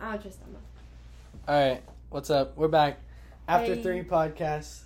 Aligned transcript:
I'll 0.00 0.18
just 0.18 0.38
Emma. 0.42 0.58
All 1.48 1.68
right, 1.68 1.82
what's 2.10 2.30
up? 2.30 2.56
We're 2.56 2.68
back 2.68 2.98
after 3.48 3.74
Hey. 3.74 3.82
three 3.82 4.02
podcasts. 4.02 4.82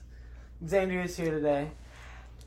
Xander 0.64 1.04
is 1.04 1.16
here 1.16 1.30
today. 1.30 1.70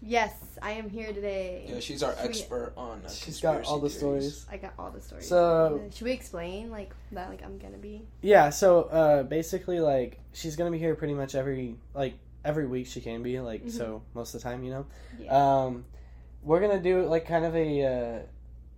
Yes, 0.01 0.33
I 0.61 0.71
am 0.73 0.89
here 0.89 1.11
today. 1.11 1.65
Yeah, 1.67 1.79
she's 1.79 2.03
our 2.03 2.13
Should 2.15 2.23
we- 2.23 2.29
expert 2.29 2.73
on. 2.77 3.01
Uh, 3.03 3.09
She's 3.09 3.41
got 3.41 3.63
all 3.65 3.79
the 3.79 3.89
conspiracy 3.89 4.29
stories. 4.29 4.45
I 4.51 4.57
got 4.57 4.73
all 4.77 4.91
the 4.91 5.01
stories. 5.01 5.27
So- 5.27 5.81
should 5.93 6.05
we 6.05 6.11
explain 6.11 6.69
like 6.69 6.93
that? 7.13 7.29
Like 7.29 7.43
I'm 7.43 7.57
gonna 7.57 7.77
be. 7.77 8.05
Yeah, 8.21 8.49
so 8.51 8.83
uh, 8.83 9.23
basically, 9.23 9.79
like 9.79 10.19
she's 10.33 10.55
gonna 10.55 10.71
be 10.71 10.77
here 10.77 10.93
pretty 10.95 11.13
much 11.15 11.33
every 11.35 11.77
like 11.95 12.13
every 12.45 12.67
week. 12.67 12.85
She 12.87 13.01
can 13.01 13.23
be 13.23 13.39
like 13.39 13.65
Mhm. 13.65 13.71
so 13.71 14.01
most 14.13 14.35
of 14.35 14.41
the 14.41 14.49
time, 14.49 14.63
you 14.63 14.71
know. 14.71 14.85
Yeah. 15.19 15.63
Um, 15.65 15.85
we're 16.43 16.59
gonna 16.59 16.79
do 16.81 17.05
like 17.07 17.25
kind 17.25 17.43
of 17.45 17.55
a 17.55 17.83
uh, 17.83 18.19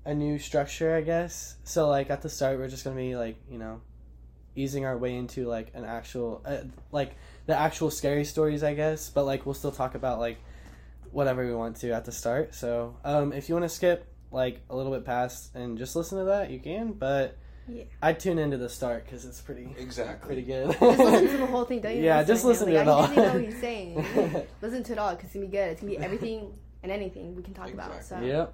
a 0.09 0.13
new 0.15 0.39
structure, 0.39 0.95
I 0.95 1.01
guess. 1.01 1.55
So 1.63 1.87
like 1.87 2.09
at 2.09 2.21
the 2.21 2.29
start, 2.29 2.57
we're 2.57 2.67
just 2.67 2.83
gonna 2.83 2.95
be 2.95 3.15
like 3.15 3.37
you 3.49 3.59
know, 3.59 3.81
easing 4.55 4.85
our 4.85 4.97
way 4.97 5.15
into 5.15 5.47
like 5.47 5.71
an 5.75 5.85
actual 5.85 6.41
uh, 6.45 6.57
like 6.91 7.15
the 7.45 7.55
actual 7.55 7.91
scary 7.91 8.25
stories, 8.25 8.63
I 8.63 8.73
guess. 8.73 9.09
But 9.09 9.25
like 9.25 9.45
we'll 9.45 9.55
still 9.55 9.71
talk 9.71 9.95
about 9.95 10.19
like 10.19 10.37
whatever 11.11 11.45
we 11.45 11.53
want 11.53 11.77
to 11.77 11.91
at 11.91 12.05
the 12.05 12.11
start. 12.11 12.55
So 12.55 12.97
um, 13.05 13.33
if 13.33 13.49
you 13.49 13.55
want 13.55 13.65
to 13.65 13.69
skip 13.69 14.05
like 14.31 14.61
a 14.69 14.75
little 14.75 14.91
bit 14.91 15.05
past 15.05 15.55
and 15.55 15.77
just 15.77 15.95
listen 15.95 16.17
to 16.19 16.25
that, 16.25 16.49
you 16.51 16.59
can. 16.59 16.93
But 16.93 17.37
Yeah. 17.67 17.83
I'd 18.01 18.19
tune 18.19 18.37
into 18.39 18.57
the 18.57 18.69
start 18.69 19.05
because 19.05 19.25
it's 19.25 19.41
pretty 19.41 19.73
Exactly. 19.77 20.27
pretty 20.27 20.41
good. 20.43 20.71
just 20.71 20.81
listen 20.99 21.27
to 21.27 21.37
the 21.37 21.45
whole 21.45 21.65
thing. 21.65 21.81
Don't 21.81 21.91
even 21.93 22.03
Yeah, 22.09 22.17
listen 22.19 22.33
just 22.33 22.45
listen 22.45 22.67
to 22.67 22.73
like, 22.73 22.81
it 22.85 22.89
I 22.89 22.91
all. 22.91 23.07
need 23.07 23.15
to 23.15 23.21
know 23.21 23.33
what 23.33 23.43
he's 23.43 23.59
saying. 23.59 24.45
listen 24.61 24.83
to 24.83 24.91
it 24.93 24.97
all 24.99 25.11
because 25.15 25.25
it's 25.25 25.33
gonna 25.35 25.45
be 25.45 25.51
good. 25.51 25.69
It's 25.69 25.81
gonna 25.81 25.91
be 25.93 25.97
everything 25.99 26.53
and 26.83 26.91
anything 26.91 27.35
we 27.35 27.43
can 27.43 27.53
talk 27.53 27.71
about. 27.73 28.03
So 28.03 28.19
Yep. 28.19 28.53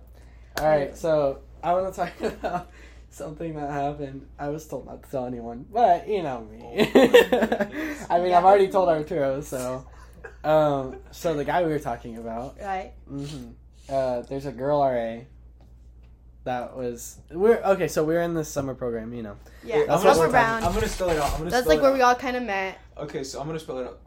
All 0.59 0.67
right, 0.67 0.95
so 0.97 1.39
I 1.61 1.73
want 1.73 1.93
to 1.93 1.99
talk 1.99 2.21
about 2.21 2.71
something 3.09 3.55
that 3.55 3.69
happened. 3.71 4.27
I 4.39 4.49
was 4.49 4.67
told 4.67 4.85
not 4.85 5.03
to 5.03 5.11
tell 5.11 5.25
anyone, 5.25 5.65
but 5.71 6.07
you 6.07 6.23
know 6.23 6.41
me. 6.41 6.61
I 8.09 8.19
mean, 8.19 8.33
I've 8.33 8.45
already 8.45 8.69
told 8.69 8.89
Arturo, 8.89 9.41
so. 9.41 9.85
Um, 10.43 10.97
so 11.11 11.33
the 11.33 11.43
guy 11.43 11.63
we 11.63 11.71
were 11.71 11.79
talking 11.79 12.17
about, 12.17 12.57
right. 12.61 12.93
hmm 13.07 13.49
uh, 13.89 14.21
there's 14.21 14.45
a 14.45 14.51
girl 14.51 14.81
RA 14.81 15.21
that 16.43 16.75
was 16.75 17.17
we're 17.31 17.57
okay. 17.57 17.87
So 17.87 18.03
we're 18.03 18.21
in 18.21 18.33
this 18.33 18.47
summer 18.49 18.73
program, 18.73 19.13
you 19.13 19.23
know. 19.23 19.35
Yeah. 19.63 19.75
I'm 19.75 19.87
That's 19.87 20.03
gonna, 20.03 20.19
what 20.19 20.27
we're 20.27 20.31
Summer 20.31 20.65
I'm 20.67 20.73
gonna 20.73 20.87
spell 20.87 21.09
it 21.09 21.17
out. 21.17 21.31
I'm 21.33 21.37
gonna 21.39 21.49
That's 21.49 21.65
spell 21.65 21.69
like 21.75 21.79
it 21.79 21.81
where 21.81 21.91
out. 21.91 21.97
we 21.97 22.01
all 22.01 22.15
kind 22.15 22.37
of 22.37 22.43
met. 22.43 22.79
Okay, 22.97 23.23
so 23.23 23.39
I'm 23.39 23.47
gonna 23.47 23.59
spell 23.59 23.79
it 23.79 23.87
out. 23.87 23.99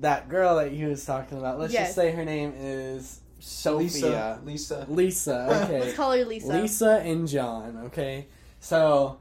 that 0.00 0.28
girl 0.28 0.56
that 0.56 0.72
he 0.72 0.84
was 0.84 1.04
talking 1.04 1.38
about. 1.38 1.58
Let's 1.58 1.72
Yes. 1.72 1.88
just 1.88 1.94
say 1.96 2.10
her 2.12 2.24
name 2.24 2.52
is 2.56 3.20
Sophia. 3.38 4.38
Lisa. 4.44 4.86
Lisa. 4.86 4.86
Lisa. 4.88 5.64
Okay. 5.64 5.80
Let's 5.80 5.94
call 5.96 6.12
her 6.12 6.24
Lisa. 6.24 6.46
Lisa 6.48 7.00
and 7.04 7.26
John, 7.28 7.82
okay? 7.86 8.26
So 8.60 9.18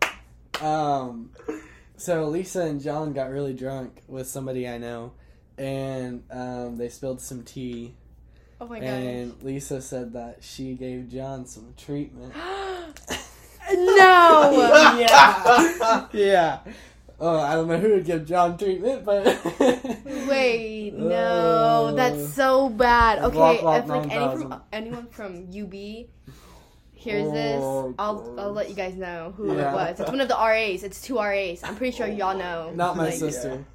um 0.62 1.32
so 1.96 2.26
Lisa 2.28 2.62
and 2.62 2.82
John 2.82 3.14
got 3.14 3.30
really 3.30 3.54
drunk 3.54 4.02
with 4.08 4.28
somebody 4.28 4.68
I 4.68 4.78
know 4.78 5.14
and 5.58 6.24
um 6.32 6.78
they 6.78 6.90
spilled 6.90 7.22
some 7.22 7.44
tea 7.44 7.96
Oh 8.62 8.68
my 8.68 8.80
god. 8.80 8.88
and 8.90 9.44
Lisa 9.44 9.82
said 9.82 10.14
that 10.14 10.40
she 10.44 10.74
gave 10.74 11.10
John 11.10 11.46
some 11.46 11.74
treatment. 11.78 12.34
no. 13.74 14.52
yeah. 15.00 16.08
Yeah. 16.14 16.60
Oh, 17.22 17.38
I 17.38 17.56
don't 17.56 17.68
know 17.68 17.78
who 17.78 17.96
would 17.96 18.06
give 18.06 18.26
John 18.26 18.58
treatment, 18.58 19.04
but 19.04 19.26
Wait, 20.28 20.94
no, 20.94 21.88
Oh. 21.90 21.94
that's 21.94 22.34
so 22.34 22.70
bad. 22.70 23.20
Block, 23.20 23.34
Okay, 23.36 23.62
block, 23.62 23.84
if 23.84 23.90
like 23.90 24.04
any 24.04 24.20
9000. 24.20 24.48
from, 24.50 24.62
anyone 24.72 25.08
from 25.08 25.36
UB 25.50 25.74
hears 26.94 27.28
oh, 27.28 27.32
this, 27.34 27.62
Oh, 27.62 27.96
I'll 28.00 28.36
I'll 28.40 28.54
let 28.54 28.70
you 28.70 28.76
guys 28.76 28.96
know 28.96 29.34
who 29.36 29.54
Yeah. 29.54 29.72
it 29.72 29.74
was. 29.74 30.00
It's 30.00 30.10
one 30.10 30.22
of 30.22 30.30
the 30.30 30.36
RAs. 30.36 30.84
It's 30.84 31.02
two 31.02 31.18
RAs. 31.20 31.62
I'm 31.64 31.76
pretty 31.76 31.96
sure 31.96 32.08
y'all 32.08 32.38
know. 32.38 32.72
not 32.74 32.96
my 32.96 33.06
like, 33.06 33.14
sister. 33.16 33.66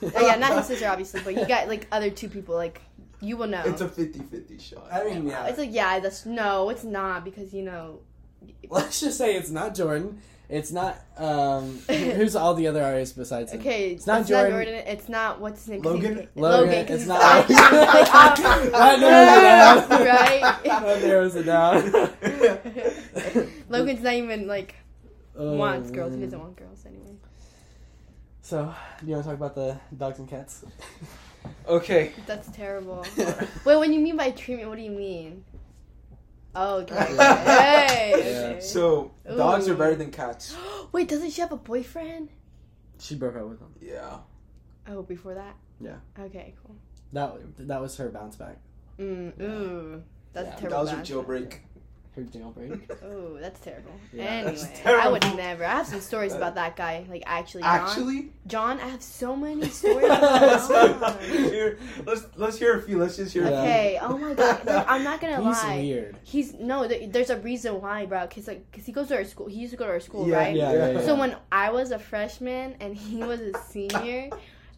Oh, 0.00 0.10
yeah, 0.20 0.36
not 0.36 0.56
his 0.58 0.66
sister 0.66 0.86
obviously, 0.88 1.22
but 1.22 1.34
you 1.34 1.44
got 1.46 1.66
like 1.66 1.88
other 1.90 2.08
two 2.10 2.28
people. 2.28 2.54
Like 2.54 2.80
you 3.20 3.36
will 3.36 3.48
know. 3.48 3.62
It's 3.64 3.80
a 3.80 3.88
50-50 3.88 4.60
shot. 4.60 4.86
I 4.92 5.04
mean, 5.04 5.26
yeah. 5.26 5.46
It's 5.46 5.58
like 5.58 5.72
yeah, 5.72 5.98
that's 5.98 6.24
no, 6.24 6.68
it's 6.70 6.84
not 6.84 7.24
because 7.24 7.52
you 7.52 7.62
know. 7.62 7.98
Let's 8.70 9.00
just 9.00 9.18
say 9.18 9.34
it's 9.36 9.50
not 9.50 9.74
Jordan. 9.74 10.20
It's 10.48 10.70
not 10.70 10.98
um 11.16 11.78
who's 11.88 12.36
all 12.36 12.52
the 12.54 12.66
other 12.66 12.82
artists 12.84 13.16
besides 13.16 13.52
him? 13.52 13.60
Okay, 13.60 13.92
It's 13.92 14.06
not 14.06 14.26
Jordan. 14.26 14.68
It's 14.68 15.08
not 15.08 15.40
what's 15.40 15.60
his 15.60 15.68
name? 15.70 15.82
Logan? 15.82 16.14
he's- 16.16 16.28
Logan, 16.34 16.66
Logan. 16.68 16.86
'cause 16.86 16.94
it's 16.94 17.02
he's 17.02 17.08
not- 17.08 17.48
like, 17.48 18.44
um, 18.44 18.70
That 18.72 19.00
narrows 19.00 19.84
it 19.84 19.88
down. 19.88 20.06
Right? 20.06 20.42
That 20.64 21.02
narrows 21.02 21.34
it 21.36 21.46
down. 23.46 23.52
Logan's 23.70 24.02
not 24.02 24.12
even 24.14 24.46
like 24.46 24.74
Oh, 25.34 25.54
wants 25.56 25.90
girls. 25.90 26.12
He 26.14 26.20
doesn't 26.20 26.38
want 26.38 26.56
girls 26.56 26.84
anyway. 26.86 27.14
So, 28.42 28.74
do 29.00 29.06
you 29.06 29.12
want 29.12 29.24
to 29.24 29.30
talk 29.30 29.38
about 29.38 29.54
the 29.54 29.78
dogs 29.96 30.18
and 30.18 30.28
cats? 30.28 30.62
Okay. 31.66 32.12
That's 32.26 32.50
terrible. 32.50 33.06
Wait, 33.64 33.76
when 33.76 33.94
you 33.94 34.00
mean 34.00 34.18
by 34.18 34.30
treatment, 34.32 34.68
what 34.68 34.76
do 34.76 34.82
you 34.82 34.90
mean? 34.90 35.42
Oh, 36.54 36.80
okay. 36.80 36.94
Yeah. 37.16 37.86
Hey, 37.88 38.12
okay. 38.52 38.60
So 38.60 39.12
dogs 39.26 39.68
are 39.68 39.74
better 39.74 39.94
than 39.94 40.10
cats. 40.10 40.54
Wait, 40.92 41.08
doesn't 41.08 41.30
she 41.30 41.40
have 41.40 41.52
a 41.52 41.56
boyfriend? 41.56 42.28
she 42.98 43.14
broke 43.16 43.34
up 43.36 43.48
with 43.48 43.58
him. 43.60 43.74
Yeah. 43.80 44.18
Oh, 44.88 45.02
before 45.02 45.34
that. 45.34 45.56
Yeah. 45.80 45.96
Okay, 46.18 46.54
cool. 46.64 46.76
That 47.12 47.34
that 47.66 47.80
was 47.80 47.96
her 47.96 48.08
bounce 48.10 48.36
back. 48.36 48.58
Mm, 48.98 49.40
ooh, 49.40 50.02
that's 50.32 50.46
Yeah, 50.48 50.54
a 50.54 50.58
terrible. 50.60 50.78
Dogs 50.84 50.92
are 50.92 50.96
bad- 50.96 51.06
jailbreak. 51.06 51.54
Her 52.14 52.22
jailbreak. 52.22 52.90
Oh, 53.04 53.38
that's 53.40 53.58
terrible. 53.60 53.92
Yeah, 54.12 54.24
anyway, 54.24 54.56
that's 54.56 54.86
I 54.86 55.08
would 55.08 55.22
never. 55.34 55.64
I 55.64 55.70
have 55.70 55.86
some 55.86 56.00
stories 56.00 56.34
about 56.34 56.54
that 56.56 56.76
guy. 56.76 57.06
Like 57.08 57.22
actually, 57.24 57.62
John. 57.62 57.80
Actually, 57.80 58.32
John, 58.46 58.80
I 58.80 58.88
have 58.88 59.02
so 59.02 59.34
many 59.34 59.66
stories 59.80 60.04
about 60.10 60.68
John. 60.68 61.78
Let's 62.04 62.26
let's 62.36 62.58
hear 62.58 62.76
a 62.78 62.82
few. 62.82 62.98
Let's 62.98 63.16
just 63.16 63.32
hear. 63.32 63.44
a 63.44 63.48
few. 63.48 63.56
Okay. 63.56 63.98
Oh 64.02 64.18
my 64.18 64.34
god. 64.34 64.64
Like, 64.66 64.86
I'm 64.88 65.04
not 65.04 65.20
gonna 65.22 65.36
He's 65.38 65.62
lie. 65.64 65.76
weird. 65.78 66.16
He's 66.22 66.52
no. 66.54 66.86
There's 66.86 67.30
a 67.30 67.38
reason 67.38 67.80
why, 67.80 68.04
bro. 68.04 68.26
Cause 68.26 68.46
like, 68.46 68.70
cause 68.72 68.84
he 68.84 68.92
goes 68.92 69.08
to 69.08 69.16
our 69.16 69.24
school. 69.24 69.46
He 69.46 69.60
used 69.60 69.70
to 69.72 69.78
go 69.78 69.86
to 69.86 69.92
our 69.92 70.00
school, 70.00 70.28
Yeah, 70.28 70.36
right? 70.36 70.54
Yeah, 70.54 70.72
yeah, 70.72 70.90
yeah. 70.90 71.00
So 71.06 71.14
when 71.16 71.34
I 71.50 71.70
was 71.70 71.92
a 71.92 71.98
freshman 71.98 72.76
and 72.80 72.94
he 72.94 73.24
was 73.24 73.40
a 73.40 73.52
senior, 73.70 74.28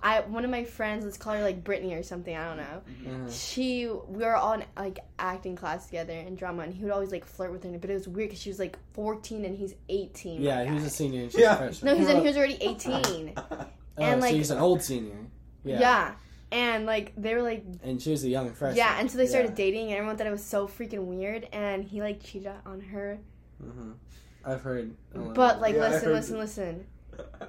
I 0.04 0.20
one 0.20 0.44
of 0.44 0.50
my 0.50 0.64
friends, 0.64 1.04
let's 1.04 1.16
call 1.16 1.32
her 1.34 1.42
like 1.42 1.64
Brittany 1.64 1.94
or 1.94 2.02
something. 2.02 2.36
I 2.36 2.46
don't 2.48 2.58
know. 2.58 2.82
Uh-huh. 3.10 3.30
She, 3.32 3.86
we 3.88 4.22
were 4.22 4.36
all 4.36 4.52
in 4.52 4.64
like 4.76 4.98
acting 5.18 5.56
class 5.56 5.86
together 5.86 6.12
in 6.12 6.34
drama, 6.36 6.62
and 6.64 6.74
he 6.74 6.82
would 6.84 6.92
always 6.92 7.10
like 7.10 7.24
flirt 7.24 7.50
with 7.50 7.64
her. 7.64 7.70
But 7.78 7.88
it 7.88 7.94
was 7.94 8.06
weird 8.06 8.28
because 8.28 8.40
she 8.42 8.50
was 8.50 8.58
like 8.58 8.78
14 8.92 9.46
and 9.46 9.56
he's 9.56 9.74
18. 9.88 10.42
Yeah, 10.42 10.62
my 10.62 10.68
he 10.68 10.74
was 10.74 10.84
a 10.84 10.90
senior 10.90 11.22
and 11.22 11.32
she's 11.32 11.40
Yeah. 11.40 11.54
a 11.54 11.56
freshman. 11.56 11.92
No, 11.94 11.98
he's 11.98 12.08
in, 12.10 12.20
he 12.20 12.26
was 12.26 12.36
already 12.36 12.58
18. 12.60 13.32
oh, 13.36 13.66
and, 13.96 14.20
so 14.20 14.26
like- 14.26 14.34
he's 14.36 14.50
an 14.50 14.58
old 14.58 14.82
senior. 14.82 15.16
yeah. 15.64 15.80
Yeah. 15.80 16.12
And 16.52 16.84
like 16.86 17.12
they 17.16 17.34
were 17.34 17.42
like 17.42 17.64
And 17.82 18.00
she 18.00 18.10
was 18.10 18.22
a 18.24 18.28
young 18.28 18.52
freshman. 18.52 18.76
yeah, 18.76 19.00
and 19.00 19.10
so 19.10 19.16
they 19.18 19.26
started 19.26 19.52
Yeah. 19.52 19.54
dating, 19.56 19.86
and 19.88 19.94
everyone 19.96 20.16
thought 20.18 20.26
it 20.26 20.30
was 20.30 20.44
so 20.44 20.68
freaking 20.68 21.04
weird. 21.06 21.48
And 21.50 21.82
he 21.82 22.02
like 22.02 22.22
cheated 22.22 22.52
on 22.66 22.80
her. 22.82 23.18
hmm 23.58 23.92
I've 24.44 24.60
heard. 24.60 24.94
a 25.14 25.18
But 25.18 25.62
like, 25.62 25.74
Yeah, 25.74 25.80
listen, 25.88 26.04
heard 26.08 26.14
listen, 26.14 26.36
it. 26.36 26.38
listen. 26.38 26.86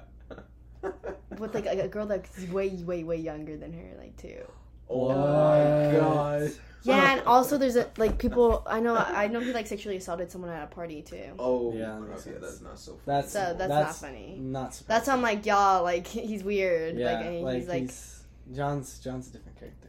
With 1.38 1.54
like 1.54 1.66
a, 1.66 1.82
a 1.82 1.88
girl 1.88 2.06
that's 2.06 2.38
way, 2.48 2.70
way, 2.70 3.04
way 3.04 3.16
younger 3.16 3.56
than 3.56 3.72
her, 3.72 3.96
like 3.98 4.16
too. 4.16 4.42
oh 4.88 5.08
my 5.08 5.98
god. 5.98 6.52
Yeah, 6.82 7.14
and 7.14 7.22
also 7.26 7.58
there's 7.58 7.76
a 7.76 7.90
like 7.96 8.18
people. 8.18 8.62
I 8.66 8.78
know, 8.80 8.96
I 8.96 9.26
know 9.26 9.40
he 9.40 9.52
like 9.52 9.66
sexually 9.66 9.96
assaulted 9.96 10.30
someone 10.30 10.50
at 10.50 10.62
a 10.62 10.66
party 10.68 11.02
too. 11.02 11.32
Oh 11.38 11.72
Yeah, 11.74 11.80
yeah, 11.80 11.86
that 11.94 12.00
makes 12.00 12.26
yeah, 12.26 12.32
sense. 12.34 12.40
that's 12.40 12.60
not 12.62 12.78
so. 12.78 12.92
Funny. 12.92 13.02
that's 13.06 13.32
So 13.32 13.38
that's, 13.38 13.58
that's 13.58 14.02
not 14.02 14.08
funny. 14.08 14.38
Not 14.40 14.74
surprising. 14.74 14.86
That's 14.88 15.08
how 15.08 15.14
I'm 15.16 15.22
like, 15.22 15.46
y'all, 15.46 15.82
like 15.82 16.06
he's 16.30 16.44
weird. 16.44 16.96
Yeah, 16.96 17.12
like, 17.12 17.26
and 17.26 17.42
like, 17.42 17.56
he's 17.56 17.68
like, 17.68 17.82
he's 17.82 18.22
John's 18.54 18.98
John's 19.00 19.28
a 19.28 19.32
different 19.32 19.58
character. 19.58 19.85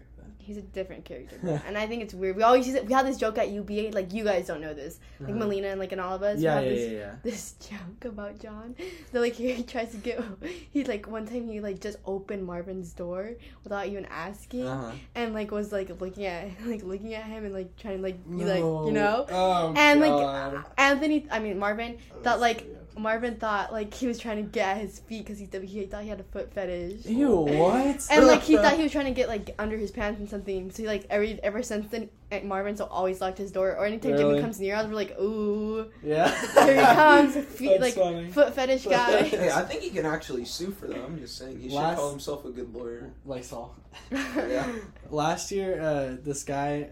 He's 0.47 0.55
a 0.55 0.61
different 0.61 1.03
character. 1.03 1.37
and 1.67 1.77
I 1.77 1.87
think 1.87 2.01
it's 2.03 2.13
weird. 2.13 2.37
We 2.37 2.43
always 2.43 2.65
use 2.65 2.75
it. 2.77 2.85
We 2.87 2.93
have 2.93 3.05
this 3.05 3.17
joke 3.17 3.37
at 3.37 3.49
UBA. 3.49 3.91
Like 3.91 4.13
you 4.13 4.23
guys 4.23 4.47
don't 4.47 4.61
know 4.61 4.73
this. 4.73 4.99
Like 5.19 5.29
Uh-huh. 5.31 5.39
Melina 5.39 5.67
and 5.67 5.79
like 5.79 5.91
and 5.91 5.99
all 5.99 6.15
of 6.15 6.23
us. 6.23 6.39
Yeah, 6.39 6.55
have 6.55 6.63
yeah, 6.63 6.69
this 6.69 6.91
yeah, 6.91 6.97
yeah. 6.99 7.15
this 7.21 7.53
joke 7.69 8.05
about 8.05 8.39
John. 8.39 8.75
That 9.11 9.19
like 9.19 9.33
he 9.41 9.61
tries 9.63 9.91
to 9.91 9.97
get 9.97 10.23
he 10.71 10.85
like 10.85 11.05
one 11.07 11.25
time 11.27 11.49
he 11.51 11.59
like 11.59 11.81
just 11.81 11.97
opened 12.05 12.45
Marvin's 12.45 12.93
door 12.93 13.33
without 13.65 13.87
even 13.87 14.05
asking 14.05 14.65
Uh-huh. 14.67 14.91
and 15.15 15.33
like 15.33 15.51
was 15.51 15.73
like 15.73 15.89
looking 15.99 16.25
at 16.25 16.47
like 16.65 16.83
looking 16.83 17.13
at 17.13 17.25
him 17.25 17.43
and 17.43 17.53
like 17.53 17.75
trying 17.75 17.97
to 17.97 18.03
like 18.03 18.17
be 18.29 18.45
like 18.45 18.63
you 18.87 18.93
know 18.93 19.25
Oh, 19.29 19.73
and 19.75 19.99
God. 20.01 20.53
like 20.53 20.65
Anthony 20.77 21.27
I 21.29 21.39
mean 21.39 21.59
Marvin 21.59 21.97
thought 22.23 22.39
like 22.39 22.63
Marvin 22.99 23.35
thought 23.35 23.71
like 23.71 23.93
he 23.93 24.07
was 24.07 24.17
trying 24.17 24.37
to 24.37 24.43
get 24.43 24.77
at 24.77 24.81
his 24.81 24.99
feet 24.99 25.25
because 25.25 25.39
he, 25.39 25.47
he 25.65 25.85
thought 25.85 26.03
he 26.03 26.09
had 26.09 26.19
a 26.19 26.23
foot 26.23 26.53
fetish. 26.53 27.05
Ew, 27.05 27.35
what? 27.35 28.07
And 28.09 28.27
like 28.27 28.41
he 28.41 28.55
thought 28.55 28.75
he 28.75 28.83
was 28.83 28.91
trying 28.91 29.05
to 29.05 29.11
get 29.11 29.27
like 29.27 29.53
under 29.59 29.77
his 29.77 29.91
pants 29.91 30.19
and 30.19 30.29
something. 30.29 30.71
So 30.71 30.83
he 30.83 30.87
like 30.87 31.05
every 31.09 31.41
ever 31.43 31.63
since 31.63 31.89
then, 31.89 32.09
like, 32.31 32.43
Marvin's 32.43 32.81
always 32.81 33.21
locked 33.21 33.37
his 33.37 33.51
door. 33.51 33.75
Or 33.77 33.85
anytime 33.85 34.11
Really? 34.11 34.23
Jimmy 34.23 34.41
comes 34.41 34.59
near 34.59 34.75
us, 34.75 34.87
we're 34.87 34.95
like, 34.95 35.17
ooh, 35.19 35.89
yeah. 36.03 36.29
here 36.65 36.75
he 36.75 36.81
comes, 36.81 37.35
feet, 37.45 37.79
That's 37.79 37.81
like 37.81 37.93
funny. 37.93 38.31
foot 38.31 38.53
fetish 38.53 38.85
guy. 38.85 39.23
Hey, 39.23 39.49
I 39.51 39.61
think 39.63 39.81
he 39.81 39.89
can 39.89 40.05
actually 40.05 40.45
sue 40.45 40.71
for 40.71 40.87
that. 40.87 40.97
I'm 40.97 41.19
just 41.19 41.37
saying 41.37 41.59
he 41.59 41.69
should 41.69 41.77
call 41.77 42.11
himself 42.11 42.45
a 42.45 42.49
good 42.49 42.73
lawyer. 42.73 43.11
Lysol. 43.25 43.75
Yeah. 44.11 44.71
Last 45.09 45.51
year, 45.51 45.81
uh, 45.81 46.17
this 46.23 46.43
guy. 46.43 46.89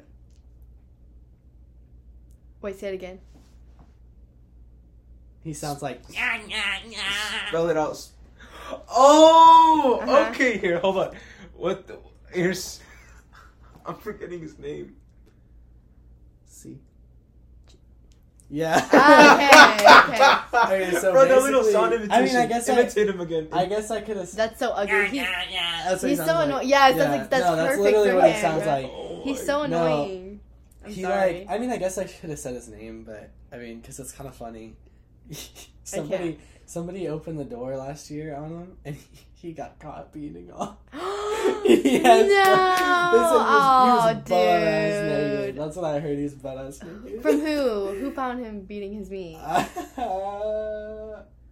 Wait, 2.62 2.80
say 2.80 2.88
it 2.88 2.94
again. 2.94 3.20
He 5.46 5.54
sounds 5.54 5.82
like. 5.84 6.02
Spell 6.10 7.70
it 7.70 7.78
out. 7.78 8.04
Oh, 8.90 10.00
Uh-huh. 10.02 10.30
okay. 10.32 10.58
Here, 10.58 10.80
hold 10.80 10.98
on. 10.98 11.16
What? 11.54 11.86
The, 11.88 12.00
here's. 12.34 12.82
I'm 13.86 13.96
forgetting 13.96 14.42
his 14.42 14.58
name. 14.58 14.96
See. 16.48 16.80
Yeah. 18.50 18.88
Ah, 18.92 20.48
okay, 20.68 20.84
Okay, 20.88 20.98
so 21.00 21.12
Bro, 21.12 21.28
that 21.28 21.42
little 21.44 21.62
basically- 21.62 21.72
sound 21.74 22.12
I 22.12 22.22
mean, 22.24 22.36
I 22.36 22.46
guess 22.48 22.68
I, 22.70 22.74
imitate 22.74 23.08
him 23.08 23.20
again. 23.22 23.48
I 23.52 23.66
guess 23.68 23.92
I 23.92 24.02
could 24.02 24.18
have. 24.18 24.32
That's 24.32 24.58
so 24.60 24.72
ugly. 24.72 25.08
He, 25.10 25.20
That's 25.20 26.02
he's 26.02 26.18
so 26.18 26.26
sounds 26.26 26.38
like. 26.40 26.48
annoying. 26.48 26.68
Yes, 26.70 26.98
that's 26.98 27.12
like, 27.20 27.30
that's 27.30 27.46
no, 27.46 27.56
that's 27.56 27.68
perfect 27.76 27.84
literally 27.84 28.10
for 28.10 28.16
what 28.16 28.26
him. 28.30 28.36
he 28.36 28.42
sounds 28.42 28.66
like. 28.66 28.86
Oh 28.92 29.22
He's 29.24 29.40
my- 29.40 29.46
so 29.46 29.66
No. 29.68 29.86
annoying. 29.86 30.40
I'm 30.84 30.92
he 30.92 31.02
sorry. 31.04 31.40
like. 31.40 31.50
I 31.50 31.58
mean, 31.60 31.70
I 31.72 31.78
guess 31.78 31.98
I 32.00 32.06
should 32.08 32.30
have 32.32 32.40
said 32.40 32.56
his 32.56 32.68
name, 32.68 33.04
but 33.04 33.30
I 33.52 33.58
mean, 33.58 33.80
because 33.82 34.00
it's 34.00 34.12
kind 34.12 34.28
of 34.28 34.36
funny. 34.36 34.76
Somebody, 35.84 36.40
somebody 36.66 37.08
opened 37.08 37.40
the 37.40 37.46
door 37.46 37.76
last 37.78 38.10
year 38.12 38.36
on 38.36 38.50
him, 38.50 38.78
and 38.86 38.96
he, 38.96 39.04
he 39.34 39.52
got 39.54 39.80
caught 39.80 40.12
beating 40.14 40.52
off. 40.52 40.78
Yes. 41.66 42.28
no. 42.28 42.86
They 43.16 43.20
said 43.22 43.32
he 43.32 43.56
was, 43.56 43.76
he 43.86 43.92
was 43.92 44.06
oh, 44.06 44.20
butt-ass 44.30 45.46
dude. 45.46 45.56
That's 45.58 45.76
what 45.76 45.86
I 45.86 46.00
heard. 46.00 46.18
He's 46.18 46.34
butt 46.34 46.58
ass 46.58 46.80
naked. 46.84 47.22
From 47.22 47.40
who? 47.40 47.88
Who 48.00 48.12
found 48.12 48.44
him 48.44 48.62
beating 48.62 48.94
his 48.94 49.10
meat? 49.10 49.38
Uh, 49.40 49.64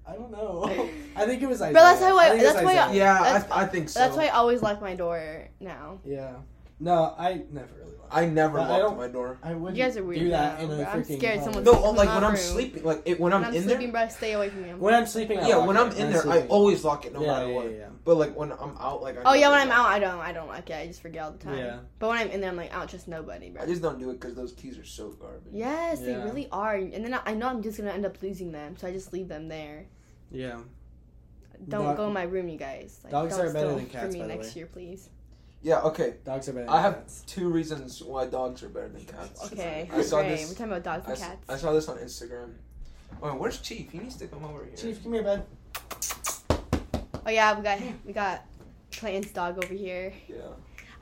I 0.05 0.13
don't 0.13 0.31
know. 0.31 0.65
I 1.15 1.25
think 1.25 1.41
it 1.41 1.47
was 1.47 1.61
Isaiah. 1.61 1.73
But 1.73 1.81
that's 1.81 2.01
how 2.01 2.17
I- 2.17 2.29
think 2.29 2.41
it 2.41 2.45
was 2.45 2.53
that's 2.53 2.65
why 2.65 2.75
I- 2.75 2.93
Yeah, 2.93 3.23
That's- 3.23 3.51
I, 3.51 3.61
I 3.61 3.65
think 3.65 3.89
so. 3.89 3.99
That's 3.99 4.17
why 4.17 4.25
I 4.25 4.29
always 4.29 4.61
lock 4.61 4.81
my 4.81 4.95
door 4.95 5.47
now. 5.59 5.99
Yeah. 6.03 6.33
No, 6.79 7.13
I 7.17 7.43
never 7.51 7.67
really. 7.77 7.91
Liked 7.91 7.99
I 8.11 8.25
never 8.27 8.57
But 8.59 8.63
I 8.63 8.69
locked 8.69 8.81
don't- 8.83 8.97
my 8.97 9.07
door. 9.07 9.37
I 9.41 9.53
wouldn't 9.55 9.75
You 9.77 9.83
guys 9.85 9.97
are 9.97 10.03
weird 10.03 10.19
do 10.19 10.29
that 10.31 10.59
now, 10.59 10.63
in 10.65 10.71
a 10.71 10.75
bro. 10.75 10.85
I'm 10.85 11.03
freaking 11.03 11.17
scared 11.17 11.35
home. 11.39 11.43
someone's 11.45 11.65
No, 11.65 11.73
Come 11.81 11.95
like 11.95 12.09
on, 12.09 12.15
when 12.15 12.23
I'm 12.25 12.31
room. 12.33 12.39
sleeping, 12.41 12.83
like 12.83 13.01
it, 13.05 13.19
when 13.19 13.33
I'm, 13.33 13.41
When 13.41 13.49
I'm 13.49 13.55
in 13.55 13.63
sleeping, 13.63 13.91
there. 13.91 14.05
bro, 14.05 14.13
stay 14.15 14.33
away 14.33 14.49
from 14.49 14.61
me. 14.63 14.69
When 14.73 14.93
I'm 14.93 15.05
sleeping, 15.07 15.39
I 15.39 15.47
Yeah, 15.47 15.55
lock 15.55 15.67
when 15.67 15.77
it. 15.77 15.79
I'm 15.79 15.91
in 15.93 16.11
there, 16.11 16.19
I 16.19 16.21
sleeping. 16.23 16.49
always 16.49 16.83
lock 16.83 17.05
it 17.05 17.13
no 17.13 17.21
yeah, 17.21 17.27
matter 17.27 17.47
yeah, 17.47 17.55
what. 17.55 17.71
yeah, 17.71 17.87
But 18.03 18.15
like 18.17 18.35
when 18.37 18.51
I'm 18.51 18.75
out, 18.79 19.01
like 19.01 19.17
I 19.17 19.21
Oh 19.25 19.33
yeah, 19.33 19.49
when 19.49 19.59
I'm 19.61 19.71
out, 19.71 19.87
I 19.87 19.99
don't, 19.99 20.19
I 20.19 20.31
don't 20.31 20.47
like 20.47 20.69
it. 20.69 20.75
I 20.75 20.85
just 20.87 21.01
forget 21.01 21.23
all 21.23 21.31
the 21.31 21.37
time. 21.39 21.57
Yeah. 21.57 21.79
But 21.97 22.09
when 22.09 22.17
I'm 22.19 22.29
in 22.29 22.41
there, 22.41 22.49
I'm 22.51 22.55
like, 22.57 22.71
I 22.73 22.79
don't 22.79 22.89
trust 22.89 23.07
nobody, 23.07 23.49
bro. 23.49 23.63
I 23.63 23.65
just 23.65 23.81
don't 23.81 23.97
do 23.99 24.09
it 24.11 24.19
because 24.19 24.35
those 24.35 24.51
keys 24.53 24.77
are 24.77 24.85
so 24.85 25.09
garbage. 25.11 25.53
Yes, 25.53 26.01
they 26.01 26.11
Yeah. 26.11 26.23
really 26.23 26.47
are. 26.51 26.75
And 26.75 27.03
then 27.03 27.13
I, 27.15 27.21
I 27.25 27.33
know 27.33 27.47
I'm 27.47 27.63
just 27.63 27.77
gonna 27.79 27.91
end 27.91 28.05
up 28.05 28.21
losing 28.21 28.51
them, 28.51 28.75
so 28.77 28.87
I 28.87 28.91
just 28.91 29.11
leave 29.13 29.27
them 29.27 29.47
there. 29.47 29.85
yeah. 30.29 30.59
Don't 31.69 31.83
Dog- 31.85 31.97
go 31.97 32.07
in 32.07 32.13
my 32.13 32.23
room, 32.23 32.49
you 32.49 32.57
guys. 32.57 32.99
Like, 33.05 33.11
Dogs 33.11 33.37
don't 33.37 33.45
are 33.47 33.53
better 33.53 33.67
steal 33.69 33.75
than 33.77 33.85
cats, 33.87 34.05
for 34.07 34.11
me 34.11 34.19
by 34.19 34.27
the 34.27 34.33
next 34.35 34.47
way. 34.53 34.59
year, 34.59 34.65
please. 34.67 35.09
Yeah. 35.63 35.79
Okay. 35.81 36.15
Dogs 36.25 36.47
are 36.49 36.53
better. 36.53 36.69
I 36.69 36.73
than 36.73 36.81
have 36.81 36.93
cats. 36.95 37.23
two 37.25 37.47
reasons 37.49 38.03
why 38.03 38.25
dogs 38.27 38.61
are 38.63 38.69
better 38.69 38.89
than 38.89 39.05
cats. 39.05 39.45
Okay, 39.51 39.89
I 39.91 40.01
saw 40.01 40.19
great. 40.19 40.29
this- 40.37 40.49
We're 40.49 40.55
talking 40.55 40.65
about 40.73 40.83
dogs 40.83 41.05
and 41.07 41.13
s- 41.13 41.21
cats. 41.21 41.49
I 41.49 41.57
saw 41.57 41.71
this 41.71 41.87
on 41.89 41.97
Instagram. 41.99 42.53
Oh, 43.21 43.33
where's 43.35 43.59
Chief? 43.59 43.89
He 43.91 43.99
needs 43.99 44.17
to 44.17 44.27
come 44.27 44.43
over 44.43 44.65
here. 44.65 44.75
Chief, 44.75 45.01
come 45.01 45.13
here, 45.13 45.23
bud. 45.23 45.45
oh 47.25 47.29
yeah, 47.29 47.55
we 47.57 47.63
got 47.63 47.79
we 48.05 48.13
got 48.13 48.45
Clayton's 48.91 49.31
dog 49.31 49.63
over 49.63 49.73
here. 49.73 50.13
Yeah. 50.27 50.35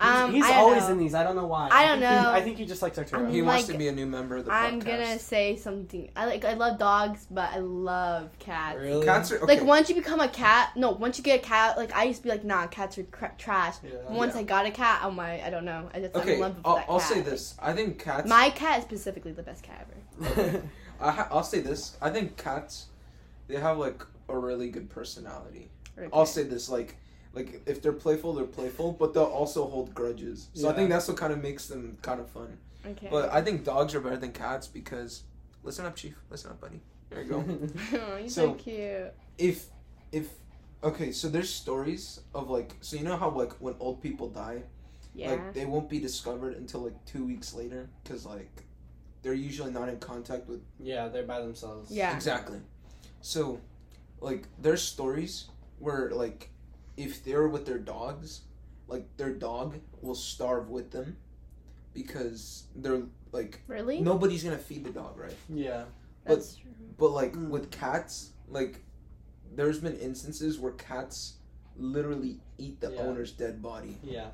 Um, 0.01 0.31
he's 0.33 0.43
I 0.43 0.55
always 0.55 0.83
know. 0.83 0.91
in 0.93 0.97
these. 0.97 1.13
I 1.13 1.23
don't 1.23 1.35
know 1.35 1.45
why. 1.45 1.69
I 1.71 1.85
don't 1.85 1.99
think 1.99 2.11
he- 2.11 2.21
know. 2.23 2.31
I 2.31 2.41
think 2.41 2.57
he 2.57 2.65
just 2.65 2.81
likes 2.81 2.97
Arturo. 2.97 3.23
I'm 3.23 3.31
He 3.31 3.41
wants 3.43 3.67
like- 3.67 3.73
to 3.73 3.77
be 3.77 3.87
a 3.87 3.91
new 3.91 4.05
member 4.07 4.37
of 4.37 4.45
the 4.45 4.51
podcast. 4.51 4.63
I'm 4.63 4.79
gonna 4.79 5.19
say 5.19 5.55
something. 5.55 6.09
I 6.15 6.25
like 6.25 6.43
I 6.43 6.53
love 6.55 6.79
dogs, 6.79 7.27
but 7.29 7.51
I 7.53 7.59
love 7.59 8.29
cats. 8.39 8.79
really? 8.79 9.05
Cats 9.05 9.31
are 9.31 9.37
okay. 9.43 9.45
Like 9.57 9.63
once 9.63 9.89
you 9.89 9.95
become 9.95 10.19
a 10.19 10.27
cat, 10.27 10.69
no, 10.75 10.91
once 10.91 11.17
you 11.19 11.23
get 11.23 11.39
a 11.39 11.43
cat, 11.43 11.77
like 11.77 11.93
I 11.95 12.05
used 12.05 12.19
to 12.19 12.23
be 12.23 12.29
like, 12.29 12.43
nah, 12.43 12.65
cats 12.67 12.97
are 12.97 13.03
cra- 13.03 13.33
trash. 13.37 13.75
Yeah. 13.83 13.91
Once 14.09 14.33
Yeah. 14.33 14.41
I 14.41 14.43
got 14.43 14.65
a 14.65 14.71
cat, 14.71 15.01
oh 15.03 15.11
my, 15.11 15.45
I 15.45 15.49
don't 15.51 15.65
know. 15.65 15.89
I 15.93 15.99
just 15.99 16.15
I'm 16.15 16.21
okay. 16.21 16.33
in 16.35 16.39
love 16.41 16.55
with 16.57 16.65
I'll, 16.65 16.75
that 16.77 16.85
I'll 16.89 16.99
cat. 16.99 17.07
say 17.09 17.21
this. 17.21 17.55
I 17.59 17.73
think 17.73 17.99
cats. 17.99 18.27
My 18.27 18.49
cat 18.49 18.79
is 18.79 18.85
specifically 18.85 19.33
the 19.33 19.43
best 19.43 19.61
cat 19.63 19.87
ever. 20.19 20.63
I 20.99 21.11
ha- 21.11 21.27
I'll 21.31 21.43
say 21.43 21.59
this. 21.61 21.95
I 22.01 22.09
think 22.09 22.37
cats, 22.37 22.87
they 23.47 23.55
have 23.57 23.77
like 23.77 24.03
a 24.29 24.37
really 24.37 24.69
good 24.69 24.89
personality. 24.89 25.69
Okay. 25.97 26.09
I'll 26.11 26.25
say 26.25 26.43
this 26.43 26.69
like. 26.69 26.97
Like 27.33 27.61
if 27.65 27.81
they're 27.81 27.93
playful, 27.93 28.33
they're 28.33 28.45
playful, 28.45 28.91
but 28.93 29.13
they'll 29.13 29.23
also 29.23 29.65
hold 29.67 29.93
grudges. 29.95 30.49
So 30.53 30.69
I 30.69 30.73
think 30.73 30.89
that's 30.89 31.07
what 31.07 31.17
kind 31.17 31.31
of 31.31 31.41
makes 31.41 31.67
them 31.67 31.97
kind 32.01 32.19
of 32.19 32.29
fun. 32.29 32.57
Okay. 32.85 33.07
But 33.09 33.31
I 33.31 33.41
think 33.41 33.63
dogs 33.63 33.95
are 33.95 34.01
better 34.01 34.17
than 34.17 34.31
cats 34.33 34.67
because, 34.67 35.23
listen 35.63 35.85
up, 35.85 35.95
Chief. 35.95 36.15
Listen 36.29 36.51
up, 36.51 36.59
buddy. 36.59 36.81
There 37.09 37.21
you 37.21 37.29
go. 37.29 37.45
oh, 37.93 38.17
you're 38.17 38.29
so, 38.29 38.47
So- 38.47 38.53
cute. 38.55 39.13
if 39.37 39.67
if 40.11 40.27
okay 40.83 41.11
so 41.11 41.29
there's 41.29 41.49
stories 41.53 42.19
of 42.33 42.49
like 42.49 42.75
so 42.81 42.97
you 42.97 43.03
know 43.03 43.15
how 43.15 43.29
like 43.29 43.53
when 43.61 43.75
old 43.79 44.01
people 44.01 44.27
die 44.29 44.63
Yeah. 45.13 45.31
like 45.31 45.53
they 45.53 45.65
won't 45.65 45.89
be 45.89 45.99
discovered 45.99 46.55
until 46.57 46.81
like 46.81 47.05
two 47.05 47.23
weeks 47.25 47.53
later 47.53 47.87
because 48.03 48.25
like 48.25 48.63
they're 49.21 49.33
usually 49.35 49.71
not 49.71 49.87
in 49.89 49.99
contact 49.99 50.47
with 50.49 50.61
yeah, 50.79 51.07
they're 51.07 51.23
by 51.23 51.39
themselves. 51.39 51.91
Yeah. 51.91 52.13
exactly 52.15 52.59
so 53.21 53.61
like 54.21 54.47
there's 54.59 54.81
stories 54.81 55.45
where 55.79 56.09
like 56.11 56.49
if 57.01 57.23
they're 57.25 57.47
with 57.47 57.65
their 57.65 57.79
dogs 57.79 58.41
like 58.87 59.05
their 59.17 59.31
dog 59.33 59.79
will 60.01 60.15
starve 60.15 60.69
with 60.69 60.91
them 60.91 61.17
because 61.93 62.63
they're 62.75 63.03
like 63.31 63.61
really? 63.67 63.99
nobody's 64.01 64.43
gonna 64.43 64.57
feed 64.57 64.83
the 64.83 64.91
dog 64.91 65.17
right 65.17 65.35
Yeah. 65.49 65.85
That's 66.25 66.55
true. 66.55 66.71
But 66.97 67.11
like 67.11 67.33
Mm. 67.33 67.49
with 67.49 67.71
cats, 67.71 68.31
like 68.47 68.81
there's 69.55 69.79
been 69.79 69.97
instances 69.97 70.59
where 70.59 70.73
cats 70.73 71.33
literally 71.77 72.39
eat 72.59 72.79
the 72.79 72.91
Yeah. 72.91 73.01
owner's 73.01 73.31
dead 73.31 73.61
body. 73.61 73.97
Yeah. 74.03 74.29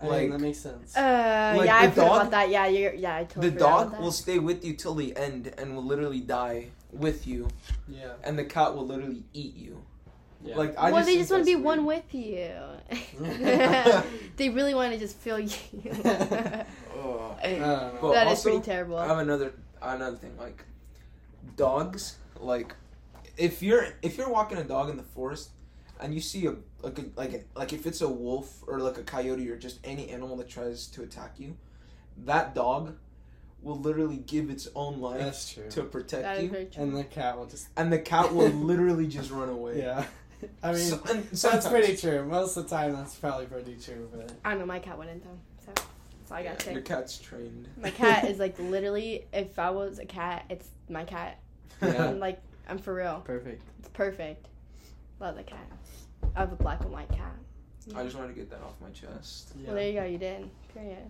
I 0.00 0.06
Like- 0.06 0.20
mean, 0.22 0.30
that 0.30 0.40
makes 0.40 0.58
sense. 0.58 0.96
Uh, 0.96 1.54
Like, 1.56 1.66
yeah, 1.66 1.76
I 1.78 1.86
the 1.86 1.92
forgot 1.92 2.08
dog- 2.08 2.16
about 2.22 2.30
that. 2.32 2.50
Yeah, 2.50 2.66
you're, 2.66 2.94
yeah, 2.94 3.16
I 3.16 3.24
totally 3.24 3.50
the 3.50 3.58
dog 3.58 3.88
about 3.88 4.00
will 4.02 4.12
stay 4.12 4.38
with 4.38 4.64
you 4.64 4.74
till 4.74 4.94
the 4.94 5.16
end 5.16 5.52
and 5.58 5.74
will 5.74 5.84
literally 5.84 6.20
die 6.20 6.70
with 6.92 7.26
you, 7.26 7.48
yeah. 7.88 8.14
and 8.22 8.38
the 8.38 8.44
cat 8.44 8.74
will 8.76 8.86
literally 8.86 9.24
eat 9.32 9.54
you. 9.56 9.82
Yeah. 10.44 10.56
Like 10.56 10.76
I 10.76 10.90
well, 10.90 11.00
just 11.00 11.06
they 11.06 11.16
just 11.16 11.30
want 11.30 11.42
to 11.42 11.46
be 11.46 11.54
that's 11.54 11.64
one 11.64 11.86
with 11.86 12.14
you. 12.14 12.50
they 14.36 14.50
really 14.50 14.74
want 14.74 14.92
to 14.92 14.98
just 14.98 15.16
feel 15.16 15.40
you. 15.40 15.56
Ugh. 16.04 16.66
I 17.42 17.58
don't 17.58 18.12
that 18.12 18.26
is 18.26 18.30
also, 18.30 18.50
pretty 18.50 18.64
terrible. 18.64 18.98
I 18.98 19.06
have 19.06 19.18
another 19.18 19.54
another 19.80 20.16
thing 20.16 20.36
like 20.38 20.64
dogs 21.56 22.16
like 22.40 22.74
if 23.36 23.62
you're 23.62 23.88
if 24.02 24.16
you're 24.16 24.30
walking 24.30 24.58
a 24.58 24.64
dog 24.64 24.90
in 24.90 24.96
the 24.96 25.02
forest 25.02 25.50
and 26.00 26.14
you 26.14 26.20
see 26.20 26.46
a 26.46 26.54
like 26.82 26.98
a, 26.98 27.04
like 27.16 27.32
a, 27.32 27.58
like 27.58 27.72
if 27.72 27.86
it's 27.86 28.00
a 28.00 28.08
wolf 28.08 28.62
or 28.66 28.80
like 28.80 28.98
a 28.98 29.02
coyote 29.02 29.48
or 29.50 29.56
just 29.56 29.78
any 29.84 30.08
animal 30.10 30.36
that 30.36 30.48
tries 30.48 30.86
to 30.88 31.02
attack 31.02 31.34
you 31.38 31.56
that 32.24 32.54
dog 32.54 32.96
will 33.62 33.78
literally 33.78 34.18
give 34.18 34.50
its 34.50 34.68
own 34.74 35.00
life 35.00 35.58
to 35.70 35.82
protect 35.84 36.22
that 36.22 36.36
is 36.36 36.44
you 36.44 36.50
very 36.50 36.66
true. 36.66 36.82
and 36.82 36.96
the 36.96 37.04
cat 37.04 37.36
will 37.38 37.46
just. 37.46 37.68
and 37.76 37.92
the 37.92 37.98
cat 37.98 38.34
will 38.34 38.48
literally 38.48 39.06
just 39.06 39.30
run 39.30 39.48
away 39.48 39.78
Yeah. 39.78 40.04
I 40.62 40.72
mean, 40.72 41.34
So- 41.34 41.50
that's 41.50 41.68
pretty 41.68 41.96
true. 41.96 42.24
Most 42.24 42.56
of 42.56 42.64
the 42.68 42.76
time, 42.76 42.92
that's 42.92 43.14
probably 43.16 43.46
pretty 43.46 43.76
true. 43.76 44.08
But 44.14 44.32
I 44.44 44.50
don't 44.50 44.60
know. 44.60 44.66
My 44.66 44.78
cat 44.78 44.98
wouldn't 44.98 45.22
though. 45.24 45.38
So 45.64 45.72
that's 45.74 46.30
all 46.30 46.36
I 46.38 46.42
gotta 46.44 46.66
Yeah, 46.66 46.72
your 46.72 46.82
cat's 46.82 47.18
trained 47.18 47.68
My 47.76 47.90
cat 47.90 48.24
is 48.28 48.38
like 48.38 48.58
literally. 48.58 49.26
If 49.32 49.58
I 49.58 49.70
was 49.70 49.98
a 49.98 50.06
cat, 50.06 50.44
it's 50.50 50.68
my 50.88 51.04
cat. 51.04 51.38
Yeah. 51.82 52.08
I'm 52.08 52.18
like, 52.20 52.40
I'm 52.68 52.78
for 52.78 52.94
real. 52.94 53.22
perfect. 53.24 53.62
It's 53.78 53.88
perfect. 53.88 54.46
Love 55.20 55.36
the 55.36 55.42
cat. 55.42 55.66
I 56.34 56.40
have 56.40 56.52
a 56.52 56.56
black 56.56 56.80
and 56.82 56.90
white 56.92 57.10
cat. 57.10 57.32
I 57.94 58.02
just 58.02 58.16
wanted 58.16 58.28
to 58.28 58.34
get 58.34 58.48
that 58.50 58.62
off 58.62 58.74
my 58.80 58.88
chest 58.90 59.52
Yeah. 59.58 59.66
Well, 59.66 59.76
there 59.76 59.88
you 59.88 60.00
go. 60.00 60.04
You 60.06 60.18
did. 60.18 60.50
Period. 60.72 61.06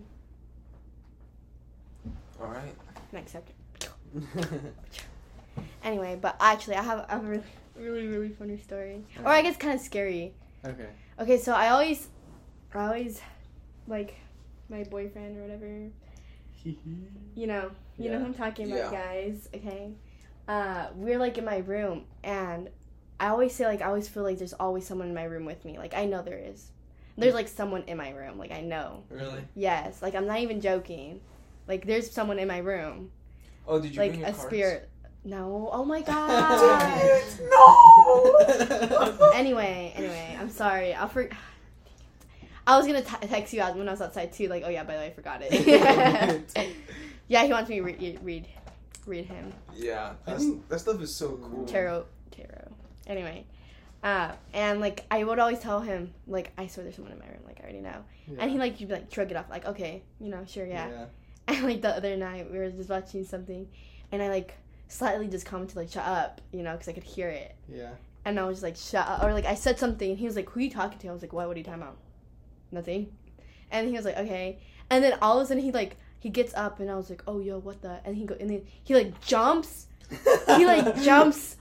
all 2.41 2.47
right 2.47 2.75
Next 3.13 3.31
subject. 3.31 3.89
Anyway, 5.83 6.17
but 6.19 6.35
actually, 6.39 6.75
I 6.75 6.81
have 6.81 7.05
a 7.07 7.17
really, 7.19 7.43
really, 7.77 8.07
really 8.07 8.29
funny 8.29 8.57
story. 8.57 9.03
Or 9.23 9.27
I 9.31 9.41
guess 9.41 9.57
kind 9.57 9.73
of 9.73 9.81
scary. 9.81 10.33
okay. 10.65 10.87
Okay, 11.19 11.37
so 11.37 11.53
I 11.53 11.69
always, 11.69 12.07
I 12.73 12.85
always, 12.87 13.21
like, 13.87 14.15
my 14.69 14.83
boyfriend 14.83 15.37
or 15.37 15.41
whatever. 15.41 15.89
You 17.35 17.45
know, 17.47 17.69
you 17.97 18.09
know 18.09 18.17
who 18.19 18.25
I'm 18.25 18.33
talking 18.33 18.71
about, 18.71 18.91
Yeah. 18.91 19.03
guys. 19.05 19.49
Okay. 19.53 19.91
Uh, 20.47 20.87
we're 20.95 21.19
like 21.19 21.37
in 21.37 21.45
my 21.45 21.57
room, 21.59 22.05
and 22.23 22.69
I 23.19 23.27
always 23.27 23.53
say 23.53 23.65
like 23.67 23.81
I 23.81 23.85
always 23.85 24.07
feel 24.07 24.23
like 24.23 24.37
there's 24.39 24.53
always 24.53 24.85
someone 24.87 25.07
in 25.09 25.13
my 25.13 25.25
room 25.25 25.45
with 25.45 25.63
me. 25.63 25.77
Like 25.77 25.93
I 25.93 26.05
know 26.05 26.21
there 26.23 26.39
is. 26.39 26.71
There's 27.17 27.33
like 27.35 27.47
someone 27.49 27.83
in 27.87 27.97
my 27.97 28.09
room. 28.11 28.37
Like 28.39 28.51
I 28.51 28.61
know. 28.61 29.03
Really? 29.09 29.41
Yes. 29.55 30.01
Like 30.01 30.15
I'm 30.15 30.25
not 30.25 30.39
even 30.39 30.59
joking. 30.59 31.21
Like 31.67 31.85
there's 31.85 32.09
someone 32.11 32.39
in 32.39 32.47
my 32.47 32.57
room. 32.59 33.11
oh 33.67 33.79
did 33.79 33.93
you 33.93 34.01
like 34.01 34.11
bring 34.11 34.21
your 34.21 34.29
a 34.29 34.33
cards? 34.33 34.47
spirit. 34.47 34.89
No. 35.25 35.69
Oh 35.71 35.83
my 35.83 36.01
god. 36.09 37.01
it, 37.03 37.41
no. 39.19 39.31
anyway, 39.35 39.91
anyway, 39.95 40.37
I'm 40.39 40.49
sorry. 40.49 40.93
I'll 40.93 41.07
for. 41.09 41.27
I 42.67 42.77
was 42.77 42.87
gonna 42.87 43.01
t- 43.01 43.27
text 43.27 43.53
you 43.53 43.61
out 43.61 43.75
when 43.77 43.87
I 43.87 43.91
was 43.91 44.01
outside 44.01 44.31
too. 44.33 44.47
Like, 44.47 44.63
oh 44.65 44.69
yeah, 44.69 44.83
by 44.83 44.93
the 44.93 44.99
way, 44.99 45.07
I 45.07 45.11
forgot 45.11 45.41
it. 45.43 46.71
yeah, 47.27 47.43
he 47.43 47.51
wants 47.51 47.69
me 47.69 47.75
to 47.77 47.81
re- 47.83 48.19
read, 48.23 48.47
read 49.05 49.25
him 49.25 49.53
Yeah, 49.75 50.13
that's, 50.25 50.45
that 50.69 50.79
stuff 50.79 50.99
is 51.01 51.13
so 51.13 51.37
cool. 51.37 51.65
tarot, 51.65 52.05
tarot. 52.31 52.71
Anyway, 53.05 53.45
uh, 54.03 54.31
and 54.53 54.79
like 54.79 55.05
I 55.11 55.23
would 55.23 55.37
always 55.37 55.59
tell 55.59 55.79
him, 55.81 56.11
like, 56.27 56.53
I 56.57 56.65
swear 56.67 56.83
there's 56.85 56.95
someone 56.95 57.13
in 57.13 57.19
my 57.19 57.25
room. 57.27 57.41
Like 57.45 57.59
I 57.59 57.63
already 57.63 57.81
know. 57.81 58.03
And 58.39 58.49
he 58.49 58.57
like, 58.57 58.79
you'd 58.79 58.89
be 58.89 58.95
like, 58.95 59.13
shrug 59.13 59.29
it 59.29 59.37
off, 59.37 59.49
like, 59.49 59.65
okay, 59.67 60.01
you 60.19 60.29
know, 60.29 60.43
sure, 60.47 60.65
yeah. 60.65 61.05
And 61.47 61.63
like 61.63 61.81
the 61.81 61.95
other 61.95 62.15
night, 62.17 62.51
we 62.51 62.57
were 62.57 62.69
just 62.71 62.89
watching 62.89 63.23
something, 63.25 63.67
and 64.11 64.23
I 64.23 64.29
like 64.29 64.55
slightly 64.87 65.27
just 65.27 65.45
commented 65.45 65.75
like, 65.75 65.89
shut 65.89 66.05
up, 66.05 66.41
you 66.51 66.63
know, 66.63 66.73
because 66.73 66.87
I 66.87 66.93
could 66.93 67.03
hear 67.03 67.29
it. 67.29 67.55
Yeah. 67.67 67.91
And 68.23 68.39
I 68.39 68.45
was 68.45 68.57
just 68.57 68.63
like, 68.63 68.75
shut 68.75 69.07
up. 69.07 69.23
Or 69.23 69.33
like, 69.33 69.45
I 69.45 69.55
said 69.55 69.77
something, 69.77 70.09
and 70.09 70.19
he 70.19 70.25
was 70.25 70.35
like, 70.35 70.49
who 70.49 70.59
are 70.59 70.63
you 70.63 70.71
talking 70.71 70.97
to? 70.99 71.07
I 71.07 71.11
was 71.11 71.21
like, 71.21 71.33
what? 71.33 71.47
What 71.47 71.55
are 71.55 71.59
you 71.59 71.65
talking 71.65 71.81
about? 71.81 71.97
Nothing. 72.71 73.11
And 73.71 73.87
he 73.87 73.93
was 73.95 74.05
like, 74.05 74.17
okay. 74.17 74.59
And 74.89 75.03
then 75.03 75.17
all 75.21 75.39
of 75.39 75.45
a 75.45 75.47
sudden, 75.47 75.63
he 75.63 75.71
like, 75.71 75.97
he 76.19 76.29
gets 76.29 76.53
up, 76.55 76.79
and 76.79 76.89
I 76.89 76.95
was 76.95 77.09
like, 77.09 77.21
oh, 77.27 77.39
yo, 77.39 77.59
what 77.59 77.81
the? 77.81 77.99
And 78.03 78.15
he 78.15 78.25
go, 78.25 78.35
and 78.39 78.49
then 78.49 78.65
he 78.83 78.95
like 78.95 79.21
jumps. 79.21 79.87
He 80.47 80.65
like 80.65 81.01
jumps 81.03 81.57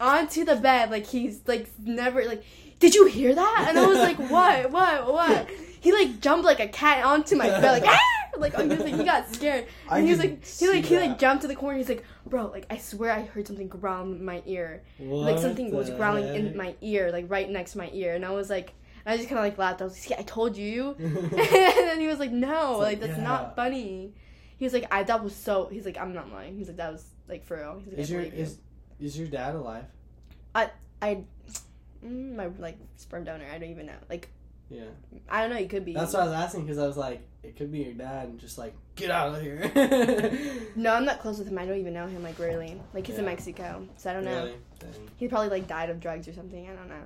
onto 0.00 0.44
the 0.44 0.56
bed, 0.56 0.90
like 0.90 1.06
he's 1.06 1.40
like 1.46 1.68
never 1.78 2.24
like. 2.24 2.42
Did 2.80 2.94
you 2.94 3.06
hear 3.06 3.34
that? 3.34 3.66
And 3.68 3.78
I 3.78 3.86
was 3.86 3.98
like, 3.98 4.18
what, 4.30 4.70
what, 4.70 5.12
what? 5.12 5.50
He 5.80 5.92
like 5.92 6.20
jumped 6.20 6.44
like 6.44 6.60
a 6.60 6.68
cat 6.68 7.04
onto 7.04 7.36
my 7.36 7.48
bed, 7.48 7.82
like 7.82 7.84
ah! 7.86 7.98
like 8.40 8.54
oh, 8.56 8.62
he 8.62 8.68
was 8.68 8.80
like 8.80 8.94
he 8.94 9.04
got 9.04 9.34
scared. 9.34 9.66
And 9.90 10.04
he 10.04 10.10
was 10.10 10.18
like 10.18 10.44
he 10.58 10.68
like 10.68 10.84
he 10.84 10.96
like 10.96 11.18
jumped 11.18 11.42
to 11.42 11.48
the 11.48 11.56
corner. 11.56 11.78
He's 11.78 11.88
like, 11.88 12.04
bro, 12.26 12.46
like 12.46 12.66
I 12.70 12.76
swear 12.78 13.12
I 13.12 13.22
heard 13.22 13.46
something 13.46 13.68
growl 13.68 14.02
in 14.02 14.24
my 14.24 14.42
ear 14.46 14.82
like 14.98 15.38
something 15.38 15.70
was 15.70 15.90
growling 15.90 16.26
heck? 16.26 16.36
in 16.36 16.56
my 16.56 16.74
ear, 16.80 17.10
like 17.12 17.30
right 17.30 17.48
next 17.48 17.72
to 17.72 17.78
my 17.78 17.90
ear, 17.92 18.14
and 18.14 18.24
I 18.24 18.30
was 18.30 18.50
like, 18.50 18.74
I 19.06 19.16
just 19.16 19.28
kind 19.28 19.38
of 19.38 19.44
like 19.44 19.56
laughed. 19.58 19.80
I 19.80 19.84
was 19.84 19.94
like, 19.94 20.02
"See, 20.02 20.14
I 20.18 20.22
told 20.22 20.56
you," 20.56 20.94
and 20.98 21.32
then 21.32 22.00
he 22.00 22.06
was 22.06 22.18
like, 22.18 22.30
"No, 22.30 22.72
It's 22.72 22.82
like, 22.82 23.00
that's 23.00 23.18
yeah. 23.18 23.24
not 23.24 23.56
funny." 23.56 24.12
He 24.58 24.64
was 24.64 24.72
like, 24.74 24.86
"I 24.90 25.02
that 25.04 25.24
was 25.24 25.34
so." 25.34 25.68
He's 25.72 25.86
like, 25.86 25.96
"I'm 25.96 26.12
not 26.12 26.30
lying." 26.30 26.56
He's 26.56 26.68
like, 26.68 26.76
"That 26.76 26.92
was 26.92 27.06
like 27.28 27.46
for 27.46 27.56
real." 27.56 27.80
He's 27.84 27.92
like, 27.92 27.98
is 27.98 28.10
your 28.10 28.20
believe 28.22 28.34
you." 28.34 28.42
is 28.42 28.58
is 29.00 29.18
your 29.18 29.28
dad 29.28 29.54
alive? 29.54 29.84
I, 30.54 30.70
I, 31.00 31.22
mm, 32.04 32.34
my 32.36 32.48
like 32.58 32.76
sperm 32.96 33.24
donor. 33.24 33.44
I 33.52 33.58
don't 33.58 33.70
even 33.70 33.86
know. 33.86 33.92
Like, 34.10 34.28
Yeah. 34.68 34.82
I 35.28 35.40
don't 35.40 35.50
know. 35.50 35.56
He 35.56 35.68
could 35.68 35.84
be. 35.84 35.94
That's 35.94 36.12
what 36.12 36.22
I 36.22 36.26
was 36.26 36.34
asking 36.34 36.62
because 36.62 36.78
I 36.78 36.86
was 36.86 36.96
like, 36.96 37.22
it 37.48 37.56
could 37.56 37.72
be 37.72 37.78
your 37.80 37.94
dad, 37.94 38.28
and 38.28 38.38
just 38.38 38.58
like 38.58 38.74
get 38.94 39.10
out 39.10 39.34
of 39.34 39.42
here. 39.42 39.70
No, 40.76 40.94
I'm 40.94 41.04
not 41.04 41.18
close 41.18 41.38
with 41.38 41.48
him. 41.48 41.58
I 41.58 41.66
don't 41.66 41.78
even 41.78 41.92
know 41.94 42.06
him 42.06 42.22
like 42.22 42.38
really. 42.38 42.80
Like 42.94 43.06
he's 43.06 43.18
in 43.18 43.24
Mexico, 43.24 43.86
so 43.96 44.10
I 44.10 44.12
don't 44.12 44.24
know. 44.24 44.44
Really? 44.44 44.54
Dang. 44.78 44.90
He 45.16 45.26
probably 45.26 45.48
like 45.48 45.66
died 45.66 45.90
of 45.90 45.98
drugs 45.98 46.28
or 46.28 46.32
something. 46.32 46.68
I 46.68 46.74
don't 46.74 46.88
know. 46.88 47.02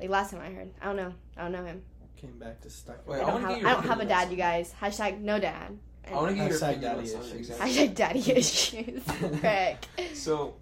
Like 0.00 0.08
last 0.10 0.30
time 0.30 0.40
I 0.40 0.50
heard, 0.50 0.70
I 0.80 0.86
don't 0.86 0.96
know. 0.96 1.12
I 1.36 1.42
don't 1.42 1.52
know 1.52 1.64
him. 1.64 1.82
Came 2.16 2.38
back 2.38 2.60
to 2.62 2.70
stuck. 2.70 3.06
Wait, 3.06 3.18
I 3.18 3.22
I 3.22 3.30
don't 3.30 3.42
wanna 3.42 3.54
have. 3.54 3.66
I 3.66 3.72
don't 3.74 3.86
have 3.86 4.00
a 4.00 4.04
dad, 4.06 4.26
on 4.26 4.30
you 4.30 4.36
guys. 4.36 4.72
Hashtag 4.80 5.20
no 5.20 5.38
dad. 5.38 5.76
I 6.08 6.14
want 6.14 6.28
to 6.30 6.34
get 6.36 6.48
your 6.48 6.56
opinion 6.56 6.80
daddy 6.80 7.06
something. 7.06 7.30
issues. 7.30 7.50
Exactly. 7.50 7.70
Hashtag 7.88 7.94
daddy 7.94 8.32
issues. 8.32 9.02
Frick. 9.40 9.76
So, 10.14 10.54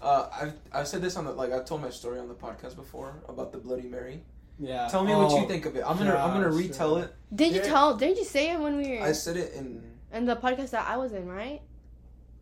uh, 0.00 0.28
I've 0.40 0.54
I've 0.72 0.88
said 0.88 1.02
this 1.02 1.16
on 1.16 1.24
the 1.26 1.32
like 1.32 1.52
I've 1.52 1.66
told 1.66 1.82
my 1.82 1.90
story 1.90 2.18
on 2.18 2.28
the 2.28 2.34
podcast 2.34 2.76
before 2.76 3.16
about 3.28 3.52
the 3.52 3.58
Bloody 3.58 3.88
Mary. 3.88 4.22
Yeah. 4.58 4.88
Tell 4.88 5.04
me 5.04 5.14
what 5.14 5.30
you 5.32 5.44
Oh, 5.44 5.48
think 5.48 5.66
of 5.66 5.76
it. 5.76 5.84
I'm 5.86 5.98
gonna 5.98 6.16
I'm 6.16 6.32
gonna 6.32 6.50
retell 6.50 6.98
yeah. 6.98 7.04
it. 7.04 7.14
Did 7.34 7.52
you 7.54 7.60
Yeah. 7.60 7.66
tell? 7.68 7.96
Didn't 7.96 8.16
you 8.16 8.24
say 8.24 8.52
it 8.52 8.58
when 8.60 8.76
we 8.78 8.98
were 8.98 9.04
I 9.04 9.12
said 9.12 9.36
it 9.36 9.52
in. 9.54 9.82
in 10.12 10.24
the 10.24 10.36
podcast 10.36 10.70
that 10.70 10.86
I 10.88 10.96
was 10.96 11.12
in, 11.12 11.26
right? 11.28 11.60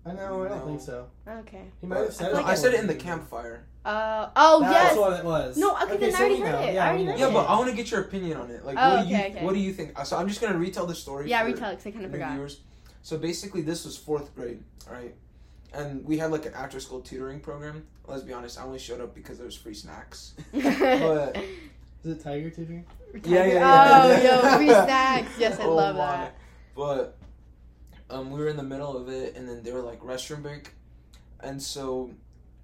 I 0.06 0.12
know. 0.12 0.44
I 0.44 0.48
don't 0.48 0.58
No. 0.60 0.66
think 0.66 0.80
so. 0.82 1.06
Okay. 1.26 1.64
He 1.80 1.86
might 1.86 1.98
have 2.00 2.12
said 2.14 2.32
no, 2.32 2.40
it. 2.40 2.44
I 2.46 2.54
said 2.54 2.74
it 2.74 2.80
in 2.80 2.86
the 2.86 2.94
campfire. 2.94 3.64
Uh 3.84 4.28
oh 4.36 4.60
That's 4.60 4.72
yes. 4.72 4.84
That's 4.84 4.98
what 4.98 5.18
it 5.18 5.24
was. 5.24 5.56
No, 5.58 5.74
okay, 5.82 5.96
then 5.98 6.08
I 6.08 6.12
so 6.12 6.18
already 6.20 6.34
we 6.36 6.40
heard 6.40 6.52
know. 6.52 6.58
it. 6.58 6.62
I 6.62 6.72
Yeah, 6.72 6.88
already 6.88 7.04
heard 7.04 7.18
Yeah, 7.18 7.28
it. 7.28 7.32
but 7.34 7.46
I 7.48 7.56
want 7.58 7.70
to 7.70 7.76
get 7.76 7.90
your 7.90 8.00
opinion 8.02 8.36
on 8.38 8.50
it. 8.50 8.64
Like, 8.64 8.76
Oh, 8.78 8.96
what 8.96 9.02
do 9.02 9.08
you 9.08 9.14
okay, 9.16 9.30
okay. 9.30 9.44
what 9.44 9.54
do 9.54 9.60
you 9.60 9.72
think? 9.72 9.98
So 10.04 10.16
I'm 10.16 10.28
just 10.28 10.40
gonna 10.40 10.56
retell 10.58 10.86
the 10.86 10.94
story. 10.94 11.28
Yeah, 11.28 11.40
for 11.40 11.46
retell 11.46 11.70
it 11.70 11.76
'cause 11.76 11.86
I 11.86 11.90
kind 11.90 12.04
of 12.04 12.10
new 12.12 12.16
forgot. 12.18 12.32
viewers. 12.34 12.60
So 13.02 13.18
basically, 13.18 13.60
this 13.62 13.84
was 13.84 13.96
fourth 13.98 14.34
grade, 14.34 14.62
right? 14.90 15.14
And 15.74 16.04
we 16.04 16.16
had 16.18 16.30
like 16.30 16.46
an 16.46 16.54
after 16.54 16.80
school 16.80 17.00
tutoring 17.00 17.40
program. 17.40 17.84
Let's 18.06 18.22
be 18.22 18.32
honest, 18.32 18.58
I 18.60 18.64
only 18.64 18.78
showed 18.78 19.00
up 19.00 19.14
because 19.14 19.36
there 19.38 19.46
was 19.46 19.56
free 19.56 19.74
snacks. 19.74 20.34
But 20.52 21.36
Is 22.04 22.10
it 22.18 22.22
Tiger 22.22 22.50
Tutor? 22.50 22.84
Yeah, 23.24 23.44
yeah, 23.46 23.52
yeah. 23.54 24.02
Oh, 24.04 24.22
yo, 24.50 24.56
free 24.58 24.68
snacks. 24.68 25.32
Yes, 25.38 25.58
I 25.58 25.64
Oh 25.64 25.74
love 25.74 25.96
my. 25.96 26.00
that. 26.02 26.36
But 26.76 27.16
um, 28.10 28.30
we 28.30 28.38
were 28.40 28.48
in 28.48 28.56
the 28.56 28.62
middle 28.62 28.96
of 28.96 29.08
it, 29.08 29.36
and 29.36 29.48
then 29.48 29.62
they 29.62 29.72
were 29.72 29.80
like 29.80 30.00
restroom 30.00 30.42
break, 30.42 30.70
and 31.40 31.62
so, 31.62 32.10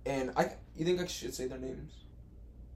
and 0.04 0.30
I, 0.36 0.52
you 0.76 0.84
think 0.84 1.00
I 1.00 1.06
should 1.06 1.34
say 1.34 1.46
their 1.46 1.58
names? 1.58 1.92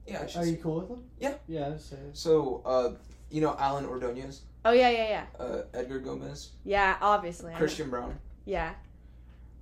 Yeah, 0.07 0.23
I 0.23 0.27
should. 0.27 0.41
Are 0.41 0.45
say- 0.45 0.51
you 0.51 0.57
cool 0.57 0.79
with 0.79 0.89
them? 0.89 1.03
Yeah. 1.19 1.33
Yeah. 1.47 1.69
Just 1.71 1.89
say. 1.91 1.97
So, 2.13 2.61
uh, 2.65 2.91
you 3.29 3.41
know, 3.41 3.55
Alan 3.59 3.85
Ordonez, 3.85 4.41
Oh 4.63 4.71
yeah, 4.71 4.89
yeah, 4.89 5.09
yeah. 5.39 5.45
uh, 5.45 5.61
Edgar 5.73 5.99
Gomez, 5.99 6.49
Yeah, 6.63 6.97
obviously. 7.01 7.53
Christian 7.53 7.89
Brown. 7.91 8.17
Yeah. 8.45 8.73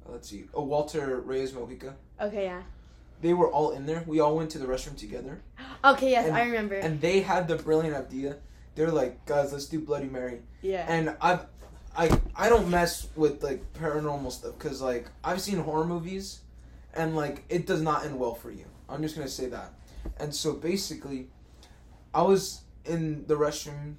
Uh, 0.07 0.13
let's 0.13 0.29
see, 0.29 0.45
oh, 0.53 0.63
Walter 0.63 1.19
Reyes 1.21 1.51
Mojica. 1.51 1.93
Okay, 2.21 2.43
yeah. 2.45 2.61
They 3.23 3.33
were 3.33 3.49
all 3.49 3.71
in 3.71 3.85
there. 3.87 4.03
We 4.05 4.19
all 4.19 4.35
went 4.35 4.51
to 4.51 4.59
the 4.59 4.65
restroom 4.67 4.97
together, 4.97 5.41
Okay, 5.85 6.11
yes, 6.11 6.27
And- 6.27 6.35
I 6.37 6.43
remember. 6.45 6.75
and 6.75 6.99
they 7.01 7.21
had 7.21 7.47
the 7.47 7.55
brilliant 7.55 7.95
idea. 7.95 8.35
They're 8.75 8.91
like, 8.91 9.25
guys, 9.25 9.51
let's 9.53 9.65
do 9.67 9.79
Bloody 9.79 10.07
Mary. 10.09 10.39
yeah. 10.61 10.85
and 10.87 11.15
I've 11.21 11.45
I 11.95 12.05
I 12.35 12.49
don't 12.49 12.69
mess 12.69 13.07
with 13.15 13.43
like 13.43 13.61
paranormal 13.73 14.31
stuff 14.31 14.53
because 14.57 14.81
like 14.81 15.05
I've 15.23 15.39
seen 15.41 15.59
horror 15.59 15.85
movies, 15.85 16.39
and 16.95 17.15
like 17.15 17.43
it 17.49 17.67
does 17.67 17.81
not 17.83 18.03
end 18.05 18.19
well 18.19 18.33
for 18.35 18.49
you. 18.51 18.65
I'm 18.89 19.01
just 19.03 19.15
gonna 19.15 19.27
say 19.29 19.45
that. 19.49 19.73
And 20.17 20.33
so 20.33 20.53
basically, 20.53 21.29
I 22.13 22.23
was 22.23 22.61
in 22.85 23.25
the 23.27 23.35
restroom 23.35 23.95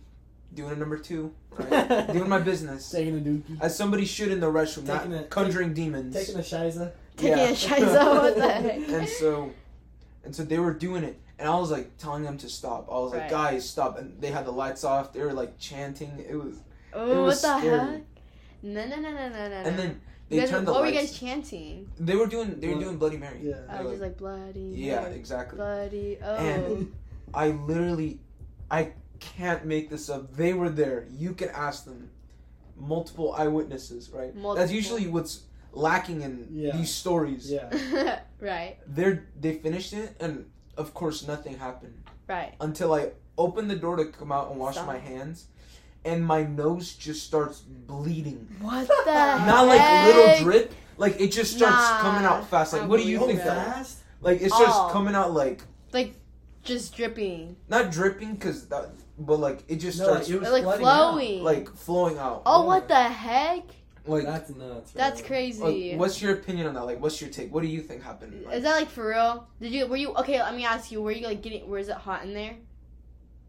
doing 0.54 0.72
a 0.72 0.76
number 0.76 0.98
two, 0.98 1.32
right? 1.52 2.06
doing 2.12 2.28
my 2.28 2.40
business 2.40 2.90
Taking 2.90 3.16
a 3.18 3.20
dookie. 3.20 3.58
as 3.60 3.76
somebody 3.76 4.04
should 4.04 4.30
in 4.32 4.40
the 4.40 4.50
restroom, 4.50 4.86
Taking 4.86 5.12
not 5.12 5.20
a- 5.24 5.28
conjuring 5.28 5.72
demons. 5.72 6.14
Taking 6.14 6.34
a 6.36 6.42
shiza. 6.42 6.90
Taking 7.16 7.38
yeah. 7.38 7.44
a 7.48 7.52
shiza, 7.52 8.04
what 8.22 8.36
the 8.36 8.48
heck? 8.48 8.88
and 8.88 9.08
so, 9.08 9.50
and 10.24 10.34
so 10.34 10.42
they 10.42 10.58
were 10.58 10.72
doing 10.72 11.04
it, 11.04 11.18
and 11.38 11.48
I 11.48 11.56
was 11.58 11.70
like 11.70 11.96
telling 11.96 12.22
them 12.24 12.36
to 12.38 12.48
stop. 12.48 12.88
I 12.90 12.94
was 12.98 13.12
like, 13.12 13.22
Right. 13.22 13.30
guys, 13.30 13.68
stop! 13.68 13.98
And 13.98 14.20
they 14.20 14.30
had 14.30 14.44
the 14.46 14.50
lights 14.50 14.82
off. 14.84 15.12
They 15.12 15.20
were 15.20 15.32
like 15.32 15.58
chanting. 15.58 16.24
It 16.28 16.34
was, 16.34 16.56
Oh, 16.92 17.10
it 17.12 17.22
what 17.22 17.30
the 17.30 17.58
scary. 17.58 17.78
heck? 17.78 18.02
No, 18.62 18.86
no, 18.86 18.96
no, 18.96 19.10
no, 19.10 19.28
no, 19.28 19.48
no. 19.48 19.54
and 19.56 19.78
then 19.78 20.00
they 20.28 20.38
guys, 20.38 20.50
turned 20.50 20.66
the 20.66 20.72
what 20.72 20.80
were 20.82 20.88
you 20.88 20.94
guys 20.94 21.16
chanting? 21.18 21.88
They 22.00 22.16
were 22.16 22.26
doing 22.26 22.58
they 22.58 22.68
were 22.74 22.80
doing 22.80 22.96
Bloody 22.98 23.16
Mary. 23.18 23.38
Yeah. 23.42 23.60
I 23.68 23.82
was 23.82 23.92
just 23.92 24.02
like 24.02 24.16
bloody. 24.16 24.72
Yeah, 24.74 25.02
Mary, 25.02 25.14
exactly. 25.16 25.56
Bloody. 25.56 26.18
Oh. 26.22 26.36
And- 26.36 26.92
I 27.34 27.48
literally 27.48 28.20
I 28.70 28.92
can't 29.20 29.64
make 29.64 29.90
this 29.90 30.08
up. 30.08 30.34
They 30.34 30.52
were 30.52 30.70
there. 30.70 31.06
You 31.10 31.34
can 31.34 31.48
ask 31.50 31.84
them. 31.84 32.10
Multiple 32.76 33.32
eyewitnesses, 33.34 34.10
right? 34.10 34.34
Multiple. 34.34 34.54
That's 34.56 34.72
usually 34.72 35.06
what's 35.06 35.42
lacking 35.74 36.22
in 36.22 36.48
Yeah. 36.50 36.76
these 36.76 36.92
stories. 36.94 37.50
Yeah. 37.50 38.20
right. 38.40 38.76
They're 38.86 39.26
they 39.40 39.54
finished 39.54 39.92
it 39.92 40.16
and 40.20 40.46
of 40.76 40.94
course 40.94 41.26
nothing 41.26 41.58
happened 41.58 41.94
Right. 42.28 42.54
until 42.60 42.92
I 42.94 43.10
opened 43.36 43.70
the 43.70 43.76
door 43.76 43.96
to 43.96 44.06
come 44.06 44.30
out 44.32 44.50
and 44.50 44.58
wash 44.60 44.74
Stop. 44.74 44.86
my 44.86 44.98
hands 44.98 45.46
and 46.04 46.24
my 46.24 46.42
nose 46.44 46.94
just 46.94 47.24
starts 47.26 47.60
bleeding. 47.60 48.46
What 48.60 48.86
the 48.86 49.12
Not 49.46 49.66
like 49.66 49.82
little 50.14 50.44
drip, 50.44 50.72
like 50.96 51.20
it 51.20 51.32
just 51.32 51.56
starts 51.56 51.76
Nah, 51.76 52.00
coming 52.00 52.24
out 52.24 52.48
fast. 52.48 52.72
Like 52.72 52.82
I 52.82 52.86
what 52.86 53.00
do 53.00 53.08
you 53.08 53.18
think 53.20 53.40
it. 53.40 53.44
that? 53.44 53.66
fast? 53.74 53.98
Like 54.20 54.40
it's 54.40 54.56
just 54.58 54.78
Oh. 54.80 54.88
coming 54.92 55.14
out 55.14 55.32
like 55.32 55.62
Like, 55.92 56.14
just 56.62 56.96
dripping. 56.96 57.56
not 57.68 57.90
dripping 57.92 58.34
because 58.34 58.66
that, 58.68 58.90
but 59.18 59.38
like 59.38 59.64
it 59.68 59.76
just 59.76 59.98
No, 59.98 60.04
starts 60.06 60.28
it 60.28 60.40
was 60.40 60.50
Like 60.50 60.62
flooding 60.64 60.86
out. 60.86 61.10
flowing. 61.12 61.42
like 61.44 61.68
flowing 61.70 62.18
out. 62.18 62.42
oh, 62.46 62.60
Yeah. 62.62 62.66
what 62.66 62.88
the 62.88 62.94
heck? 63.02 63.64
Like, 64.06 64.24
That's 64.24 64.50
nuts. 64.54 64.92
That's 64.92 65.22
crazy. 65.22 65.90
like, 65.92 65.98
what's 66.00 66.20
your 66.20 66.34
opinion 66.34 66.66
on 66.66 66.74
that? 66.74 66.84
Like, 66.84 67.00
what's 67.00 67.20
your 67.20 67.30
take? 67.30 67.52
What 67.54 67.62
do 67.62 67.68
you 67.68 67.80
think 67.80 68.02
happened? 68.02 68.44
Like, 68.44 68.56
Is 68.56 68.62
that 68.64 68.76
like 68.76 68.90
for 68.90 69.08
real? 69.08 69.46
Did 69.60 69.72
you 69.72 69.86
were 69.86 69.96
you 69.96 70.14
okay? 70.16 70.40
Let 70.42 70.54
me 70.54 70.64
ask 70.64 70.92
you. 70.92 71.00
Were 71.00 71.12
you 71.12 71.26
like 71.26 71.42
getting? 71.42 71.68
Was 71.68 71.88
it 71.88 71.96
hot 71.96 72.22
in 72.24 72.34
there? 72.34 72.56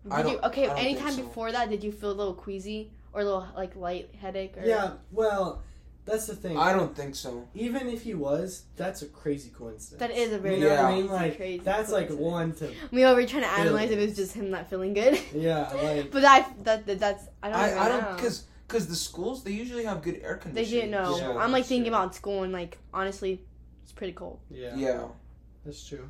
Did 0.04 0.12
I 0.14 0.22
don't- 0.24 0.44
okay? 0.46 0.64
I 0.66 0.68
don't 0.68 0.78
Anytime 0.78 1.14
so. 1.14 1.24
before 1.24 1.52
that, 1.52 1.70
did 1.70 1.84
you 1.84 1.92
feel 1.92 2.12
a 2.12 2.14
little 2.14 2.34
queasy 2.34 2.92
or 3.12 3.22
a 3.22 3.24
little 3.26 3.48
like 3.56 3.76
light 3.76 4.10
headache? 4.22 4.56
Or... 4.58 4.66
Yeah. 4.66 4.92
Well, 5.12 5.62
that's 6.06 6.28
the 6.28 6.36
thing. 6.36 6.58
I 6.58 6.72
don't 6.72 6.96
think 6.96 7.16
so. 7.16 7.48
Even 7.56 7.90
if 7.90 8.04
he 8.04 8.14
was, 8.14 8.64
that's 8.78 9.02
a 9.02 9.08
crazy 9.08 9.50
coincidence. 9.50 10.00
That 10.00 10.12
is 10.12 10.32
a 10.32 10.38
very 10.38 10.60
You 10.60 10.70
know 10.70 10.76
what 10.76 10.86
I 10.86 10.96
mean? 10.96 11.08
Like 11.08 11.36
crazy 11.38 11.64
that's 11.64 11.92
like 11.92 12.10
one 12.12 12.54
to 12.56 12.72
We 12.92 13.04
were 13.04 13.26
trying 13.26 13.42
to 13.44 13.50
analyze 13.50 13.90
if 13.90 13.98
it 13.98 14.08
was 14.10 14.16
just 14.16 14.34
him 14.36 14.52
not 14.52 14.70
feeling 14.70 14.94
good. 14.94 15.20
yeah. 15.34 15.70
Like 15.74 16.12
but 16.12 16.24
I 16.24 16.46
that, 16.64 16.86
that 16.86 17.00
that's 17.00 17.26
I 17.42 17.50
don't 17.50 17.60
I, 17.60 17.68
even 17.68 17.78
I 17.80 17.88
know. 17.90 18.02
don't 18.02 18.16
because 18.18 18.44
because 18.68 18.88
the 18.88 18.96
schools 18.96 19.44
they 19.44 19.52
usually 19.52 19.84
have 19.86 20.02
good 20.02 20.20
air 20.24 20.38
conditioning. 20.38 20.54
they 20.56 20.88
didn't 20.88 20.92
know. 20.92 21.18
Yeah, 21.18 21.38
I'm 21.38 21.52
like 21.52 21.66
thinking 21.66 21.92
true. 21.92 21.96
about 21.96 22.16
school 22.16 22.44
and 22.44 22.52
like 22.54 22.78
honestly, 22.94 23.42
it's 23.84 23.92
pretty 23.92 24.14
cold. 24.14 24.40
yeah. 24.50 24.76
Yeah. 24.76 25.04
That's 25.66 25.86
true. 25.88 26.10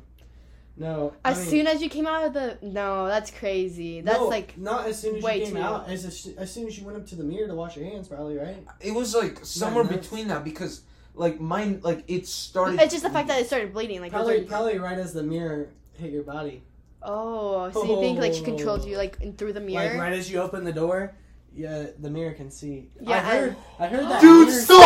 No. 0.78 1.14
I 1.24 1.30
As 1.30 1.38
mean, 1.40 1.48
soon 1.48 1.66
as 1.66 1.80
you 1.80 1.88
came 1.88 2.06
out 2.06 2.24
of 2.26 2.34
the 2.34 2.58
no, 2.60 3.06
that's 3.06 3.30
crazy. 3.30 4.02
That's 4.02 4.18
no, 4.18 4.28
like 4.28 4.58
not 4.58 4.86
as 4.86 5.00
soon 5.00 5.16
as 5.16 5.22
way 5.22 5.40
you 5.40 5.46
came 5.46 5.56
out. 5.56 5.88
As 5.88 6.04
as 6.36 6.52
soon 6.52 6.66
as 6.66 6.78
you 6.78 6.84
went 6.84 6.98
up 6.98 7.06
to 7.06 7.16
the 7.16 7.24
mirror 7.24 7.46
to 7.48 7.54
wash 7.54 7.76
your 7.76 7.86
hands, 7.86 8.08
probably 8.08 8.36
right. 8.36 8.62
It 8.80 8.92
was 8.92 9.14
like 9.14 9.38
somewhere 9.44 9.84
between 9.84 10.28
that 10.28 10.44
because 10.44 10.82
like 11.14 11.40
mine, 11.40 11.80
like 11.82 12.04
it 12.08 12.26
started. 12.26 12.78
It's 12.78 12.92
just 12.92 13.04
the 13.04 13.10
fact 13.10 13.28
that 13.28 13.40
it 13.40 13.46
started 13.46 13.72
bleeding. 13.72 14.02
Like, 14.02 14.12
Probably, 14.12 14.34
already- 14.34 14.46
probably 14.48 14.78
right 14.78 14.98
as 14.98 15.14
the 15.14 15.22
mirror 15.22 15.70
hit 15.94 16.10
your 16.12 16.24
body. 16.24 16.62
oh, 17.02 17.70
so 17.72 17.84
you 17.84 18.00
think 18.00 18.18
like 18.18 18.34
she 18.34 18.42
controlled 18.42 18.84
you 18.84 18.98
like 18.98 19.38
through 19.38 19.54
the 19.54 19.60
mirror? 19.62 19.88
Like 19.92 19.98
right 19.98 20.12
as 20.12 20.30
you 20.30 20.40
open 20.42 20.64
the 20.64 20.74
door, 20.74 21.14
yeah, 21.56 21.86
the 21.98 22.10
mirror 22.10 22.32
can 22.32 22.50
see. 22.50 22.90
Yeah, 23.00 23.16
I 23.16 23.18
heard. 23.20 23.56
I 23.78 23.86
heard 23.88 24.04
that. 24.04 24.20
Dude, 24.20 24.50
stop! 24.50 24.76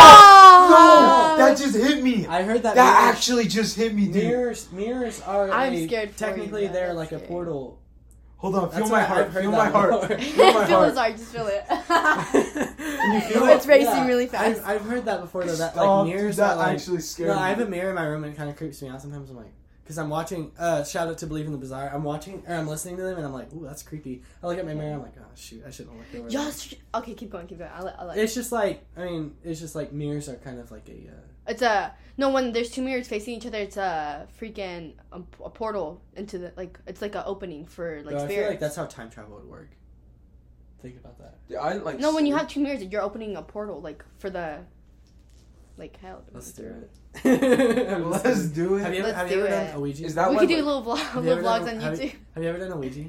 Stop! 0.69 1.37
No, 1.37 1.45
that 1.45 1.57
just 1.57 1.75
hit 1.75 2.03
me. 2.03 2.25
I 2.27 2.43
heard 2.43 2.63
that. 2.63 2.75
That 2.75 3.01
mirrors- 3.01 3.15
actually 3.17 3.47
just 3.47 3.75
hit 3.75 3.93
me, 3.93 4.05
dude. 4.05 4.15
mirrors. 4.23 4.71
Mirrors 4.71 5.21
are. 5.21 5.49
I'm 5.51 5.73
a- 5.73 5.87
scared 5.87 6.11
for 6.11 6.17
Technically, 6.19 6.61
you, 6.61 6.67
yeah, 6.67 6.73
they're 6.73 6.95
that's 6.95 7.11
like 7.11 7.11
a 7.11 7.19
portal. 7.19 7.79
Hold 8.37 8.55
on, 8.55 8.71
feel 8.71 8.87
my 8.89 9.03
heart. 9.03 9.25
I've 9.27 9.33
heard 9.33 9.41
Feel 9.43 9.51
my 9.51 9.69
heart. 9.69 10.07
Feel 10.19 10.53
my 10.53 10.65
feel 10.65 10.77
heart. 10.77 10.89
his 10.89 10.97
heart, 10.97 11.11
just 11.15 11.31
feel 11.31 11.45
it. 11.47 11.63
And 13.03 13.13
you 13.13 13.21
feel 13.21 13.45
It's 13.47 13.65
it? 13.65 13.69
racing 13.69 14.05
really 14.07 14.25
fast. 14.27 14.61
I've, 14.61 14.67
I've 14.67 14.81
heard 14.81 15.05
that 15.05 15.21
before. 15.21 15.43
Though 15.43 15.55
that 15.57 15.75
like 15.75 16.07
mirrors 16.07 16.37
that 16.37 16.53
are 16.53 16.57
like. 16.57 16.75
actually 16.75 17.01
scared 17.01 17.29
No, 17.29 17.35
me. 17.35 17.41
I 17.41 17.49
have 17.49 17.59
a 17.59 17.65
mirror 17.67 17.89
in 17.89 17.95
my 17.95 18.05
room 18.05 18.23
and 18.23 18.33
it 18.33 18.37
kind 18.37 18.49
of 18.49 18.55
creeps 18.55 18.81
me 18.81 18.89
out. 18.89 18.99
Sometimes 19.01 19.29
I'm 19.29 19.37
like, 19.37 19.53
because 19.83 19.97
I'm 19.97 20.09
watching. 20.09 20.51
Uh, 20.57 20.83
shout 20.83 21.07
out 21.07 21.17
to 21.19 21.27
Believe 21.27 21.45
in 21.45 21.51
the 21.51 21.57
Bizarre. 21.57 21.89
I'm 21.93 22.03
watching 22.03 22.43
or 22.47 22.55
I'm 22.55 22.67
listening 22.67 22.97
to 22.97 23.03
them 23.03 23.17
and 23.17 23.25
I'm 23.25 23.33
like, 23.33 23.51
ooh, 23.53 23.63
that's 23.65 23.83
creepy. 23.83 24.21
I 24.41 24.47
look 24.47 24.57
at 24.57 24.65
my 24.65 24.73
mirror. 24.73 24.93
I'm 24.95 25.01
like, 25.01 25.13
oh 25.19 25.25
shoot, 25.35 25.63
I 25.65 25.71
shouldn't 25.71 25.95
look 25.97 26.05
looked 26.13 26.15
over. 26.15 26.29
there." 26.29 26.45
Just 26.45 26.75
okay, 26.95 27.13
keep 27.13 27.29
going, 27.31 27.47
keep 27.47 27.59
going. 27.59 27.71
I'll, 27.73 27.93
I'll 27.99 28.07
let 28.07 28.17
It's 28.17 28.33
just 28.33 28.51
like 28.51 28.85
I 28.97 29.05
mean, 29.05 29.35
it's 29.43 29.59
just 29.59 29.75
like 29.75 29.91
mirrors 29.91 30.29
are 30.29 30.35
kind 30.35 30.59
of 30.59 30.71
like 30.71 30.87
a. 30.89 31.09
Uh, 31.11 31.21
It's 31.47 31.61
a 31.61 31.93
no 32.17 32.29
when 32.29 32.51
there's 32.53 32.69
two 32.69 32.81
mirrors 32.83 33.07
facing 33.07 33.35
each 33.35 33.45
other. 33.45 33.57
It's 33.59 33.77
a 33.77 34.27
freaking 34.39 34.93
um, 35.11 35.27
a 35.43 35.49
portal 35.49 36.01
into 36.15 36.37
the 36.37 36.53
like 36.55 36.79
it's 36.87 37.01
like 37.01 37.15
an 37.15 37.23
opening 37.25 37.65
for 37.65 37.97
like 38.03 38.11
bro, 38.11 38.17
I 38.17 38.19
feel 38.19 38.27
spirits. 38.29 38.49
like 38.51 38.59
that's 38.59 38.75
how 38.75 38.85
time 38.85 39.09
travel 39.09 39.35
would 39.37 39.47
work. 39.49 39.69
Think 40.81 40.97
about 40.97 41.17
that. 41.19 41.37
Yeah, 41.47 41.59
I 41.59 41.73
like. 41.73 41.99
no, 41.99 42.13
when 42.13 42.25
you 42.25 42.33
sleep. 42.33 42.39
have 42.41 42.49
two 42.49 42.59
mirrors, 42.59 42.83
you're 42.83 43.01
opening 43.03 43.35
a 43.35 43.41
portal 43.41 43.81
like 43.81 44.03
for 44.19 44.29
the 44.29 44.59
like 45.81 45.97
hell. 45.97 46.23
Let's 46.31 46.51
do 46.53 46.63
it. 47.25 47.99
Let's 47.99 48.47
do 48.49 48.75
it. 48.75 48.81
Have 48.83 48.93
you 48.93 48.99
ever, 49.01 49.07
Let's 49.07 49.17
have 49.17 49.29
you 49.31 49.35
do 49.37 49.45
ever 49.45 49.47
it. 49.47 49.65
done 49.67 49.75
a 49.75 49.79
Ouija? 49.79 50.05
Is 50.05 50.15
that 50.15 50.29
we 50.29 50.35
why, 50.35 50.41
could 50.41 50.49
do 50.49 50.55
like- 50.57 50.65
little 50.65 50.83
vlog, 50.83 50.97
Have 50.99 51.23
you 51.23 51.29
little 51.31 51.47
ever 51.49 51.59
vlogs 51.63 51.65
done- 51.65 51.75
on 51.77 51.81
have 51.81 52.01
you- 52.01 52.09
YouTube. 52.09 52.15
Have 52.35 52.43
you 52.43 52.49
ever 52.49 52.59
done 52.59 52.71
a 52.71 52.77
Ouija? 52.77 53.05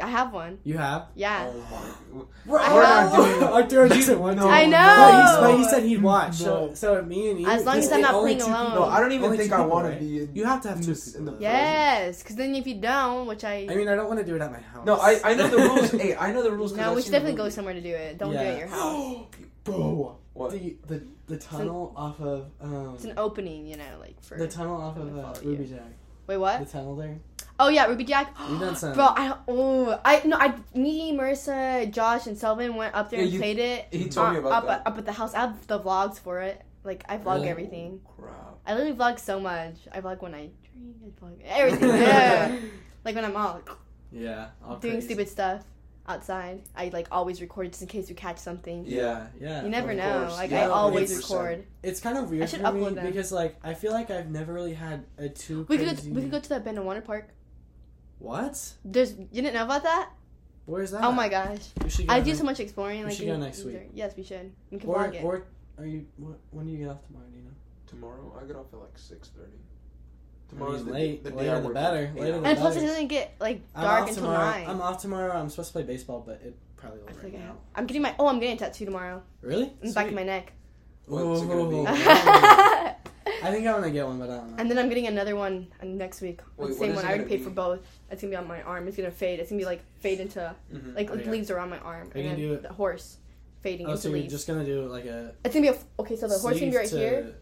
I 0.00 0.06
have 0.06 0.32
one. 0.32 0.58
You 0.64 0.78
have. 0.78 1.08
Yeah. 1.14 1.52
Oh 1.52 1.98
my. 2.14 2.22
We're 2.46 2.58
I 2.58 2.68
not 2.70 3.16
doing 3.16 3.30
it. 3.36 3.42
Arturo 3.42 3.88
doesn't 3.88 4.18
want 4.18 4.38
to. 4.38 4.46
I 4.46 4.64
know. 4.64 4.78
But, 4.78 5.12
he's, 5.20 5.36
but 5.40 5.56
he 5.58 5.64
said 5.64 5.82
he'd 5.82 6.02
watch. 6.02 6.40
No. 6.40 6.68
So, 6.72 6.74
so 6.74 7.02
me 7.02 7.30
and 7.32 7.40
you. 7.40 7.46
As 7.46 7.66
long 7.66 7.74
just 7.76 7.88
as 7.88 7.96
I'm 7.96 8.00
not 8.02 8.14
only 8.14 8.36
playing 8.36 8.46
two 8.46 8.46
alone. 8.56 8.70
people. 8.70 8.86
No, 8.86 8.90
I 8.90 9.00
don't 9.00 9.12
even 9.12 9.24
Only 9.26 9.36
think 9.38 9.52
I 9.52 9.56
people, 9.56 9.70
want 9.70 9.86
right? 9.88 9.98
to 9.98 10.00
be. 10.00 10.18
In, 10.22 10.34
You 10.34 10.44
have 10.46 10.62
to 10.62 10.68
have 10.70 10.80
two 10.80 10.86
this- 10.86 11.14
in 11.16 11.24
people. 11.24 11.36
the- 11.38 11.42
Yes, 11.42 12.22
because 12.22 12.36
then 12.36 12.54
if 12.54 12.66
you 12.66 12.76
don't, 12.80 13.26
which 13.26 13.44
I, 13.44 13.66
I 13.70 13.74
mean, 13.74 13.88
I 13.88 13.94
don't 13.94 14.06
want 14.08 14.20
to 14.20 14.24
do 14.24 14.36
it 14.36 14.40
at 14.40 14.50
my 14.50 14.60
house. 14.60 14.86
No, 14.86 14.96
I 14.96 15.20
I 15.22 15.34
know 15.34 15.48
the 15.48 15.56
rules. 15.58 15.90
hey, 15.90 16.16
I 16.16 16.32
know 16.32 16.42
the 16.42 16.52
rules. 16.52 16.70
'cause 16.72 16.78
no, 16.78 16.90
I've 16.90 16.96
we 16.96 17.02
seen 17.02 17.12
should 17.12 17.12
the 17.12 17.18
definitely 17.18 17.36
go 17.36 17.42
movie. 17.42 17.54
somewhere 17.56 17.74
to 17.74 17.82
do 17.82 17.90
it. 17.94 18.16
Don't 18.16 18.30
do 18.32 18.38
it 18.38 18.42
Yeah. 18.42 18.48
at 18.52 18.58
your 18.58 18.68
house. 18.68 19.26
Bro, 19.64 20.16
What? 20.40 20.52
the 20.52 20.76
the 20.86 21.02
the 21.26 21.36
tunnel 21.36 21.92
off 21.94 22.18
of 22.20 22.46
um 22.60 22.94
It's 22.94 23.04
an 23.04 23.14
opening, 23.18 23.66
you 23.66 23.76
know, 23.76 23.98
like 24.00 24.22
for. 24.22 24.38
the 24.38 24.48
tunnel 24.48 24.80
off 24.80 24.96
of 24.96 25.18
uh. 25.18 25.34
Ruby 25.44 25.66
Jack. 25.66 25.92
Wait, 26.26 26.38
what? 26.38 26.60
The 26.60 26.66
tunnel 26.66 26.96
there. 26.96 27.18
Oh 27.58 27.68
yeah, 27.68 27.84
Ruby 27.86 28.04
Jack. 28.04 28.34
We 28.50 28.58
done 28.58 28.74
some. 28.74 28.94
Bro, 28.94 29.04
I 29.04 29.36
oh 29.48 30.00
I 30.02 30.22
no 30.24 30.38
I 30.38 30.54
me 30.74 31.12
Marissa 31.12 31.90
Josh 31.90 32.26
and 32.26 32.36
Selvin 32.36 32.74
went 32.74 32.94
up 32.94 33.10
there 33.10 33.18
Yeah, 33.20 33.24
and 33.24 33.32
you- 33.34 33.38
played 33.38 33.58
it. 33.58 33.88
He 33.90 34.08
told 34.08 34.30
me 34.32 34.36
uh, 34.38 34.40
about 34.40 34.52
up, 34.52 34.66
that. 34.66 34.86
up 34.86 34.98
at 34.98 35.04
the 35.04 35.12
house. 35.12 35.34
I 35.34 35.40
have 35.40 35.66
the 35.66 35.78
vlogs 35.78 36.18
for 36.18 36.40
it. 36.40 36.62
Like 36.84 37.04
I 37.06 37.18
vlog 37.18 37.34
Really? 37.36 37.48
everything. 37.50 38.00
Crap. 38.16 38.58
I 38.66 38.74
literally 38.74 38.96
vlog 38.96 39.18
so 39.18 39.38
much. 39.40 39.76
I 39.92 40.00
vlog 40.00 40.22
when 40.22 40.34
I 40.34 40.48
drink. 40.72 40.96
I 41.04 41.24
vlog 41.24 41.36
everything. 41.44 41.88
Yeah. 41.90 42.56
like 43.04 43.14
when 43.14 43.24
I'm 43.26 43.36
out 43.36 43.68
yeah. 44.10 44.48
all 44.64 44.76
doing 44.76 44.94
crazy. 44.94 45.06
stupid 45.08 45.28
stuff 45.28 45.64
outside. 46.10 46.62
I 46.76 46.88
like 46.92 47.08
always 47.10 47.40
record 47.40 47.70
just 47.70 47.82
in 47.82 47.88
case 47.88 48.08
we 48.08 48.14
catch 48.14 48.38
something. 48.38 48.84
Yeah, 48.86 49.28
yeah. 49.40 49.62
You 49.62 49.68
never 49.70 49.94
know. 49.94 50.20
course. 50.26 50.36
Like 50.36 50.50
Yeah, 50.50 50.66
I 50.66 50.70
always 50.70 51.10
100%. 51.12 51.30
record. 51.30 51.66
It's 51.82 52.00
kind 52.00 52.18
of 52.18 52.30
weird 52.30 52.42
I 52.42 52.46
should 52.46 52.60
for 52.60 52.72
me 52.72 52.80
upload 52.80 52.94
them. 52.96 53.06
because 53.06 53.30
like 53.32 53.56
I 53.62 53.74
feel 53.74 53.92
like 53.92 54.10
I've 54.10 54.30
never 54.30 54.52
really 54.52 54.74
had 54.74 55.04
a 55.18 55.28
too 55.28 55.64
We 55.68 55.76
could 55.78 55.86
go 55.86 55.92
crazy. 55.94 56.10
we 56.12 56.20
could 56.22 56.30
go 56.30 56.40
to 56.40 56.48
that 56.50 56.64
Ben 56.64 56.76
and 56.76 56.86
Water 56.86 57.00
Park. 57.00 57.30
What? 58.18 58.72
There's 58.84 59.12
you 59.12 59.26
didn't 59.42 59.54
know 59.54 59.64
about 59.64 59.84
that? 59.84 60.10
Where's 60.66 60.90
that? 60.92 61.02
Oh 61.04 61.12
my 61.12 61.28
gosh. 61.28 61.68
We 61.82 61.90
should 61.90 62.06
go 62.06 62.12
I 62.14 62.20
do 62.20 62.26
next- 62.26 62.38
so 62.38 62.44
much 62.44 62.60
exploring. 62.60 62.98
we 63.00 63.04
Like 63.06 63.14
should 63.16 63.26
go 63.26 63.34
in- 63.34 63.40
next 63.40 63.60
in 63.60 63.66
week. 63.66 63.76
there. 63.76 63.86
Yes, 63.94 64.16
we 64.16 64.22
should. 64.22 64.52
We 64.70 64.78
can 64.78 64.88
Or 64.90 64.96
vlog 65.04 65.14
it. 65.14 65.24
or 65.24 65.44
are 65.78 65.86
you? 65.86 66.06
wh- 66.22 66.54
When 66.54 66.66
do 66.66 66.72
you 66.72 66.78
get 66.78 66.88
off 66.88 67.04
tomorrow? 67.06 67.26
Do 67.30 67.36
you 67.38 67.44
know? 67.44 67.50
Tomorrow 67.86 68.38
I 68.40 68.46
get 68.46 68.56
off 68.56 68.66
at 68.72 68.78
like 68.78 68.96
six 68.98 69.28
thirty. 69.28 69.56
I 70.50 70.52
Tomorrow's 70.54 70.76
mean, 70.78 70.86
the 70.86 70.92
late. 70.92 71.24
The 71.24 71.30
day 71.30 71.36
Later 71.36 71.54
I 71.56 71.60
the 71.60 71.68
better. 71.70 72.12
eight 72.16 72.20
Later 72.20 72.32
the 72.32 72.38
hours. 72.38 72.46
and 72.46 72.58
plus, 72.58 72.72
it 72.72 72.78
better. 72.80 72.86
doesn't 72.88 73.06
get 73.08 73.34
like 73.40 73.60
I'm 73.74 73.82
dark 73.84 74.02
off 74.02 74.08
until 74.08 74.22
tomorrow. 74.24 74.50
nine. 74.50 74.66
I'm 74.68 74.80
off 74.80 75.00
tomorrow. 75.02 75.32
I'm 75.32 75.48
supposed 75.50 75.68
to 75.68 75.72
play 75.74 75.82
baseball, 75.82 76.22
but 76.26 76.40
it 76.44 76.56
probably 76.76 76.98
will 77.00 77.08
I 77.08 77.12
right 77.12 77.20
forget. 77.20 77.40
I'm 77.74 77.86
getting 77.86 78.02
my 78.02 78.14
oh, 78.18 78.26
I'm 78.28 78.40
getting 78.40 78.56
a 78.56 78.58
tattoo 78.58 78.84
tomorrow 78.84 79.22
Really? 79.42 79.72
in 79.82 79.88
the 79.88 79.94
back 79.94 80.08
of 80.08 80.14
my 80.14 80.22
neck. 80.24 80.52
What's 81.06 81.42
it 81.42 81.48
gonna 81.48 81.68
be? 81.70 81.86
I 83.42 83.50
think 83.52 83.66
I 83.66 83.72
want 83.72 83.84
to 83.84 83.90
get 83.90 84.06
one, 84.06 84.18
but 84.18 84.28
I 84.30 84.36
don't 84.36 84.50
know. 84.50 84.56
And 84.58 84.70
then 84.70 84.78
I'm 84.78 84.88
getting 84.88 85.06
another 85.06 85.34
one 85.36 85.68
next 85.82 86.20
week. 86.20 86.40
Wait, 86.56 86.68
the 86.68 86.74
same 86.74 86.94
one. 86.94 87.04
I 87.04 87.08
already 87.10 87.24
paid 87.24 87.38
be? 87.38 87.44
for 87.44 87.50
both. 87.50 87.80
It's 88.10 88.20
gonna 88.22 88.30
be 88.32 88.36
on 88.36 88.46
my 88.48 88.62
arm. 88.62 88.86
It's 88.88 88.96
gonna 88.96 89.10
fade. 89.10 89.40
It's 89.40 89.50
gonna 89.50 89.60
be 89.60 89.64
like 89.66 89.82
fade 90.00 90.20
into 90.20 90.54
Mhm. 90.74 90.94
like 90.96 91.10
Oh, 91.10 91.16
the 91.16 91.24
yeah. 91.24 91.30
leaves 91.30 91.50
around 91.50 91.70
my 91.70 91.78
arm, 91.78 92.00
Are 92.00 92.02
and 92.02 92.12
gonna 92.12 92.28
then 92.28 92.36
do 92.36 92.56
the 92.58 92.72
horse 92.72 93.18
fading 93.60 93.86
into 93.88 93.92
leaves. 93.92 94.04
Oh, 94.06 94.08
into 94.08 94.18
so 94.18 94.22
you're 94.22 94.30
just 94.30 94.46
gonna 94.46 94.64
do 94.64 94.86
like 94.88 95.04
a 95.06 95.32
It's 95.44 95.54
gonna 95.54 95.70
be 95.70 95.76
a 95.76 96.00
okay. 96.02 96.16
So 96.16 96.28
the 96.28 96.38
horse 96.38 96.58
gonna 96.60 96.70
be 96.70 96.76
right 96.76 96.88
sleeve 96.88 97.00
here. 97.02 97.34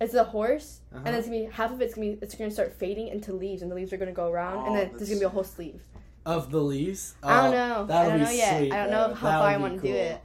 It's 0.00 0.14
a 0.14 0.24
horse, 0.24 0.80
Uh-huh. 0.94 1.02
and 1.04 1.14
it's 1.14 1.26
gonna 1.28 1.40
be 1.40 1.44
half 1.52 1.70
of 1.72 1.80
it's 1.82 1.94
gonna 1.94 2.12
be 2.12 2.18
it's 2.22 2.34
gonna 2.34 2.50
start 2.50 2.72
fading 2.72 3.08
into 3.08 3.32
leaves, 3.34 3.60
and 3.62 3.70
the 3.70 3.74
leaves 3.74 3.92
are 3.92 3.98
gonna 3.98 4.12
go 4.12 4.28
around, 4.30 4.66
and 4.66 4.68
Oh, 4.68 4.76
then 4.76 4.90
there's 4.96 5.08
gonna 5.10 5.20
be 5.20 5.26
a 5.26 5.28
whole 5.28 5.44
sleeve. 5.44 5.82
of 6.26 6.50
the 6.50 6.60
leaves. 6.60 7.14
I 7.22 7.42
don't 7.42 7.54
Oh, 7.54 7.56
know. 7.80 7.86
that 7.86 7.96
I 7.96 8.04
would 8.04 8.10
don't 8.10 8.18
be 8.20 8.24
know 8.24 8.30
yet. 8.30 8.58
sweet, 8.58 8.72
I 8.72 8.76
don't 8.82 8.90
know 8.90 9.14
how 9.14 9.38
far 9.40 9.48
I 9.48 9.56
want 9.58 9.76
to 9.76 9.80
be 9.82 9.88
do 9.88 9.94
cool. 9.94 10.02
it. 10.02 10.20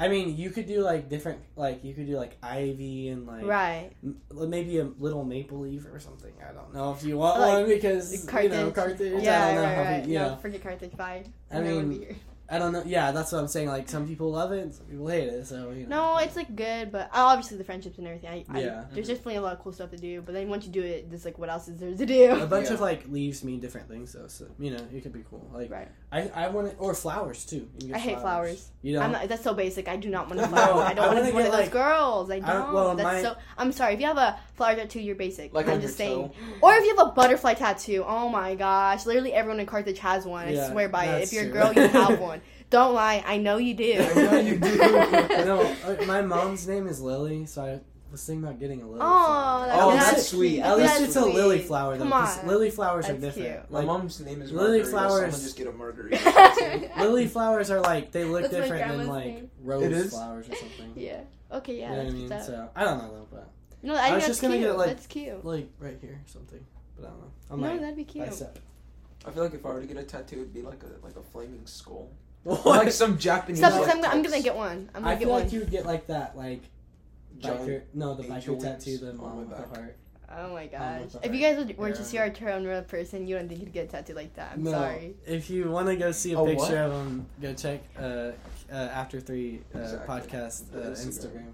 I 0.00 0.06
mean, 0.08 0.36
you 0.36 0.50
could 0.50 0.66
do 0.66 0.80
like 0.82 1.08
different, 1.08 1.40
like 1.56 1.82
you 1.82 1.92
could 1.92 2.06
do 2.06 2.16
like 2.16 2.36
ivy 2.42 3.08
and 3.08 3.26
like 3.26 3.44
Right. 3.44 3.90
m- 4.04 4.20
maybe 4.30 4.78
a 4.78 4.84
little 4.84 5.24
maple 5.24 5.58
leaf 5.60 5.86
or 5.92 5.98
something. 5.98 6.32
I 6.48 6.52
don't 6.52 6.72
know 6.72 6.92
if 6.92 7.02
you 7.02 7.18
want 7.18 7.40
Like, 7.40 7.52
one 7.54 7.66
because 7.66 8.24
Carthage. 8.24 8.52
you 8.52 8.56
know 8.58 8.70
Carthage. 8.70 9.22
Yeah, 9.24 9.42
I 9.44 9.46
don't 9.46 9.54
know 9.56 9.62
right, 9.62 9.74
how 9.76 9.82
right. 9.82 10.06
we- 10.06 10.12
you 10.12 10.18
no, 10.20 10.28
know. 10.30 10.36
forget 10.36 10.62
Carthage. 10.62 10.96
Bye. 10.96 11.24
I 11.50 11.58
I 11.58 11.60
mean, 11.62 11.88
be. 11.90 12.16
I 12.50 12.58
don't 12.58 12.72
know. 12.72 12.82
Yeah, 12.86 13.12
that's 13.12 13.30
what 13.32 13.38
I'm 13.40 13.48
saying. 13.48 13.68
Like 13.68 13.90
some 13.90 14.06
people 14.08 14.30
love 14.32 14.52
it, 14.52 14.60
and 14.62 14.74
some 14.74 14.86
people 14.86 15.06
hate 15.08 15.28
it. 15.28 15.46
So 15.46 15.70
you 15.70 15.86
know. 15.86 16.14
No, 16.14 16.18
it's 16.18 16.34
like 16.34 16.56
good, 16.56 16.90
but 16.90 17.02
uh, 17.12 17.24
obviously 17.26 17.58
the 17.58 17.64
friendships 17.64 17.98
and 17.98 18.06
everything. 18.06 18.30
I, 18.30 18.58
I, 18.58 18.60
Yeah. 18.62 18.84
There's 18.90 19.08
definitely 19.08 19.36
a 19.36 19.42
lot 19.42 19.52
of 19.52 19.58
cool 19.62 19.72
stuff 19.72 19.90
to 19.90 19.98
do, 19.98 20.22
but 20.22 20.32
then 20.32 20.48
once 20.48 20.64
you 20.64 20.72
do 20.72 20.82
it, 20.82 21.10
there's 21.10 21.26
like 21.26 21.38
what 21.38 21.50
else 21.50 21.68
is 21.68 21.78
there 21.78 21.94
to 21.94 22.06
do? 22.06 22.30
a 22.32 22.46
bunch 22.46 22.68
Yeah. 22.68 22.74
of 22.74 22.80
like 22.80 23.06
leaves 23.08 23.44
mean 23.44 23.60
different 23.60 23.88
things, 23.88 24.14
though. 24.14 24.28
So 24.28 24.46
you 24.58 24.70
know, 24.70 24.80
it 24.94 25.02
could 25.02 25.12
be 25.12 25.24
cool. 25.28 25.46
Like 25.52 25.70
Right. 25.70 25.88
I, 26.10 26.28
I 26.34 26.48
want 26.48 26.68
it, 26.68 26.76
or 26.78 26.94
flowers 26.94 27.44
too. 27.44 27.56
You 27.56 27.68
can 27.80 27.88
get 27.88 27.96
I 27.96 27.98
hate 27.98 28.20
flowers. 28.20 28.70
You 28.80 28.94
know, 28.94 29.00
I'm 29.02 29.12
not, 29.12 29.28
that's 29.28 29.44
so 29.44 29.52
basic. 29.52 29.86
I 29.88 29.96
do 29.96 30.08
not 30.08 30.28
want 30.30 30.40
to 30.40 30.46
No, 30.48 30.52
flower. 30.56 30.82
I 30.84 30.94
don't 30.94 31.06
want 31.08 31.18
to 31.18 31.24
be 31.26 31.32
one 31.32 31.42
get, 31.44 31.52
of 31.52 31.58
those 31.60 31.68
girls. 31.68 32.30
I 32.30 32.38
don't. 32.38 32.48
I- 32.48 32.72
well, 32.72 32.94
that's 32.96 33.04
my- 33.04 33.22
so. 33.22 33.36
I'm 33.58 33.72
sorry. 33.72 33.92
If 33.94 34.00
you 34.00 34.06
have 34.06 34.16
a 34.16 34.38
flower 34.58 34.74
tattoo, 34.74 35.00
you're 35.00 35.14
basic. 35.16 35.54
Like 35.54 35.66
I'm 35.68 35.80
just 35.80 35.96
saying. 35.96 36.28
toe? 36.28 36.34
Or 36.60 36.74
if 36.74 36.84
you 36.84 36.94
have 36.96 37.08
a 37.08 37.12
butterfly 37.12 37.54
tattoo, 37.54 38.04
oh 38.06 38.28
my 38.28 38.54
gosh! 38.54 39.06
Literally 39.06 39.32
everyone 39.32 39.60
in 39.60 39.66
Carthage 39.66 39.98
has 40.00 40.26
one. 40.26 40.48
I 40.48 40.52
Yeah, 40.52 40.70
swear 40.70 40.90
by 40.90 41.06
it. 41.06 41.22
If 41.22 41.32
you're 41.32 41.44
a 41.44 41.48
girl, 41.48 41.72
you 41.72 41.88
have 41.88 42.20
one. 42.30 42.42
Don't 42.68 42.92
lie. 42.94 43.24
I 43.26 43.38
know 43.38 43.56
you 43.56 43.72
do. 43.72 43.94
I 43.98 44.14
know 44.14 44.38
you 44.40 44.58
do. 44.58 44.76
no, 44.78 45.74
uh, 45.86 46.04
my 46.06 46.20
mom's 46.20 46.68
name 46.68 46.86
is 46.86 47.00
Lily, 47.00 47.46
so 47.46 47.62
I 47.64 47.80
was 48.12 48.24
thinking 48.24 48.44
about 48.44 48.60
getting 48.60 48.82
a 48.82 48.86
lily. 48.86 49.00
Oh, 49.02 49.06
flower. 49.24 49.66
that's, 49.66 49.80
Oh, 49.82 49.90
that's, 49.92 50.10
that's 50.12 50.28
sweet. 50.28 50.60
At 50.60 50.76
least 50.76 50.88
That's 50.98 51.04
it's 51.04 51.16
a 51.16 51.24
lily 51.26 51.60
flower 51.60 51.94
though. 51.96 52.04
Come 52.04 52.12
'cause 52.12 52.38
on. 52.40 52.46
Lily 52.46 52.70
flowers 52.70 53.08
are 53.08 53.14
different. 53.14 53.34
cute. 53.48 53.70
My 53.70 53.78
Like 53.78 53.86
mom's 53.86 54.20
name 54.20 54.42
is 54.42 54.52
Lily 54.52 54.80
Margarita. 54.82 54.84
so 54.86 54.90
flowers- 54.92 55.12
Someone 55.20 55.40
just 55.40 55.56
get 55.56 55.66
a 55.66 55.72
margarita. 55.72 56.90
lily 56.98 57.26
flowers 57.26 57.70
are 57.70 57.80
like 57.80 58.12
they 58.12 58.24
look 58.24 58.42
That's 58.42 58.54
different 58.54 58.88
than 58.98 59.06
like 59.08 59.24
name. 59.26 59.50
rose 59.62 60.10
flowers 60.10 60.48
or 60.48 60.54
something. 60.56 60.92
Yeah. 60.96 61.20
Okay. 61.52 61.78
Yeah. 61.80 61.90
you 61.90 61.96
know 61.96 61.96
what 61.96 62.00
I 62.00 62.28
that's 62.28 62.48
mean? 62.48 62.56
So 62.56 62.68
I 62.76 62.84
don't 62.84 62.98
know 62.98 63.10
though, 63.14 63.28
but 63.30 63.48
No, 63.82 63.94
I, 63.94 64.08
I 64.08 64.14
was 64.14 64.24
that's 64.24 64.26
just 64.26 64.42
gonna 64.42 64.56
cute. 64.56 64.66
get, 64.68 64.76
like- 64.78 64.86
that's 64.88 65.06
cute. 65.06 65.44
like 65.44 65.68
right 65.78 65.98
here 66.00 66.20
or 66.24 66.28
something. 66.28 66.64
But 66.96 67.06
I 67.06 67.10
don't 67.10 67.20
know. 67.20 67.30
I'm 67.50 67.60
no, 67.60 67.70
like 67.70 67.80
that'd 67.80 67.96
be 67.96 68.04
cute. 68.04 68.26
bicep. 68.26 68.58
I 69.26 69.30
feel 69.30 69.42
like 69.44 69.54
if 69.54 69.64
I 69.64 69.68
were 69.70 69.80
to 69.80 69.86
get 69.86 69.96
a 69.96 70.02
tattoo, 70.04 70.36
it'd 70.36 70.54
be 70.54 70.62
like 70.62 70.82
a 70.82 71.04
like 71.04 71.16
a 71.16 71.22
flaming 71.22 71.66
skull, 71.66 72.10
What? 72.44 72.64
like 72.64 72.92
some 72.92 73.18
Japanese. 73.18 73.58
Stop, 73.58 73.72
like, 73.72 73.84
because 73.86 74.04
I'm, 74.04 74.10
I'm 74.18 74.22
gonna 74.22 74.40
get 74.42 74.56
one. 74.56 74.90
I'm 74.94 75.02
gonna 75.02 75.06
I 75.08 75.14
get 75.14 75.20
feel 75.24 75.30
one. 75.30 75.42
like 75.42 75.52
you 75.52 75.60
would 75.60 75.70
get 75.70 75.86
like 75.86 76.06
that, 76.08 76.36
like 76.36 76.62
Giant 77.38 77.60
biker. 77.60 77.82
No, 77.94 78.14
the 78.14 78.32
angel 78.32 78.56
biker 78.56 78.62
tattoo, 78.62 78.98
the 78.98 79.12
mom 79.12 79.38
with 79.38 79.50
the 79.50 79.56
heart. 79.56 79.96
Oh 80.30 80.52
my 80.52 80.66
gosh! 80.66 81.10
if 81.22 81.32
you 81.34 81.40
guys 81.40 81.56
would, 81.56 81.78
were 81.78 81.90
to 81.90 82.04
see 82.04 82.18
Arturo 82.18 82.56
in 82.58 82.66
real 82.66 82.82
person, 82.82 83.26
you 83.26 83.36
don't 83.38 83.48
think 83.48 83.60
you'd 83.60 83.72
get 83.72 83.86
a 83.86 83.88
tattoo 83.88 84.12
like 84.14 84.34
that. 84.34 84.52
I'm 84.54 84.62
no, 84.62 84.72
sorry. 84.72 85.14
if 85.26 85.48
you 85.48 85.70
want 85.70 85.86
to 85.88 85.96
go 85.96 86.12
see 86.12 86.32
a 86.32 86.38
Oh, 86.38 86.44
picture 86.44 86.62
what? 86.64 86.74
of 86.74 86.92
him, 87.06 87.26
go 87.40 87.54
check 87.54 87.80
uh, 87.98 88.02
uh, 88.02 88.32
After 88.74 89.20
Three 89.20 89.60
uh, 89.74 89.78
Exactly. 89.78 90.14
podcast 90.14 90.74
uh, 90.76 90.90
Instagram. 90.90 91.06
Instagram. 91.06 91.52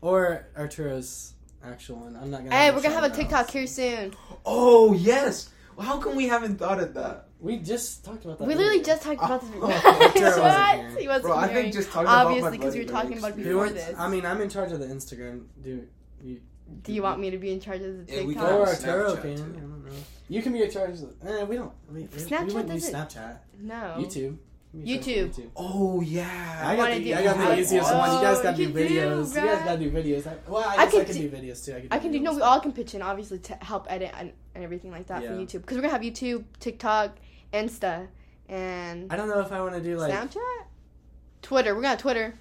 or 0.00 0.46
Arturo's 0.56 1.34
actual 1.64 1.96
one. 1.96 2.16
I'm 2.16 2.30
not 2.30 2.44
gonna. 2.44 2.54
Hey, 2.54 2.70
we're 2.70 2.82
gonna 2.82 2.94
have 2.94 3.04
a 3.04 3.08
shout-out. 3.08 3.16
TikTok 3.16 3.50
here 3.50 3.66
soon. 3.66 4.14
Oh 4.44 4.92
yes. 4.94 5.50
Well, 5.76 5.86
how 5.86 5.98
come 5.98 6.16
we 6.16 6.28
haven't 6.28 6.58
thought 6.58 6.80
of 6.80 6.92
that, 6.94 7.28
We 7.40 7.56
just 7.56 8.04
talked 8.04 8.24
about 8.26 8.38
that. 8.38 8.46
We 8.46 8.54
literally 8.54 8.80
earlier. 8.80 8.84
just 8.84 9.02
talked 9.02 9.22
about 9.24 9.40
this. 9.40 9.50
Oh, 9.54 9.66
Turo 9.66 10.22
wasn't 10.22 10.42
what? 10.42 10.76
here. 10.76 10.98
He 11.00 11.08
wasn't 11.08 11.24
bro? 11.24 11.36
I 11.36 11.46
here. 11.48 11.62
think 11.62 11.72
just 11.74 11.90
talking 11.90 12.06
about 12.08 12.26
Obviously, 12.26 12.58
because 12.58 12.74
we 12.74 12.80
were 12.84 12.86
talking 12.90 13.18
about 13.18 13.30
it 13.30 13.36
before 13.38 13.56
wants- 13.56 13.74
this. 13.74 13.98
I 13.98 14.08
mean, 14.08 14.26
I'm 14.26 14.40
in 14.42 14.50
charge 14.50 14.72
of 14.72 14.80
the 14.80 14.86
Instagram. 14.86 15.44
Do 15.62 15.86
you? 16.22 16.40
Do 16.82 16.92
you 16.92 17.02
want 17.02 17.20
me 17.20 17.30
to 17.30 17.38
be 17.38 17.50
in 17.52 17.60
charge 17.60 17.80
of 17.82 18.06
the 18.06 18.12
Yeah, 18.12 18.22
we 18.24 18.34
TikTok? 18.34 18.48
can 18.50 18.54
Or 18.60 18.66
have 18.66 18.84
Arturo 18.84 19.12
Snapchat, 19.16 19.22
can. 19.22 19.32
I 19.32 19.36
don't 19.60 19.84
know. 19.84 19.90
You 20.28 20.42
can 20.42 20.52
be 20.52 20.62
in 20.62 20.70
charge 20.70 21.00
of. 21.00 21.12
Eh, 21.26 21.42
we 21.44 21.56
don't. 21.56 21.72
We, 21.90 22.00
we, 22.02 22.06
Snapchat 22.08 22.46
we 22.48 22.54
wouldn't 22.54 22.74
use 22.74 22.90
doesn't- 22.90 23.08
Snapchat. 23.22 23.36
no. 23.60 23.94
YouTube. 23.98 24.36
You 24.74 24.96
search 24.96 25.06
YouTube. 25.06 25.34
YouTube. 25.34 25.50
Oh 25.56 26.00
yeah. 26.00 26.60
I 26.64 26.76
got, 26.76 26.78
wanna 26.78 26.94
the, 26.94 27.04
do- 27.04 27.14
I 27.14 27.22
got 27.22 27.36
the 27.36 27.48
Oh, 27.48 27.54
easiest 27.54 27.94
one. 27.94 28.14
You 28.14 28.20
guys 28.22 28.40
got 28.40 28.56
to 28.56 28.62
oh, 28.62 28.66
you 28.66 28.66
do 28.68 28.72
do, 28.72 28.78
videos. 28.88 29.34
You 29.34 29.40
guys 29.42 29.64
got 29.64 29.78
to 29.78 29.78
do 29.78 29.90
videos. 29.90 30.26
I, 30.26 30.50
well, 30.50 30.64
I 30.66 30.74
I 30.74 30.84
guess 30.86 30.94
I, 30.94 31.04
can 31.04 31.14
do- 31.14 31.28
do 31.28 31.36
videos 31.36 31.64
too. 31.64 31.74
I, 31.74 31.80
could 31.80 31.92
I 31.92 31.98
can 31.98 32.12
do 32.12 32.20
no. 32.20 32.34
We 32.34 32.40
all 32.40 32.60
can 32.60 32.72
pitch 32.72 32.94
in, 32.94 33.02
obviously, 33.02 33.38
to 33.40 33.54
help 33.56 33.86
edit 33.90 34.12
and, 34.16 34.32
and 34.54 34.64
everything 34.64 34.90
like 34.90 35.08
that 35.08 35.22
for 35.22 35.30
YouTube. 35.30 35.60
Because 35.60 35.76
we're 35.76 35.82
gonna 35.82 35.92
have 35.92 36.02
YouTube, 36.02 36.44
TikTok, 36.58 37.16
Insta, 37.52 38.08
and 38.48 39.12
I 39.12 39.16
don't 39.16 39.28
know 39.28 39.40
if 39.40 39.52
I 39.52 39.60
want 39.60 39.74
to 39.74 39.82
do 39.82 39.98
like. 39.98 40.12
Snapchat, 40.12 40.64
Twitter. 41.42 41.74
We're 41.74 41.82
gonna 41.82 41.98
Twitter 41.98 42.34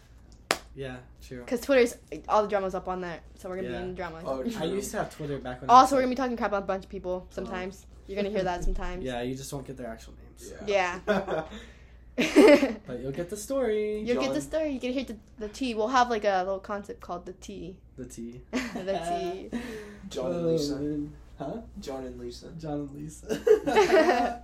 Yeah, 0.73 0.97
true. 1.21 1.39
because 1.39 1.59
Twitter's 1.59 1.97
all 2.29 2.43
the 2.43 2.47
drama's 2.47 2.75
up 2.75 2.87
on 2.87 3.01
that, 3.01 3.23
so 3.37 3.49
we're 3.49 3.57
gonna 3.57 3.69
Yeah. 3.69 3.77
be 3.77 3.83
in 3.83 3.89
the 3.89 3.95
drama. 3.95 4.21
Oh, 4.25 4.43
I 4.57 4.63
used 4.65 4.91
to 4.91 4.97
have 4.97 5.13
Twitter 5.13 5.37
back 5.37 5.59
when. 5.59 5.69
Also, 5.69 5.95
we're 5.95 6.01
gonna 6.03 6.11
be 6.11 6.15
talking 6.15 6.37
crap 6.37 6.51
about 6.51 6.63
a 6.63 6.65
bunch 6.65 6.85
of 6.85 6.89
people 6.89 7.27
oh. 7.27 7.33
sometimes. 7.33 7.85
You're 8.07 8.15
gonna 8.15 8.29
hear 8.29 8.43
that 8.43 8.63
sometimes. 8.67 9.03
Yeah, 9.03 9.21
you 9.21 9.35
just 9.35 9.51
won't 9.51 9.67
get 9.67 9.75
their 9.75 9.87
actual 9.87 10.13
names. 10.13 10.53
Yeah. 10.65 10.99
Yeah. 11.07 11.43
But 12.87 12.99
you'll 13.01 13.11
get 13.11 13.29
the 13.29 13.37
story. 13.37 13.99
You'll 14.01 14.21
get 14.21 14.33
the 14.33 14.41
story. 14.41 14.69
You 14.71 14.79
can 14.79 14.93
hear 14.93 15.03
the, 15.05 15.17
the 15.39 15.49
T. 15.49 15.73
We'll 15.75 15.87
have 15.89 16.09
like 16.09 16.23
a 16.25 16.39
little 16.39 16.59
concept 16.59 17.01
called 17.01 17.25
the 17.25 17.33
T. 17.33 17.77
The 17.97 18.05
T. 18.05 18.41
the 18.51 19.49
T. 19.51 19.57
John 20.09 20.31
and 20.31 20.45
Oh, 20.45 20.49
Lisa. 20.49 20.75
man. 20.75 21.13
Huh? 21.39 21.57
John 21.79 22.05
and 22.05 22.19
Lisa. 22.19 22.47
John 22.59 22.73
and 22.81 22.91
Lisa. 22.91 24.41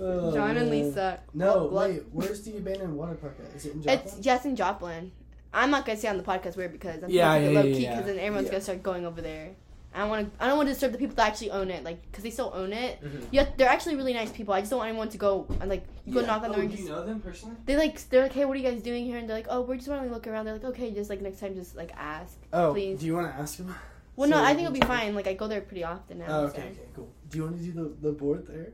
Oh, 0.00 0.32
John 0.32 0.56
and 0.56 0.70
man. 0.70 0.70
Lisa. 0.70 1.20
No, 1.34 1.64
What? 1.66 1.90
wait. 1.90 2.02
Where's 2.12 2.42
the 2.42 2.56
abandoned 2.56 2.96
water 2.96 3.14
park 3.14 3.36
at? 3.44 3.54
Is 3.56 3.66
it 3.66 3.74
in 3.74 3.78
It's 3.88 4.12
Joplin? 4.12 4.22
yes 4.22 4.44
in 4.44 4.56
Joplin. 4.56 5.12
I'm 5.52 5.70
not 5.70 5.84
gonna 5.86 5.98
say 5.98 6.08
on 6.08 6.18
the 6.18 6.22
podcast 6.22 6.56
where 6.56 6.68
because 6.68 7.02
I'm 7.02 7.10
Yeah, 7.10 7.34
yeah, 7.34 7.40
keep 7.40 7.48
it 7.48 7.52
yeah, 7.52 7.60
low 7.60 7.66
yeah, 7.66 7.74
key 7.74 7.82
yeah. 7.82 7.90
because 7.96 8.06
then 8.06 8.18
everyone's 8.18 8.44
Yeah. 8.46 8.50
gonna 8.52 8.60
start 8.62 8.82
going 8.82 9.06
over 9.06 9.20
there. 9.20 9.50
I 9.94 10.00
don't 10.00 10.10
want 10.10 10.38
to. 10.38 10.44
I 10.44 10.46
don't 10.48 10.56
want 10.58 10.68
to 10.68 10.72
disturb 10.74 10.92
the 10.92 10.98
people 10.98 11.16
that 11.16 11.26
actually 11.28 11.50
own 11.50 11.70
it, 11.70 11.82
like 11.82 12.02
because 12.10 12.22
they 12.22 12.30
still 12.30 12.52
own 12.54 12.72
it. 12.72 13.02
Mhm. 13.02 13.26
Yeah, 13.30 13.46
they're 13.56 13.68
actually 13.68 13.96
really 13.96 14.12
nice 14.12 14.30
people. 14.30 14.52
I 14.54 14.60
just 14.60 14.70
don't 14.70 14.78
want 14.78 14.90
anyone 14.90 15.08
to 15.08 15.18
go 15.18 15.46
and 15.60 15.68
like 15.70 15.84
you 16.04 16.12
go 16.14 16.20
Yeah. 16.20 16.26
knock 16.26 16.42
on 16.42 16.50
Oh, 16.50 16.52
door 16.54 16.62
and 16.62 16.70
do 16.70 16.76
just. 16.76 16.88
you 16.88 16.94
know 16.94 17.04
them 17.06 17.20
personally? 17.20 17.56
They 17.64 17.76
like 17.76 18.08
they're 18.10 18.22
like, 18.22 18.32
hey, 18.32 18.44
what 18.44 18.54
are 18.56 18.60
you 18.60 18.68
guys 18.70 18.82
doing 18.82 19.04
here? 19.06 19.16
And 19.18 19.28
they're 19.28 19.36
like, 19.36 19.46
oh, 19.48 19.62
we're 19.62 19.76
just 19.76 19.88
want 19.88 20.02
to 20.06 20.10
look 20.12 20.26
around. 20.26 20.44
They're 20.44 20.54
like, 20.54 20.64
okay, 20.64 20.90
just 20.92 21.08
like 21.10 21.20
next 21.22 21.40
time, 21.40 21.54
just 21.54 21.74
like 21.74 21.90
ask. 21.96 22.36
Oh, 22.52 22.72
Please. 22.74 23.00
do 23.00 23.06
you 23.06 23.14
want 23.14 23.32
to 23.34 23.40
ask 23.40 23.56
them? 23.56 23.74
Well, 24.14 24.28
no, 24.28 24.42
I 24.42 24.48
think 24.48 24.66
it'll 24.66 24.72
be 24.72 24.80
fine. 24.86 25.14
Like 25.14 25.26
I 25.26 25.32
go 25.34 25.48
there 25.48 25.60
pretty 25.62 25.84
often 25.84 26.18
now. 26.18 26.26
Oh, 26.28 26.48
so. 26.48 26.52
okay, 26.54 26.62
okay, 26.68 26.80
cool. 26.94 27.08
Do 27.30 27.38
you 27.38 27.44
want 27.44 27.56
to 27.58 27.62
do 27.64 27.72
the, 27.72 28.08
the 28.08 28.12
board 28.12 28.46
there? 28.46 28.72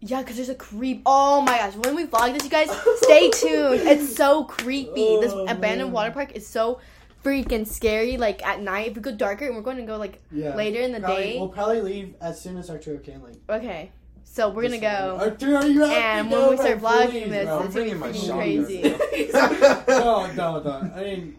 Yeah, 0.00 0.20
because 0.22 0.36
there's 0.36 0.48
a 0.48 0.54
creep. 0.54 1.02
Oh 1.06 1.40
my 1.40 1.58
gosh, 1.58 1.74
when 1.76 1.94
we 1.96 2.04
vlog 2.06 2.32
this, 2.32 2.44
you 2.44 2.50
guys, 2.50 2.70
stay 3.02 3.30
tuned. 3.34 3.80
It's 3.88 4.14
so 4.16 4.44
creepy. 4.44 5.18
This 5.20 5.32
Oh, 5.32 5.42
abandoned 5.46 5.88
man. 5.88 5.92
water 5.92 6.10
park 6.10 6.32
is 6.36 6.46
so 6.46 6.80
freaking 7.24 7.66
scary. 7.66 8.16
Like 8.16 8.44
at 8.46 8.60
night, 8.62 8.88
if 8.88 8.96
we 8.96 9.02
go 9.02 9.12
darker, 9.12 9.46
and 9.46 9.56
we're 9.56 9.62
going 9.62 9.76
to 9.78 9.82
go 9.84 9.96
like 9.96 10.20
Yeah. 10.32 10.54
later 10.54 10.80
in 10.80 10.92
the 10.92 11.00
Probably- 11.00 11.22
day. 11.24 11.38
We'll 11.38 11.48
probably 11.48 11.80
leave 11.82 12.14
as 12.20 12.40
soon 12.40 12.56
as 12.56 12.70
Arturo 12.70 12.98
can. 12.98 13.22
Like. 13.22 13.34
Okay, 13.48 13.90
so 14.24 14.50
we're 14.50 14.62
gonna 14.62 14.78
go. 14.78 15.18
Arturo, 15.20 15.64
you 15.64 15.80
have 15.80 16.26
And 16.26 16.30
when 16.30 16.50
we 16.50 16.56
start 16.56 16.80
vlogging 16.80 17.30
this, 17.30 17.46
bro. 17.46 17.62
it's 17.62 17.74
gonna 17.74 17.86
be 17.86 17.94
bringing 17.94 17.98
my 17.98 18.08
freaking 18.08 18.26
shotgun. 18.26 18.38
crazy. 18.38 19.82
no, 19.88 20.32
no, 20.32 20.62
no. 20.62 20.92
I 20.94 21.02
mean, 21.02 21.36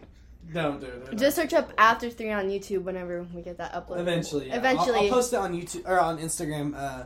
don't 0.52 0.80
do 0.80 0.86
it. 0.86 1.16
Just 1.16 1.36
search 1.36 1.52
up 1.54 1.72
after 1.78 2.10
three 2.10 2.30
on 2.32 2.48
YouTube 2.48 2.82
whenever 2.82 3.22
we 3.34 3.42
get 3.42 3.58
that 3.58 3.72
uploaded. 3.72 4.00
Eventually, 4.00 4.48
yeah. 4.48 4.56
Eventually. 4.58 4.98
I'll, 4.98 5.04
I'll 5.04 5.10
post 5.10 5.32
it 5.32 5.36
on 5.36 5.54
YouTube 5.54 5.88
or 5.88 6.00
on 6.00 6.18
Instagram 6.18 6.74
uh, 6.76 7.04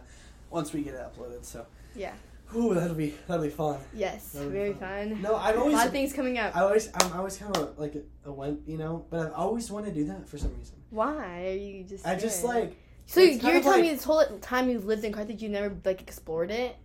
once 0.50 0.72
we 0.72 0.82
get 0.82 0.94
it 0.94 1.00
uploaded. 1.00 1.44
So. 1.44 1.66
Yeah. 1.94 2.12
Ooh, 2.56 2.74
that'll 2.74 2.94
be 2.94 3.14
that'll 3.26 3.42
be 3.44 3.50
fun. 3.50 3.78
Yes, 3.92 4.30
That'll 4.32 4.48
be 4.48 4.56
very 4.56 4.72
fun. 4.74 5.10
fun. 5.14 5.22
No, 5.22 5.36
I've 5.36 5.58
always 5.58 5.74
A 5.74 5.78
lot 5.78 5.86
of 5.86 5.92
things 5.92 6.12
coming 6.12 6.38
up. 6.38 6.54
I 6.56 6.60
always 6.60 6.90
I'm 6.94 7.12
always 7.12 7.36
kind 7.36 7.56
of 7.56 7.78
like 7.78 7.94
a, 7.96 8.02
a 8.28 8.32
wimp, 8.32 8.60
you 8.66 8.78
know, 8.78 9.04
but 9.10 9.20
I've 9.26 9.32
always 9.32 9.70
wanted 9.70 9.94
to 9.94 10.00
do 10.00 10.04
that 10.06 10.28
for 10.28 10.38
some 10.38 10.56
reason. 10.58 10.76
Why 10.90 11.46
are 11.46 11.52
you 11.52 11.84
just? 11.84 12.06
I 12.06 12.14
just 12.16 12.44
like 12.44 12.76
So 13.06 13.20
you're 13.20 13.38
telling 13.40 13.64
like- 13.64 13.82
me 13.82 13.90
this 13.90 14.04
whole 14.04 14.24
time 14.40 14.68
you 14.70 14.78
lived 14.78 15.04
in 15.04 15.12
Carthage, 15.12 15.42
you 15.42 15.48
never 15.48 15.74
like 15.84 16.00
explored 16.02 16.50
it, 16.50 16.76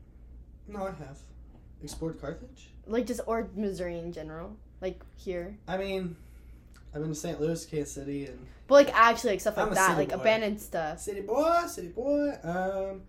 no, 0.67 0.83
I 0.83 0.91
have 0.91 1.19
explored 1.83 2.19
Carthage. 2.19 2.71
like 2.87 3.05
just 3.05 3.21
or 3.27 3.47
Missouri 3.55 3.99
in 3.99 4.11
general, 4.11 4.55
like 4.81 5.01
here. 5.17 5.57
I 5.67 5.77
mean, 5.77 6.15
I've 6.93 7.01
been 7.01 7.09
to 7.09 7.15
St. 7.15 7.39
Louis, 7.39 7.63
Kansas 7.65 7.93
City, 7.93 8.25
and 8.25 8.39
But 8.67 8.73
like 8.85 8.95
actually 8.95 9.31
like 9.31 9.41
stuff 9.41 9.57
like 9.57 9.67
I'm 9.67 9.73
that, 9.75 9.97
like 9.97 10.09
boy. 10.09 10.15
abandoned 10.15 10.59
stuff. 10.59 10.99
city 10.99 11.21
boy, 11.21 11.61
city 11.67 11.89
boy. 11.89 12.29
Um, 12.43 13.01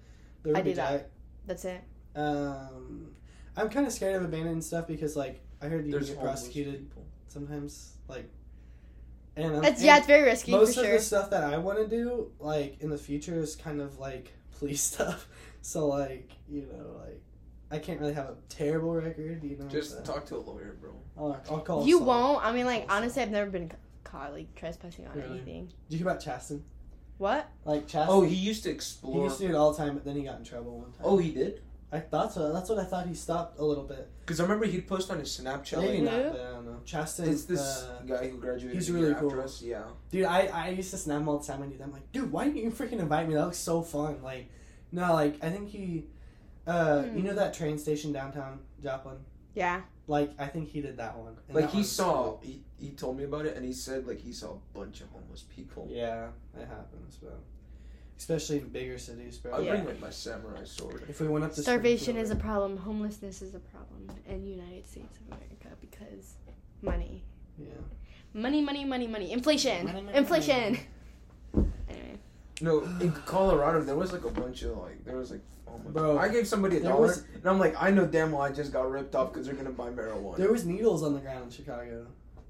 the 0.43 0.57
I 0.57 0.61
do 0.63 0.75
that. 0.75 1.09
That's 1.47 1.65
it. 1.65 1.83
Um, 2.17 3.09
I'm 3.57 3.69
kind 3.69 3.87
of 3.87 3.93
scared 3.93 4.17
of 4.17 4.25
abandoned 4.25 4.65
stuff 4.65 4.87
because 4.87 5.17
like 5.17 5.41
I 5.63 5.67
heard 5.67 5.85
you 5.87 5.93
There's 5.93 6.09
get 6.11 6.19
homeless 6.19 6.41
prosecuted 6.43 6.89
people. 6.89 7.07
sometimes, 7.29 7.93
like. 8.09 8.29
And, 9.37 9.57
I'm, 9.57 9.65
It's, 9.65 9.83
yeah, 9.83 9.93
and 9.95 9.99
it's 9.99 10.07
very 10.09 10.23
risky 10.25 10.51
most 10.51 10.75
for 10.75 10.81
of 10.81 10.87
sure. 10.87 10.97
the 10.97 11.03
stuff 11.03 11.31
that 11.31 11.45
I 11.45 11.57
want 11.59 11.79
to 11.79 11.87
do, 11.87 12.33
like 12.41 12.81
in 12.81 12.91
the 12.91 12.99
future, 12.99 13.37
is 13.39 13.55
kind 13.57 13.81
of 13.81 13.99
like 13.99 14.33
police 14.59 14.83
stuff. 14.83 15.29
So 15.63 15.87
like 15.87 16.31
you 16.49 16.63
know, 16.63 16.99
like 17.05 17.23
I 17.71 17.79
can't 17.79 18.01
really 18.01 18.15
have 18.15 18.27
a 18.27 18.37
terrible 18.49 18.93
record, 18.95 19.45
you 19.45 19.57
know. 19.57 19.67
Just 19.69 19.91
so- 19.91 20.03
talk 20.15 20.27
to 20.27 20.37
a 20.37 20.39
lawyer, 20.39 20.77
bro. 20.81 20.91
I'll, 21.17 21.41
I'll 21.51 21.61
call. 21.61 21.87
You 21.87 21.99
Saul. 21.99 22.07
won't. 22.07 22.45
I 22.45 22.53
mean, 22.53 22.67
like 22.67 22.89
Saul. 22.89 22.97
honestly, 22.97 23.23
I've 23.23 23.31
never 23.31 23.51
been 23.51 23.69
ca- 23.69 23.77
caught 24.05 24.33
like 24.33 24.55
trespassing 24.57 25.07
on 25.07 25.15
Really? 25.17 25.31
anything. 25.37 25.67
Did 25.67 25.75
you 25.91 25.99
hear 25.99 26.09
about 26.09 26.21
Chasten? 26.21 26.65
What? 27.19 27.49
Like 27.65 27.87
Chasten. 27.87 28.07
Oh, 28.09 28.23
he 28.23 28.35
used 28.35 28.65
to 28.65 28.71
explore 28.71 29.13
he 29.13 29.19
explore. 29.19 29.25
used 29.27 29.39
to 29.39 29.47
do 29.49 29.55
it 29.55 29.57
all 29.57 29.73
the 29.73 29.79
time, 29.79 29.95
but 29.95 30.05
then 30.05 30.17
he 30.17 30.23
got 30.25 30.39
in 30.39 30.45
trouble 30.45 30.79
one 30.79 30.91
time. 30.93 31.03
Oh, 31.05 31.19
he 31.19 31.31
did. 31.31 31.61
I 31.93 31.99
thought 31.99 32.33
so. 32.33 32.53
That's 32.53 32.69
what 32.71 32.79
I 32.79 32.85
thought. 32.85 33.07
He 33.07 33.15
stopped 33.15 33.59
a 33.59 33.65
little 33.65 33.83
bit. 33.85 34.09
Because 34.21 34.39
I 34.39 34.45
remember 34.45 34.67
he'd 34.67 34.87
post 34.87 35.11
on 35.11 35.19
his 35.19 35.29
Snapchat. 35.41 35.81
Maybe 35.81 36.03
Like, 36.07 36.25
not, 36.25 36.33
but 36.33 36.41
I 36.41 36.51
don't 36.53 36.67
know. 36.67 36.81
Chasten. 36.85 37.29
it's 37.29 37.45
this 37.45 37.61
uh, 37.61 38.03
guy 38.07 38.29
who 38.29 38.39
graduated. 38.39 38.75
he's 38.77 38.91
really 38.93 39.07
year 39.09 39.15
after 39.17 39.29
cool. 39.29 39.41
Us. 39.41 39.61
Yeah. 39.61 39.83
Dude, 40.13 40.25
I, 40.25 40.47
I 40.47 40.69
used 40.69 40.91
to 40.93 40.97
snap 40.99 41.21
him 41.21 41.29
all 41.29 41.39
the 41.39 41.47
time 41.47 41.61
when 41.61 41.71
he 41.71 41.77
did. 41.77 41.83
I'm 41.83 41.93
like, 41.93 42.11
dude, 42.13 42.31
why 42.31 42.45
didn't 42.45 42.63
you 42.63 42.71
freaking 42.71 43.01
invite 43.01 43.27
me? 43.29 43.35
That 43.35 43.45
looks 43.47 43.59
so 43.59 43.83
fun. 43.83 44.23
Like, 44.23 44.49
no, 44.93 45.13
like 45.15 45.43
I 45.43 45.51
think 45.51 45.69
he, 45.71 46.07
uh, 46.67 47.03
Hmm. 47.03 47.17
you 47.17 47.23
know 47.25 47.35
that 47.35 47.55
train 47.55 47.77
station 47.79 48.13
downtown 48.13 48.61
Joplin. 48.83 49.17
Yeah. 49.55 49.81
Like 50.07 50.33
I 50.39 50.47
think 50.47 50.69
he 50.69 50.81
did 50.81 50.97
that 50.99 51.17
one. 51.19 51.37
And 51.49 51.55
Like 51.57 51.71
that 51.71 51.77
he 51.77 51.83
saw, 51.83 52.23
cool. 52.23 52.41
he, 52.45 52.63
he 52.79 52.91
told 52.91 53.17
me 53.19 53.25
about 53.25 53.47
it, 53.47 53.57
and 53.57 53.65
he 53.65 53.73
said 53.73 54.07
like 54.07 54.21
he 54.21 54.33
saw 54.33 54.53
a 54.55 54.79
bunch 54.79 55.01
of 55.01 55.09
homeless 55.11 55.45
people. 55.55 55.89
Yeah, 55.91 56.29
it 56.57 56.67
happens, 56.69 57.17
bro. 57.17 57.31
Especially 58.21 58.59
in 58.59 58.69
bigger 58.69 58.99
cities, 58.99 59.39
bro. 59.39 59.53
I 59.55 59.61
Yeah. 59.61 59.71
bring 59.77 59.87
like 59.87 60.01
my 60.01 60.11
samurai 60.11 60.63
sword. 60.65 61.05
If 61.09 61.23
we 61.23 61.29
went 61.29 61.43
up 61.43 61.55
to 61.55 61.63
Starvation 61.63 62.19
is 62.19 62.31
a 62.31 62.37
problem. 62.37 62.77
Homelessness 62.77 63.41
is 63.41 63.55
a 63.55 63.59
problem 63.61 64.11
in 64.29 64.47
United 64.47 64.87
States 64.87 65.17
of 65.17 65.27
America 65.39 65.69
because 65.81 66.35
money, 66.83 67.25
yeah. 67.59 67.69
money, 68.35 68.61
money, 68.61 68.85
money, 68.85 69.07
money, 69.07 69.33
inflation, 69.33 69.87
Money, 69.87 70.03
money, 70.03 70.19
inflation. 70.19 70.77
money. 71.55 71.69
Anyway, 71.89 72.19
No, 72.61 72.83
in 73.01 73.11
Colorado 73.25 73.81
there 73.83 73.97
was 73.97 74.13
like 74.13 74.25
a 74.27 74.31
bunch 74.31 74.65
of 74.65 74.77
like 74.77 75.03
there 75.07 75.17
was 75.17 75.31
like 75.31 75.41
oh 75.67 75.79
my 75.83 75.91
Bro, 75.91 76.19
I 76.19 76.29
gave 76.29 76.47
somebody 76.47 76.77
a 76.77 76.81
dollar, 76.83 77.01
was- 77.07 77.25
and 77.35 77.47
I'm 77.47 77.59
like 77.59 77.75
I 77.83 77.91
know 77.91 78.07
damn 78.07 78.33
well 78.33 78.43
I 78.43 78.53
just 78.53 78.71
got 78.71 78.91
ripped 78.91 79.15
off 79.15 79.33
because 79.33 79.47
they're 79.47 79.57
gonna 79.57 79.71
buy 79.71 79.89
marijuana. 79.89 80.37
There 80.37 80.53
was 80.53 80.67
needles 80.67 81.03
on 81.03 81.15
the 81.15 81.21
ground 81.21 81.45
in 81.45 81.51
Chicago, 81.51 82.07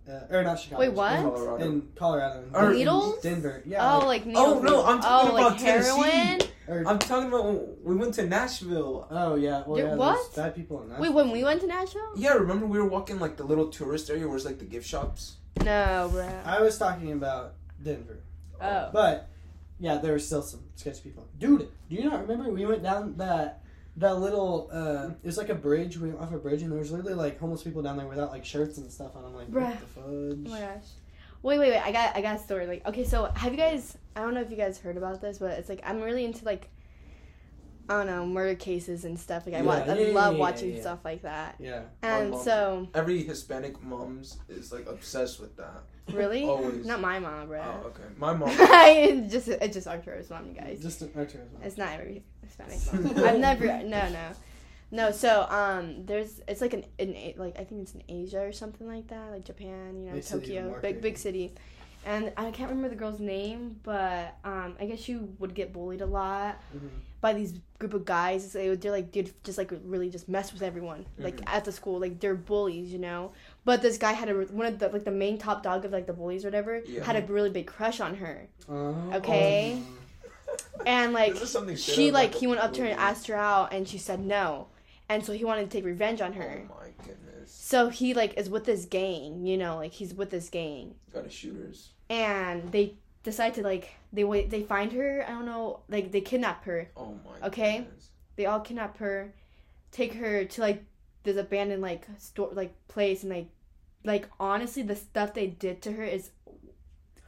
uh, 0.09 0.35
or 0.37 0.43
not 0.43 0.59
Chicago. 0.59 0.81
Wait, 0.81 0.93
what? 0.93 1.13
In 1.19 1.23
Colorado. 1.31 1.65
In 1.65 1.89
Colorado. 1.97 2.43
In 2.43 2.55
Or- 2.55 2.69
Den- 2.69 2.73
Needles? 2.79 3.21
Denver. 3.23 3.63
Yeah. 3.67 3.95
oh, 3.97 4.07
like- 4.07 4.27
like 4.27 4.37
Oh, 4.37 4.61
no, 4.61 4.85
I'm 4.85 5.01
talking 5.01 5.31
oh, 5.33 5.37
about 5.37 5.53
like 5.53 5.61
Tennessee. 5.61 6.03
heroin. 6.03 6.41
or- 6.69 6.89
I'm 6.89 6.99
talking 6.99 7.29
about 7.29 7.45
when 7.45 7.77
we 7.85 7.97
went 7.97 8.15
to 8.15 8.27
Nashville. 8.27 9.07
oh 9.11 9.35
yeah. 9.35 9.63
Well, 9.67 9.77
Dude, 9.77 9.87
yeah, 9.87 9.95
what? 9.97 10.35
Bad 10.37 10.55
people 10.55 10.83
in 10.83 10.89
Nashville. 10.89 11.03
Wait, 11.03 11.15
when 11.15 11.31
we 11.31 11.45
went 11.45 11.61
to 11.63 11.67
Nashville? 11.67 12.13
Yeah, 12.17 12.35
remember 12.35 12.67
we 12.67 12.79
were 12.79 12.89
walking 12.89 13.19
like 13.19 13.37
the 13.37 13.45
little 13.45 13.69
tourist 13.69 14.09
area 14.11 14.27
where 14.27 14.37
it's 14.37 14.45
like 14.47 14.59
the 14.59 14.65
gift 14.65 14.87
shops. 14.87 15.37
No, 15.65 16.09
bro. 16.13 16.29
I 16.45 16.61
was 16.61 16.79
talking 16.79 17.13
about 17.13 17.55
Denver, 17.83 18.21
Oh, 18.61 18.91
but 18.93 19.29
yeah, 19.79 19.97
there 19.99 20.13
were 20.13 20.19
still 20.19 20.43
some 20.43 20.61
sketchy 20.77 21.01
people. 21.03 21.27
Dude, 21.39 21.69
do 21.89 21.97
you 21.97 22.05
not 22.09 22.27
remember 22.27 22.51
we 22.53 22.65
went 22.67 22.83
down 22.83 23.17
that 23.19 23.63
that 24.01 24.17
little? 24.21 24.69
uh 24.73 25.11
It 25.23 25.27
was 25.27 25.37
like 25.39 25.49
a 25.49 25.55
bridge. 25.55 25.97
We 25.99 26.09
went 26.11 26.21
off 26.21 26.33
a 26.33 26.39
bridge, 26.39 26.63
and 26.63 26.71
there 26.73 26.79
was 26.79 26.91
literally 26.91 27.15
like 27.15 27.39
homeless 27.39 27.63
people 27.63 27.83
down 27.83 27.97
there 27.97 28.07
without 28.07 28.31
like 28.31 28.45
shirts 28.45 28.79
and 28.79 28.91
stuff. 28.91 29.15
And 29.17 29.25
I'm 29.25 29.35
like, 29.35 29.49
Bruh. 29.51 29.67
what 29.71 29.81
the 29.81 29.87
fudge? 29.87 30.47
oh 30.47 30.51
my 30.51 30.61
gosh. 30.61 30.85
Wait, 31.43 31.59
wait, 31.59 31.71
wait. 31.71 31.79
I 31.81 31.91
got, 31.91 32.15
I 32.17 32.21
got 32.21 32.37
a 32.37 32.39
story. 32.39 32.67
Like, 32.67 32.87
okay, 32.87 33.05
so 33.05 33.25
have 33.35 33.53
you 33.53 33.57
guys? 33.59 33.97
I 34.15 34.21
don't 34.21 34.35
know 34.35 34.43
if 34.43 34.51
you 34.51 34.57
guys 34.59 34.77
heard 34.79 34.97
about 34.99 35.21
this, 35.23 35.39
but 35.39 35.53
it's 35.53 35.69
like 35.71 35.81
I'm 35.85 36.03
really 36.03 36.25
into 36.27 36.45
like, 36.45 36.69
I 37.89 37.95
don't 37.97 38.07
know, 38.07 38.27
murder 38.27 38.55
cases 38.55 39.05
and 39.07 39.19
stuff. 39.19 39.47
Like, 39.47 39.55
I, 39.55 39.59
Yeah, 39.59 39.65
wa- 39.65 39.73
I 39.75 39.87
yeah, 39.87 39.95
yeah, 40.09 40.15
love 40.15 40.35
yeah, 40.35 40.39
watching 40.39 40.75
yeah. 40.75 40.81
stuff 40.83 40.99
like 41.05 41.23
that. 41.23 41.57
Yeah. 41.59 41.83
And 42.03 42.33
mom- 42.33 42.43
so, 42.45 42.89
Every 42.95 43.23
Hispanic 43.23 43.83
mom's 43.83 44.37
is 44.49 44.71
like 44.71 44.87
obsessed 44.87 45.41
with 45.41 45.57
that. 45.57 45.83
really, 46.13 46.45
Always. 46.45 46.85
not 46.85 47.01
my 47.01 47.19
mom, 47.19 47.49
bro. 47.49 47.63
Oh, 47.63 47.87
okay. 47.89 48.03
My 48.19 48.33
mom. 48.35 48.49
it's 48.59 49.33
just 49.33 49.49
it's 49.49 49.75
just 49.75 49.87
Arturo's 49.89 50.29
mom, 50.31 50.47
you 50.47 50.53
guys. 50.53 50.81
Just 50.83 51.03
Arturo's 51.17 51.51
mom. 51.53 51.63
It's 51.63 51.79
not 51.79 51.93
every 51.99 52.23
I've 53.25 53.39
never 53.39 53.67
no 53.67 54.09
no 54.09 54.29
no. 54.91 55.11
So 55.13 55.47
um, 55.51 56.05
there's 56.07 56.41
it's 56.49 56.61
like 56.61 56.75
an 56.75 56.85
in 56.99 57.35
like 57.37 57.59
I 57.59 57.65
think 57.65 57.83
it's 57.83 57.95
in 57.95 58.03
Asia 58.09 58.41
or 58.41 58.53
something 58.53 58.87
like 58.87 59.09
that, 59.09 59.31
like 59.31 59.45
Japan, 59.45 60.01
you 60.03 60.09
know, 60.09 60.15
Big 60.15 60.25
Tokyo, 60.25 60.79
big 60.83 61.01
big 61.01 61.19
city. 61.19 61.53
And 62.07 62.33
I 62.39 62.51
can't 62.51 62.71
remember 62.71 62.89
the 62.89 62.95
girl's 62.97 63.21
name, 63.21 63.79
but 63.83 64.35
um, 64.43 64.75
I 64.81 64.87
guess 64.87 65.01
she 65.01 65.17
would 65.39 65.55
get 65.55 65.71
bullied 65.75 66.01
a 66.01 66.07
lot 66.07 66.59
Mhm. 66.75 66.89
by 67.21 67.35
these 67.35 67.53
group 67.79 67.93
of 67.93 68.07
guys. 68.07 68.55
They 68.55 68.71
would 68.71 68.81
they're 68.81 68.91
like 68.91 69.13
did 69.13 69.35
just 69.45 69.59
like 69.59 69.71
really 69.85 70.09
just 70.09 70.27
mess 70.27 70.51
with 70.51 70.63
everyone 70.63 71.05
like 71.19 71.37
Mhm. 71.37 71.45
at 71.55 71.67
the 71.67 71.73
school. 71.73 72.01
Like 72.01 72.19
they're 72.19 72.35
bullies, 72.35 72.91
you 72.91 72.99
know. 72.99 73.33
But 73.67 73.83
this 73.83 73.99
guy 73.99 74.13
had 74.13 74.31
a 74.31 74.35
one 74.35 74.65
of 74.65 74.79
the 74.79 74.89
like 74.89 75.05
the 75.05 75.11
main 75.11 75.37
top 75.37 75.63
dog 75.63 75.85
of 75.85 75.93
like 75.93 76.07
the 76.07 76.15
bullies 76.15 76.43
or 76.47 76.49
whatever 76.49 76.81
Yeah. 76.87 77.05
had 77.05 77.17
a 77.17 77.27
really 77.31 77.51
big 77.51 77.67
crush 77.67 78.01
on 78.01 78.15
her. 78.17 78.49
Oh. 78.67 78.97
Okay. 79.17 79.83
And 80.87 81.13
like 81.13 81.35
This 81.35 81.51
something 81.51 81.77
she 81.77 82.09
out 82.09 82.15
like 82.15 82.35
he 82.35 82.47
went 82.47 82.61
up 82.61 82.73
to 82.75 82.81
her 82.83 82.87
and 82.87 82.99
asked 82.99 83.27
her 83.29 83.37
out 83.37 83.73
and 83.73 83.87
she 83.89 83.99
said 83.99 84.21
no 84.21 84.69
and 85.11 85.25
so 85.25 85.33
he 85.33 85.45
wanted 85.45 85.69
to 85.69 85.77
take 85.77 85.85
revenge 85.85 86.21
on 86.21 86.33
her. 86.35 86.63
Oh 86.71 86.75
my 86.81 86.91
goodness. 87.05 87.53
So 87.53 87.89
he 87.89 88.15
like 88.15 88.39
is 88.39 88.49
with 88.49 88.65
this 88.65 88.85
gang, 88.85 89.45
you 89.45 89.59
know, 89.59 89.77
like 89.77 89.93
he's 89.93 90.15
with 90.15 90.31
this 90.31 90.49
gang, 90.49 90.95
Got 91.13 91.27
a 91.27 91.31
shooters. 91.31 91.91
and 92.09 92.71
they 92.71 92.95
decide 93.25 93.55
to 93.55 93.63
like 93.63 93.95
they 94.13 94.23
wait 94.23 94.51
they 94.51 94.63
find 94.63 94.93
her. 94.93 95.25
I 95.27 95.33
don't 95.33 95.47
know, 95.47 95.81
like 95.89 96.13
they 96.13 96.21
kidnap 96.21 96.65
her. 96.65 96.89
Oh 96.97 97.19
my. 97.25 97.49
Okay. 97.49 97.79
Goodness. 97.79 98.09
They 98.37 98.47
all 98.47 98.61
kidnap 98.61 98.99
her, 98.99 99.35
take 99.91 100.15
her 100.15 100.45
to 100.45 100.61
like 100.61 100.85
this 101.25 101.37
abandoned 101.37 101.83
like 101.83 102.07
store 102.19 102.51
like 102.53 102.73
place, 102.87 103.25
and 103.25 103.33
like 103.33 103.49
like 104.05 104.29
honestly, 104.39 104.83
the 104.83 104.97
stuff 104.97 105.35
they 105.35 105.49
did 105.49 105.83
to 105.83 105.93
her 105.93 106.05
is 106.05 106.31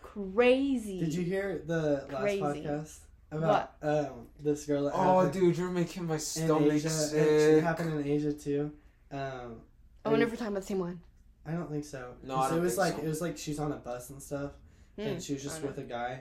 crazy. 0.01 1.01
Did 1.01 1.15
you 1.15 1.23
hear 1.23 1.63
the 1.67 2.07
last 2.11 2.39
podcast 2.39 2.99
about 3.39 3.73
um, 3.83 4.27
this 4.43 4.67
girl 4.67 4.85
that 4.85 4.93
Oh, 4.95 5.19
happened 5.21 5.33
dude, 5.33 5.57
you're 5.59 5.71
making 5.71 6.07
my 6.07 6.15
in 6.15 6.21
stomach 6.21 6.73
Asia? 6.73 6.87
It, 6.89 6.91
sick. 6.91 7.19
it 7.59 7.63
happened 7.65 7.99
in 8.01 8.07
Asia 8.07 8.33
too. 8.33 8.73
Um, 9.11 9.61
I 10.05 10.09
wonder 10.09 10.25
if 10.27 10.31
we're 10.33 10.37
talking 10.37 10.53
about 10.53 10.61
the 10.63 10.67
same 10.67 10.79
one. 10.79 11.01
I 11.47 11.53
don't 11.53 11.71
think 11.71 11.85
so. 11.85 12.15
No, 12.23 12.37
I 12.37 12.49
don't 12.51 12.59
it 12.59 12.61
was 12.63 12.75
think 12.77 12.79
like 12.87 12.97
so. 12.97 13.03
it 13.03 13.09
was 13.09 13.21
like 13.21 13.39
she's 13.39 13.59
on 13.59 13.73
a 13.73 13.77
bus 13.77 14.11
and 14.11 14.23
stuff, 14.23 14.53
Hmm, 14.97 15.03
and 15.03 15.23
she 15.23 15.33
was 15.35 15.43
just 15.43 15.59
I 15.59 15.63
don't 15.63 15.77
with 15.77 15.85
a 15.85 15.89
guy, 15.89 16.21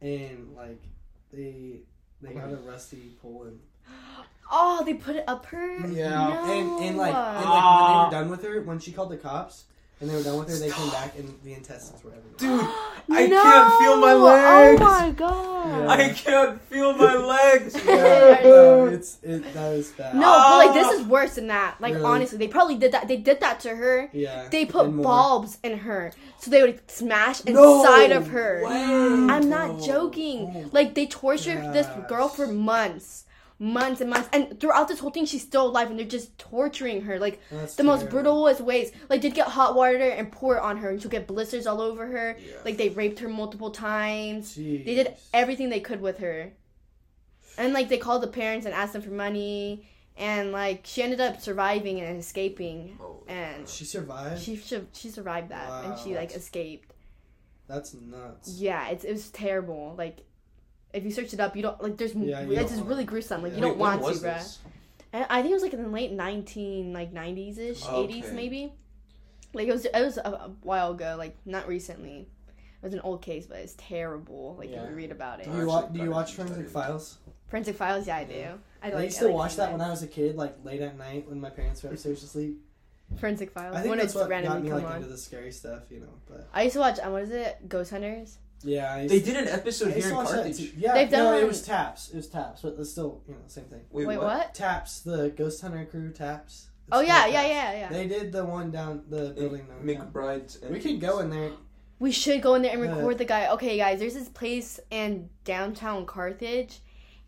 and 0.00 0.54
like 0.56 0.82
they 1.32 1.80
they 2.22 2.32
got 2.32 2.50
a 2.50 2.56
rusty 2.56 3.16
pole 3.22 3.44
and 3.48 3.60
Oh, 4.50 4.82
they 4.84 4.94
put 4.94 5.16
it 5.16 5.24
up 5.26 5.46
her. 5.46 5.86
Yeah. 5.88 6.08
No. 6.10 6.44
and 6.52 6.84
and 6.84 6.96
like 6.96 7.14
and 7.14 7.14
like 7.14 7.14
when 7.14 7.42
they 7.42 7.48
Ah. 7.48 8.04
were 8.06 8.10
done 8.12 8.30
with 8.30 8.42
her 8.44 8.62
when 8.62 8.78
she 8.78 8.92
called 8.92 9.10
the 9.10 9.16
cops 9.16 9.64
and 10.00 10.10
they 10.10 10.14
were 10.14 10.22
done 10.22 10.38
with 10.38 10.48
her 10.50 10.56
they 10.56 10.70
came 10.70 10.90
back 10.90 11.16
and 11.18 11.34
the 11.42 11.54
intestines 11.54 12.02
were 12.04 12.10
everywhere. 12.12 12.36
Dude, 12.38 12.68
I 13.10 13.26
No! 13.28 13.42
can't 13.42 13.74
feel 13.80 13.96
my 13.96 14.12
legs. 14.14 14.80
Oh 14.82 14.84
my 14.84 15.10
god. 15.10 15.66
Yeah. 15.66 15.88
I 15.88 16.08
can't 16.10 16.60
feel 16.62 16.92
my 16.94 17.14
legs. 17.14 17.74
Yeah, 17.86 18.40
no, 18.44 18.86
it's 18.86 19.18
it 19.22 19.52
that 19.54 19.70
was 19.70 19.90
bad. 19.92 20.14
No, 20.14 20.20
but 20.20 20.58
like 20.66 20.74
this 20.74 20.86
Ah. 20.86 21.00
is 21.00 21.06
worse 21.06 21.34
than 21.36 21.46
that. 21.48 21.76
Like 21.80 21.94
Really? 21.94 22.04
honestly, 22.06 22.38
they 22.38 22.48
probably 22.48 22.76
did 22.76 22.92
that. 22.92 23.08
They 23.08 23.16
did 23.16 23.40
that 23.40 23.60
to 23.60 23.74
her. 23.74 24.08
Yeah. 24.12 24.48
They 24.50 24.64
put 24.66 24.86
and 24.86 24.96
more. 24.96 25.04
bulbs 25.04 25.58
in 25.64 25.78
her 25.78 26.12
so 26.38 26.50
they 26.50 26.62
would 26.62 26.80
smash 26.90 27.44
No 27.46 27.80
inside 27.80 28.12
of 28.12 28.28
her. 28.28 28.62
way, 28.64 28.72
I'm 28.72 29.48
not 29.48 29.78
bro. 29.78 29.86
joking. 29.86 30.52
Oh, 30.66 30.68
Like 30.72 30.94
they 30.94 31.06
tortured 31.06 31.72
this 31.72 31.86
girl 32.08 32.28
for 32.28 32.46
months, 32.46 33.24
months 33.58 34.00
and 34.00 34.10
months, 34.10 34.28
and 34.32 34.58
throughout 34.60 34.86
this 34.88 34.98
whole 35.00 35.10
thing, 35.10 35.24
she's 35.26 35.42
still 35.42 35.66
alive, 35.68 35.90
and 35.90 35.98
they're 35.98 36.06
just 36.06 36.36
torturing 36.38 37.02
her 37.02 37.18
like 37.18 37.40
that's 37.50 37.74
the 37.76 37.84
most 37.84 38.10
terrible. 38.10 38.44
brutalest 38.44 38.60
ways. 38.60 38.92
Like 39.08 39.22
they'd 39.22 39.34
get 39.34 39.48
hot 39.48 39.74
water 39.74 39.98
and 39.98 40.30
pour 40.30 40.56
it 40.56 40.62
on 40.62 40.76
her, 40.78 40.90
and 40.90 41.00
she'll 41.00 41.10
get 41.10 41.26
blisters 41.26 41.66
all 41.66 41.80
over 41.80 42.06
her. 42.06 42.36
Yeah. 42.38 42.56
Like 42.64 42.76
they 42.76 42.90
raped 42.90 43.18
her 43.20 43.28
multiple 43.28 43.70
times. 43.70 44.56
Jeez. 44.56 44.84
They 44.84 44.94
did 44.94 45.14
everything 45.32 45.70
they 45.70 45.80
could 45.80 46.00
with 46.00 46.18
her. 46.18 46.52
And 47.58 47.72
like 47.72 47.88
they 47.88 47.98
called 47.98 48.22
the 48.22 48.26
parents 48.28 48.66
and 48.66 48.74
asked 48.74 48.92
them 48.92 49.00
for 49.02 49.10
money 49.10 49.88
and 50.18 50.52
like 50.52 50.82
she 50.84 51.02
ended 51.02 51.20
up 51.20 51.40
surviving 51.40 52.00
and 52.00 52.18
escaping 52.18 52.98
Oh, 53.00 53.22
and 53.28 53.68
She 53.68 53.84
survived. 53.84 54.42
she 54.42 54.56
she, 54.56 54.80
she 54.92 55.08
survived 55.10 55.50
that 55.50 55.84
and 55.84 55.98
she 55.98 56.14
like 56.14 56.32
escaped. 56.34 56.92
That's 57.66 57.94
nuts. 57.94 58.58
Yeah, 58.58 58.88
it's 58.88 59.04
it 59.04 59.12
was 59.12 59.30
terrible. 59.30 59.94
Like 59.96 60.18
if 60.92 61.04
you 61.04 61.10
search 61.10 61.32
it 61.34 61.40
up, 61.40 61.56
you 61.56 61.62
don't 61.62 61.80
like 61.82 61.96
there's 61.96 62.14
Yeah, 62.14 62.42
you 62.42 62.52
it's 62.52 62.72
just 62.72 62.84
really 62.84 63.04
gruesome. 63.04 63.42
Like 63.42 63.52
yeah. 63.52 63.56
you 63.58 63.62
don't 63.62 63.78
when 63.78 63.90
want 63.90 64.02
was 64.02 64.20
to, 64.20 64.26
bruh. 64.26 64.34
this? 64.38 64.58
And 65.12 65.26
I 65.30 65.40
think 65.40 65.50
it 65.52 65.54
was 65.54 65.62
like 65.62 65.72
in 65.74 65.82
the 65.82 65.88
late 65.88 66.12
19 66.12 66.92
like 66.92 67.12
90s 67.12 67.58
ish, 67.58 67.82
80s 67.82 68.24
Okay. 68.24 68.32
maybe. 68.32 68.72
Like 69.52 69.68
it 69.68 69.72
was 69.72 69.84
it 69.84 69.92
was 69.94 70.18
a, 70.18 70.22
a 70.28 70.50
while 70.62 70.92
ago, 70.92 71.16
like 71.18 71.36
not 71.44 71.68
recently. 71.68 72.28
It 72.82 72.84
was 72.84 72.92
an 72.92 73.00
old 73.00 73.22
case, 73.22 73.46
but 73.46 73.58
it's 73.58 73.74
terrible. 73.78 74.56
Like 74.58 74.70
Yeah. 74.70 74.82
if 74.84 74.90
you 74.90 74.96
read 74.96 75.10
about 75.10 75.40
it. 75.40 75.44
Do 75.44 75.50
you, 75.50 75.56
actually 75.56 75.66
wa- 75.66 75.86
do 75.88 76.02
you 76.02 76.10
watch. 76.10 76.32
Forensic 76.34 76.68
Files? 76.68 77.18
Forensic 77.48 77.76
Files, 77.76 78.06
yeah, 78.06 78.16
I 78.16 78.24
do. 78.24 78.34
Yeah. 78.34 78.54
I, 78.82 78.92
I, 78.92 79.02
used 79.04 79.18
to 79.18 79.26
like 79.26 79.34
watch 79.34 79.56
that 79.56 79.72
when 79.72 79.80
I 79.80 79.90
was 79.90 80.02
a 80.02 80.06
kid, 80.06 80.36
like 80.36 80.56
late 80.64 80.80
at 80.82 80.98
night 80.98 81.28
when 81.28 81.40
my 81.40 81.50
parents 81.50 81.82
were 81.82 81.90
upstairs 81.90 82.20
to 82.20 82.26
sleep. 82.26 82.60
Forensic 83.18 83.50
Files. 83.52 83.74
I 83.74 83.78
think 83.80 83.90
when 83.90 83.98
that's 83.98 84.08
it's 84.08 84.14
what 84.14 84.22
got 84.24 84.30
randomly 84.30 84.62
me 84.62 84.68
come 84.70 84.82
like 84.82 84.90
on. 84.90 84.96
into 84.96 85.08
the 85.08 85.16
scary 85.18 85.52
stuff, 85.52 85.84
you 85.90 86.00
know. 86.00 86.12
But 86.28 86.48
I 86.52 86.62
used 86.62 86.74
to 86.74 86.80
watch. 86.80 86.98
Um, 87.00 87.12
what 87.12 87.22
is 87.22 87.30
it? 87.30 87.68
Ghost 87.68 87.90
Hunters. 87.92 88.38
Yeah, 88.62 88.92
I 88.94 89.06
They 89.06 89.20
did 89.20 89.36
an 89.36 89.48
episode 89.48 89.88
I 89.88 89.98
here 89.98 90.08
in 90.08 90.14
Carthage. 90.14 90.56
too. 90.58 90.70
Yeah, 90.76 90.94
They've 90.94 91.10
no, 91.10 91.32
done- 91.32 91.42
it 91.42 91.46
was 91.46 91.62
Taps. 91.62 92.10
It 92.10 92.16
was 92.16 92.26
Taps, 92.28 92.62
but 92.62 92.76
it's 92.78 92.90
still 92.90 93.22
you 93.28 93.34
know 93.34 93.40
same 93.46 93.64
thing. 93.64 93.82
Wait, 93.90 94.06
Wait, 94.06 94.16
what? 94.18 94.26
what? 94.26 94.54
Taps, 94.54 95.00
the 95.00 95.30
Ghost 95.30 95.60
Hunter 95.62 95.84
crew, 95.84 96.10
Taps. 96.12 96.68
It's 96.88 96.96
Oh 96.96 97.00
yeah, 97.00 97.22
called 97.22 97.32
yeah, 97.34 97.42
Taps. 97.42 97.54
yeah, 97.54 97.72
yeah. 97.78 97.88
They 97.90 98.06
did 98.08 98.32
the 98.32 98.44
one 98.44 98.70
down 98.70 99.02
the 99.08 99.30
building 99.36 99.66
downtown. 99.66 100.12
McBride's. 100.12 100.58
We 100.70 100.80
could 100.80 101.00
go 101.00 101.18
in 101.20 101.30
there. 101.30 101.50
We 101.98 102.12
should 102.12 102.42
go 102.42 102.54
in 102.54 102.62
there 102.62 102.72
and 102.74 102.84
Yeah. 102.84 102.96
record 102.96 103.18
the 103.18 103.24
guy. 103.24 103.48
Okay, 103.52 103.76
guys, 103.78 103.98
there's 104.00 104.14
this 104.14 104.28
place 104.28 104.78
in 104.90 105.30
downtown 105.44 106.04
Carthage, 106.06 106.80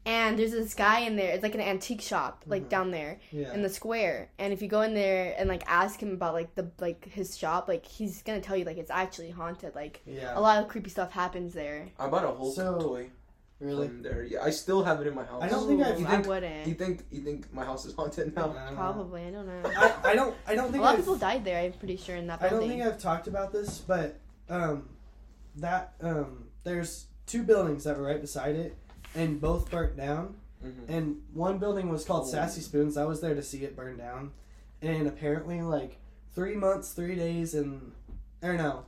and 0.07 0.39
there's 0.39 0.53
this 0.53 0.75
guy 0.75 1.01
in 1.01 1.17
there. 1.17 1.33
It's 1.33 1.43
like 1.43 1.55
an 1.55 1.61
antique 1.61 2.01
shop, 2.01 2.43
like 2.47 2.65
Mhm. 2.65 2.69
down 2.71 2.91
there 2.91 3.21
Yeah. 3.31 3.53
in 3.53 3.63
the 3.63 3.69
square. 3.69 4.31
And 4.39 4.53
if 4.53 4.63
you 4.63 4.69
go 4.69 4.81
in 4.83 4.95
there 4.95 5.35
and 5.39 5.49
like 5.49 5.63
ask 5.67 6.01
him 6.03 6.13
about 6.13 6.33
like 6.35 6.55
the 6.55 6.71
like 6.79 7.05
his 7.07 7.37
shop, 7.37 7.69
like 7.69 7.85
he's 7.85 8.23
gonna 8.23 8.41
tell 8.41 8.57
you 8.57 8.65
like 8.65 8.79
it's 8.79 8.91
actually 8.91 9.31
haunted. 9.31 9.75
Like 9.75 10.01
yeah. 10.07 10.39
a 10.39 10.41
lot 10.41 10.63
of 10.63 10.69
creepy 10.69 10.91
stuff 10.91 11.13
happens 11.13 11.53
there. 11.53 11.89
I 11.99 12.09
bought 12.09 12.25
a 12.25 12.29
whole 12.29 12.53
So- 12.53 12.79
toy 12.81 13.11
Really? 13.61 13.89
from 13.89 14.03
there. 14.03 14.23
Yeah, 14.23 14.45
I 14.45 14.51
still 14.51 14.85
have 14.85 15.01
it 15.01 15.09
in 15.09 15.15
my 15.17 15.25
house. 15.25 15.43
I 15.43 15.49
don't 15.49 15.67
think 15.67 15.83
I've- 15.83 16.01
You 16.01 16.07
I 16.07 16.11
think? 16.11 16.27
wouldn't. 16.29 16.67
You 16.69 16.75
think? 16.75 17.05
You 17.11 17.23
think 17.23 17.53
my 17.53 17.65
house 17.65 17.85
is 17.87 17.93
haunted 17.95 18.35
now? 18.37 18.43
I 18.45 18.47
don't 18.47 18.55
know. 18.55 18.77
Probably, 18.77 19.25
I 19.27 19.31
don't 19.33 19.47
know. 19.47 19.71
I, 19.77 19.95
I 20.11 20.15
don't. 20.15 20.35
I 20.47 20.55
don't 20.55 20.67
think 20.67 20.69
A 20.69 20.73
think. 20.73 20.85
lot 20.85 20.93
I've, 20.93 20.99
of 21.01 21.05
people 21.05 21.17
died 21.17 21.45
there. 21.45 21.59
I'm 21.61 21.73
pretty 21.73 21.97
sure 21.97 22.15
in 22.17 22.29
that 22.29 22.39
Building. 22.41 22.57
I 22.57 22.61
don't 22.61 22.69
think 22.71 22.83
I've 22.95 23.01
talked 23.03 23.27
about 23.27 23.51
this, 23.53 23.79
but 23.81 24.15
um, 24.49 24.89
that 25.57 25.95
um, 26.01 26.47
there's 26.63 27.07
two 27.27 27.43
buildings 27.43 27.83
that 27.85 27.99
were 27.99 28.05
right 28.05 28.21
beside 28.21 28.55
it, 28.55 28.77
and 29.15 29.41
both 29.41 29.71
burnt 29.71 29.97
down. 29.97 30.37
Mhm. 30.65 30.89
And 30.89 31.23
one 31.35 31.59
building 31.59 31.89
was 31.89 32.05
called 32.05 32.27
Oh. 32.27 32.31
Sassy 32.31 32.61
Spoons. 32.61 32.97
I 32.97 33.05
was 33.05 33.21
there 33.21 33.35
to 33.35 33.43
see 33.43 33.65
it 33.65 33.77
burn 33.77 33.97
down, 33.97 34.33
and 34.83 35.07
apparently, 35.07 35.63
like 35.63 35.99
three 36.35 36.55
months, 36.57 36.93
three 36.93 37.15
days, 37.15 37.55
and 37.55 37.93
or 38.43 38.55
no, 38.55 38.85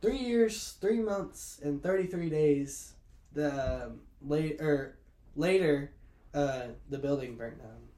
three 0.00 0.18
years, 0.18 0.72
three 0.80 1.00
months, 1.00 1.60
and 1.62 1.82
thirty 1.82 2.06
three 2.06 2.30
days. 2.30 2.94
The 3.34 3.84
um, 3.86 4.00
late 4.26 4.60
or 4.60 4.96
later, 5.36 5.92
uh, 6.34 6.68
the 6.90 6.98
building 6.98 7.36
burnt 7.36 7.58
down. 7.58 7.88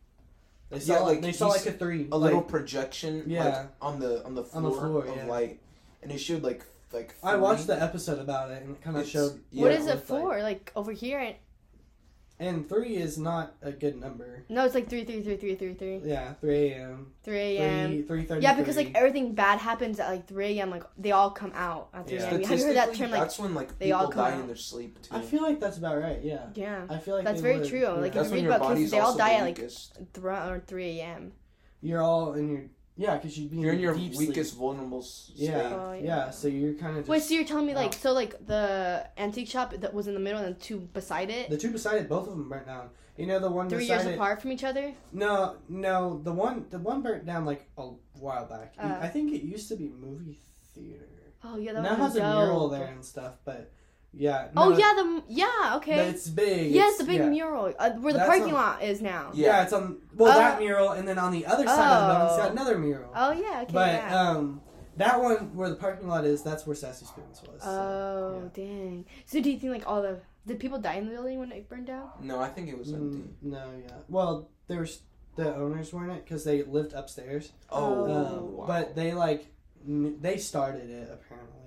They 0.71 0.81
saw 0.81 0.95
Yeah, 0.95 0.99
like 1.01 1.07
like, 1.17 1.23
they 1.23 1.33
saw 1.33 1.49
like 1.49 1.61
s- 1.61 1.67
a 1.67 1.73
three, 1.73 2.09
A 2.11 2.17
like, 2.17 2.27
little 2.29 2.43
projection, 2.43 3.25
Yeah. 3.27 3.45
like 3.45 3.69
on 3.81 4.01
the 4.01 4.25
on 4.25 4.35
the 4.35 4.43
On 4.43 4.49
floor, 4.49 4.71
the 4.73 4.77
floor, 4.81 5.05
of 5.07 5.17
yeah. 5.17 5.27
light, 5.27 5.61
and 6.03 6.11
it 6.13 6.19
showed 6.19 6.43
like 6.43 6.65
like. 6.93 7.15
I 7.23 7.37
watched 7.37 7.67
the 7.69 7.81
episode 7.81 8.19
about 8.19 8.51
it 8.51 8.63
and 8.63 8.73
it 8.77 8.83
kind 8.83 8.97
of 8.97 9.07
showed. 9.07 9.41
yeah, 9.51 9.63
what 9.63 9.71
what 9.73 9.81
is 9.81 9.87
it 9.87 9.91
it 9.91 9.95
looked 9.97 10.11
like. 10.11 10.21
for? 10.23 10.43
Like 10.43 10.73
over 10.77 10.93
here? 10.93 11.35
And- 12.47 12.57
And 12.57 12.69
three 12.69 12.97
is 12.97 13.17
not 13.19 13.55
a 13.63 13.73
good 13.73 13.97
number. 14.01 14.45
No, 14.49 14.65
it's 14.65 14.75
like 14.75 14.89
three, 14.89 15.05
three, 15.05 15.23
three, 15.23 15.37
three, 15.37 15.55
three, 15.55 15.75
three, 15.75 16.01
Yeah, 16.05 16.35
three 16.35 16.73
a.m. 16.73 17.13
three 17.23 17.57
a.m. 17.59 17.91
Three 17.91 18.03
three 18.03 18.25
thirty. 18.25 18.43
Yeah, 18.43 18.55
because 18.55 18.77
like 18.77 18.93
everything 18.95 19.35
bad 19.35 19.59
happens 19.59 19.99
at 19.99 20.09
like 20.11 20.27
3 20.29 20.59
a.m. 20.59 20.71
Like 20.71 20.85
they 20.99 21.13
all 21.13 21.31
come 21.31 21.53
out 21.55 21.89
at 21.95 22.07
3 22.07 22.17
Yeah. 22.17 22.23
a.m. 22.25 22.31
Have 22.31 22.59
you 22.59 22.67
heard 22.67 22.77
that 22.77 22.95
Statistically, 22.95 22.99
term? 22.99 23.11
Like 23.11 23.21
that's 23.21 23.39
when 23.39 23.55
like 23.55 23.79
they 23.79 23.93
all 23.93 24.07
people 24.09 24.13
come 24.23 24.31
die 24.31 24.37
out. 24.37 24.41
in 24.41 24.47
their 24.47 24.57
sleep 24.57 25.03
too. 25.03 25.15
I 25.17 25.21
feel 25.21 25.43
like 25.43 25.61
that's 25.61 25.79
about 25.79 25.99
right. 26.01 26.21
Yeah, 26.23 26.47
yeah, 26.55 26.87
I 26.89 26.99
feel 26.99 27.17
like 27.17 27.25
That's 27.25 27.41
very 27.41 27.59
would, 27.59 27.69
true, 27.69 27.81
yeah. 27.81 27.91
like, 27.93 28.09
if 28.09 28.15
That's 28.15 28.29
you 28.31 28.37
read 28.37 28.47
about 28.47 28.75
cases, 28.75 28.91
they 28.91 28.99
all 29.01 29.17
die 29.17 29.29
the 29.31 29.35
at, 29.37 29.43
like, 29.45 30.13
three 30.13 30.33
or 30.33 30.63
3 30.67 31.01
a.m. 31.01 31.33
you're 31.81 32.03
all 32.03 32.35
in 32.35 32.49
your 32.51 32.65
yeah, 32.97 33.17
because 33.17 33.37
you'd 33.37 33.51
be 33.51 33.59
You're 33.59 33.73
in 33.73 33.81
your 33.81 33.95
deep 33.95 34.15
weakest, 34.17 34.51
Sleep. 34.51 34.61
vulnerable 34.61 35.01
s- 35.01 35.33
Yeah. 35.35 35.73
Oh, 35.75 35.93
yeah, 35.93 36.03
yeah. 36.03 36.31
So 36.31 36.49
you're 36.49 36.75
kind 36.75 36.93
of 36.97 37.03
just 37.03 37.09
Wait, 37.09 37.23
so 37.23 37.35
you're 37.35 37.45
telling 37.45 37.67
me 37.67 37.75
like 37.75 37.93
so 37.93 38.13
like 38.13 38.47
the 38.47 39.09
antique 39.19 39.49
shop 39.49 39.75
that 39.75 39.93
was 39.93 40.07
in 40.07 40.15
the 40.15 40.21
middle 40.21 40.41
and 40.41 40.55
the 40.55 40.61
two 40.61 40.79
beside 40.81 41.31
it, 41.31 41.51
the 41.51 41.57
two 41.59 41.71
beside 41.73 41.97
it, 41.97 42.09
both 42.09 42.29
of 42.29 42.37
them 42.37 42.49
burnt 42.49 42.67
down. 42.67 42.91
You 43.17 43.27
know 43.27 43.39
the 43.39 43.51
one 43.51 43.69
three 43.69 43.79
beside 43.79 43.95
years 43.95 44.07
it. 44.07 44.15
apart 44.15 44.43
from 44.43 44.53
each 44.53 44.65
other? 44.65 44.93
No, 45.13 45.57
no, 45.69 46.21
the 46.23 46.33
one 46.33 46.67
the 46.71 46.79
one 46.79 47.03
burnt 47.03 47.27
down 47.27 47.45
like 47.45 47.69
a 47.79 47.89
while 48.19 48.47
back. 48.47 48.75
Uh. 48.79 48.99
I 49.01 49.09
think 49.09 49.33
it 49.33 49.43
used 49.43 49.69
to 49.69 49.77
be 49.77 49.89
movie 49.89 50.39
theater. 50.75 51.09
Oh 51.43 51.57
yeah, 51.57 51.73
that 51.75 51.83
now 51.83 51.93
it 51.95 51.99
was 51.99 52.15
has 52.15 52.17
a 52.17 52.31
mural 52.37 52.69
there 52.69 52.87
and 52.87 53.05
stuff, 53.05 53.35
but 53.45 53.71
yeah. 54.17 54.49
Oh 54.57 54.71
yeah, 54.77 54.93
the 54.95 55.23
yeah 55.29 55.73
okay. 55.77 56.09
It's 56.09 56.29
big. 56.29 56.71
Yes, 56.73 56.95
it's- 56.95 56.99
the 56.99 57.05
big 57.05 57.19
yeah. 57.21 57.29
mural 57.29 57.73
uh, 57.79 57.91
where 57.93 58.13
the 58.13 58.19
That's 58.21 58.29
parking 58.29 58.49
on- 58.49 58.53
lot 58.55 58.83
is 58.83 59.01
now. 59.01 59.31
Yeah. 59.35 59.47
Yeah, 59.49 59.63
it's 59.65 59.73
on 59.73 59.99
well 60.17 60.33
Oh. 60.33 60.39
that 60.39 60.59
mural, 60.61 60.91
and 60.93 61.07
then 61.07 61.19
on 61.19 61.33
the 61.33 61.47
other 61.47 61.67
side 61.67 61.79
of 61.79 62.09
the 62.09 62.15
building, 62.15 62.27
it's 62.29 62.37
got 62.37 62.49
Oh. 62.49 62.53
another 62.53 62.79
mural. 62.79 63.11
Oh 63.15 63.33
yeah, 63.33 63.63
okay. 63.63 63.73
but 63.73 63.93
yeah. 63.95 64.21
um, 64.31 64.61
that 64.97 65.21
one 65.21 65.55
where 65.57 65.69
the 65.71 65.77
parking 65.77 66.09
lot 66.09 66.25
is, 66.25 66.43
that's 66.43 66.67
where 66.67 66.77
Sassy 66.77 67.05
Spoons 67.07 67.43
was. 67.43 67.63
so, 67.63 67.69
oh 67.69 68.51
dang. 68.55 69.05
So 69.27 69.41
do 69.41 69.51
you 69.51 69.59
think 69.59 69.73
like 69.73 69.87
all 69.89 70.03
the 70.03 70.19
did 70.47 70.61
people 70.61 70.79
die 70.79 70.95
in 70.97 71.07
the 71.07 71.11
building 71.13 71.39
when 71.39 71.51
it 71.53 71.69
burned 71.69 71.87
down? 71.87 72.11
No, 72.21 72.39
I 72.39 72.49
think 72.49 72.69
it 72.69 72.79
was 72.79 72.93
empty. 72.93 73.19
Mm, 73.19 73.29
no, 73.43 73.65
yeah. 73.83 73.95
Well, 74.09 74.51
there's 74.69 75.01
the 75.37 75.53
owners 75.55 75.93
weren't 75.93 76.13
it 76.13 76.25
because 76.25 76.45
they 76.45 76.63
lived 76.63 76.93
upstairs. 76.93 77.51
Oh, 77.71 78.05
Oh. 78.07 78.15
Um, 78.39 78.57
wow. 78.57 78.65
But 78.67 78.95
they 78.95 79.15
like 79.15 79.47
n- 79.87 80.19
they 80.21 80.37
started 80.37 80.89
it 80.91 81.11
apparently. 81.13 81.61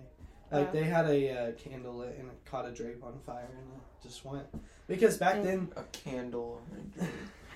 Like 0.52 0.70
Uh. 0.70 0.72
they 0.72 0.84
had 0.84 1.06
a 1.10 1.30
uh, 1.32 1.52
candle 1.54 1.96
lit 1.98 2.16
and 2.20 2.28
it 2.30 2.46
caught 2.46 2.66
a 2.66 2.72
drape 2.72 3.04
on 3.04 3.20
fire 3.26 3.50
and 3.50 3.68
it 3.76 4.08
just 4.08 4.24
went 4.26 4.46
because 4.88 5.18
back 5.18 5.44
then 5.44 5.70
a 5.76 5.84
candle. 5.92 6.62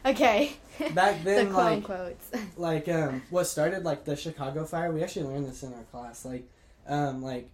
a. 0.03 0.09
Okay. 0.09 0.51
back 0.95 1.23
then 1.23 1.51
quote 1.51 1.65
like 1.65 1.77
unquotes. 1.77 2.31
like 2.57 2.89
um 2.89 3.21
what 3.29 3.45
started 3.45 3.83
like 3.85 4.03
the 4.03 4.15
Chicago 4.15 4.65
fire 4.65 4.91
we 4.91 5.03
actually 5.03 5.25
learned 5.27 5.47
this 5.47 5.61
in 5.63 5.73
our 5.73 5.83
class 5.83 6.25
like 6.25 6.49
um 6.87 7.21
like 7.21 7.49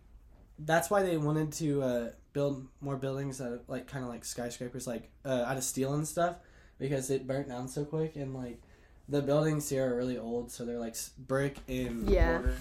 that's 0.59 0.89
why 0.89 1.03
they 1.03 1.17
wanted 1.17 1.51
to 1.53 1.81
uh 1.83 2.09
build 2.33 2.65
more 2.81 2.95
buildings 2.95 3.39
that 3.39 3.51
of 3.51 3.61
like 3.67 3.87
kind 3.87 4.03
of 4.03 4.09
like 4.09 4.23
skyscrapers 4.23 4.87
like 4.87 5.09
uh, 5.25 5.43
out 5.45 5.57
of 5.57 5.63
steel 5.63 5.93
and 5.93 6.07
stuff 6.07 6.37
because 6.79 7.09
it 7.09 7.27
burnt 7.27 7.47
down 7.49 7.67
so 7.67 7.83
quick 7.83 8.15
and 8.15 8.33
like 8.33 8.61
the 9.09 9.21
buildings 9.21 9.69
here 9.69 9.89
are 9.93 9.95
really 9.97 10.17
old, 10.17 10.51
so 10.51 10.65
they're 10.65 10.77
like 10.79 10.95
brick 11.17 11.55
and 11.69 12.09
Yeah. 12.09 12.39
mortar. 12.39 12.55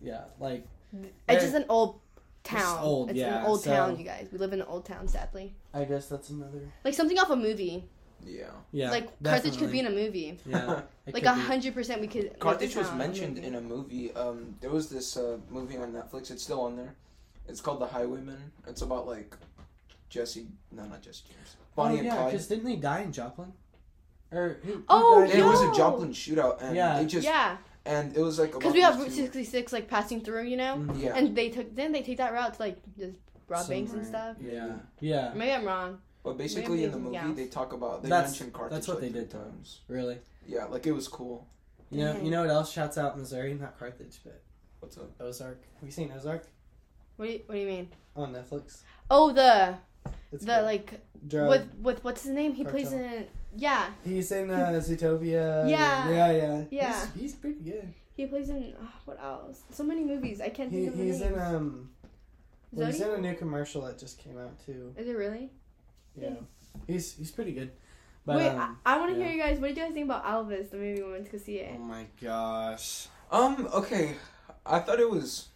Yeah, 0.00 0.24
like 0.40 0.66
It's 1.28 1.42
just 1.44 1.54
an 1.54 1.64
old 1.68 2.00
It's 2.44 2.50
town. 2.50 2.78
old, 2.82 3.10
it's 3.10 3.18
yeah, 3.18 3.40
an 3.40 3.46
old 3.46 3.62
so- 3.62 3.70
town, 3.70 3.98
you 3.98 4.04
guys. 4.04 4.28
We 4.32 4.38
live 4.38 4.52
in 4.52 4.60
an 4.60 4.66
old 4.68 4.84
town, 4.84 5.06
sadly. 5.08 5.54
I 5.74 5.84
guess 5.84 6.06
that's 6.08 6.30
another. 6.30 6.60
Like 6.84 6.94
something 6.94 7.18
off 7.18 7.30
a 7.30 7.36
movie. 7.36 7.84
Yeah. 8.26 8.50
Yeah, 8.72 8.90
like 8.90 9.22
Carthage 9.22 9.56
could 9.56 9.72
be 9.72 9.78
in 9.80 9.86
a 9.86 9.90
movie. 9.90 10.38
Yeah, 10.44 10.82
Like 11.12 11.24
a 11.24 11.32
hundred 11.32 11.72
percent, 11.74 12.00
we 12.02 12.06
could. 12.06 12.24
make 12.24 12.38
Carthage 12.38 12.74
the 12.74 12.80
was 12.80 12.92
mentioned 12.92 13.38
in 13.38 13.54
a 13.54 13.60
movie. 13.60 14.12
Um, 14.14 14.56
there 14.60 14.70
was 14.70 14.88
this 14.90 15.16
uh, 15.16 15.38
movie 15.48 15.76
on 15.78 15.92
Netflix. 15.92 16.30
It's 16.30 16.42
still 16.42 16.60
on 16.62 16.76
there. 16.76 16.94
It's 17.48 17.60
called 17.62 17.80
The 17.80 17.86
Highwaymen. 17.86 18.52
It's 18.66 18.82
about 18.82 19.06
like 19.06 19.34
Jesse. 20.10 20.48
No, 20.72 20.84
not 20.84 21.00
Jesse 21.02 21.22
James. 21.28 21.56
Bonnie 21.74 21.94
oh, 21.94 21.98
and 21.98 22.06
yeah, 22.06 22.14
Clyde. 22.16 22.30
because 22.32 22.46
didn't 22.46 22.64
they 22.64 22.76
die 22.76 23.00
in 23.00 23.12
Joplin? 23.12 23.52
Or 24.32 24.58
who, 24.64 24.72
who 24.74 24.84
Oh, 24.88 25.26
died 25.26 25.34
It 25.36 25.44
was 25.44 25.62
a 25.62 25.72
Joplin 25.74 26.10
shootout, 26.10 26.60
and 26.62 26.76
Yeah. 26.76 26.98
they 26.98 27.06
just 27.06 27.24
yeah, 27.24 27.56
and 27.90 28.16
it 28.16 28.20
was 28.20 28.38
like 28.38 28.52
because 28.52 28.72
we 28.72 28.80
have 28.80 28.98
Route 28.98 29.10
66 29.12 29.72
like 29.72 29.88
passing 29.88 30.20
through, 30.20 30.44
you 30.44 30.56
know, 30.56 30.76
Mhm. 30.76 31.02
Yeah, 31.02 31.16
and 31.16 31.36
they 31.36 31.48
took 31.50 31.74
didn't 31.74 31.92
they 31.92 32.02
take 32.02 32.18
that 32.18 32.32
route 32.32 32.54
to 32.54 32.62
like 32.62 32.78
just 32.98 33.16
rob 33.48 33.68
banks 33.68 33.92
and 33.92 34.06
stuff? 34.06 34.36
Yeah, 34.40 34.76
yeah, 35.00 35.32
Maybe 35.34 35.52
I'm 35.52 35.64
wrong. 35.64 35.98
but 36.22 36.38
basically 36.38 36.84
in 36.84 36.92
the 36.92 36.98
movie 36.98 37.14
yeah. 37.14 37.32
they 37.34 37.46
talk 37.46 37.72
about 37.72 38.02
they 38.02 38.08
That's- 38.08 38.30
mentioned 38.32 38.52
Carthage. 38.52 38.72
that's 38.76 38.88
what 38.88 39.00
like 39.02 39.12
they 39.12 39.18
did 39.20 39.30
times. 39.30 39.80
really. 39.88 40.18
Yeah, 40.46 40.64
like 40.66 40.86
it 40.86 40.92
was 40.92 41.08
cool. 41.08 41.46
You 41.90 42.04
know, 42.04 42.12
Dang. 42.12 42.24
you 42.24 42.30
know 42.30 42.42
what 42.42 42.50
else 42.50 42.70
shouts 42.72 42.96
out 42.98 43.18
Missouri? 43.18 43.54
Not 43.54 43.78
Carthage, 43.78 44.20
but 44.24 44.40
What's 44.80 44.96
up? 44.96 45.10
Ozark. 45.20 45.58
Have 45.80 45.84
you 45.88 45.90
seen 45.92 46.10
Ozark 46.16 46.44
What 47.16 47.26
do 47.26 47.32
you 47.32 47.40
What 47.46 47.54
do 47.56 47.60
you 47.60 47.66
mean? 47.66 47.88
on 48.16 48.32
Netflix? 48.32 48.82
Oh, 49.10 49.32
the 49.32 49.74
It's 50.32 50.44
the 50.44 50.54
good. 50.56 50.64
like 50.64 51.00
Drug. 51.26 51.48
with 51.50 51.66
with 51.82 52.04
what's 52.04 52.22
his 52.22 52.32
name? 52.32 52.54
He 52.54 52.64
plays 52.64 52.90
Cartel. 52.90 53.04
in 53.14 53.26
yeah. 53.56 53.86
He's 54.04 54.30
in 54.32 54.50
uh, 54.50 54.80
Zootopia. 54.82 55.68
Yeah. 55.68 56.08
yeah, 56.10 56.32
yeah, 56.32 56.64
Yeah. 56.70 57.06
He's, 57.14 57.20
he's 57.20 57.34
pretty 57.34 57.60
good. 57.60 57.92
He 58.16 58.26
plays 58.26 58.48
in 58.50 58.74
oh, 58.80 58.88
what 59.06 59.22
else? 59.22 59.62
So 59.72 59.82
many 59.82 60.04
movies. 60.04 60.40
I 60.40 60.50
can't 60.50 60.70
He, 60.70 60.80
think 60.80 60.88
of 60.88 60.98
the 60.98 61.04
he's 61.04 61.20
in 61.22 61.38
um. 61.38 61.90
Well, 62.72 62.86
he's 62.86 63.00
in 63.00 63.10
a 63.10 63.18
new 63.18 63.34
commercial 63.34 63.82
that 63.82 63.98
just 63.98 64.18
came 64.18 64.38
out 64.38 64.58
too. 64.64 64.94
Is 64.96 65.08
it 65.08 65.16
really? 65.16 65.50
Yeah, 66.14 66.34
he's 66.86 67.14
he's 67.14 67.30
pretty 67.30 67.52
good. 67.52 67.70
But 68.26 68.36
Wait, 68.36 68.48
um, 68.48 68.78
I, 68.84 68.94
I 68.94 68.98
want 68.98 69.12
to 69.14 69.18
yeah. 69.18 69.26
hear 69.26 69.36
you 69.36 69.42
guys. 69.42 69.58
What 69.58 69.68
did 69.68 69.76
you 69.78 69.84
guys 69.84 69.94
think 69.94 70.04
about 70.04 70.24
Elvis, 70.26 70.70
the 70.70 70.76
movie 70.76 71.02
we 71.02 71.10
went 71.10 71.30
to 71.30 71.38
see 71.38 71.56
it? 71.60 71.74
oh 71.74 71.82
my 71.82 72.06
gosh. 72.22 73.08
Um. 73.30 73.68
Okay. 73.72 74.16
I 74.66 74.80
thought 74.80 75.00
it 75.00 75.10
was. 75.10 75.48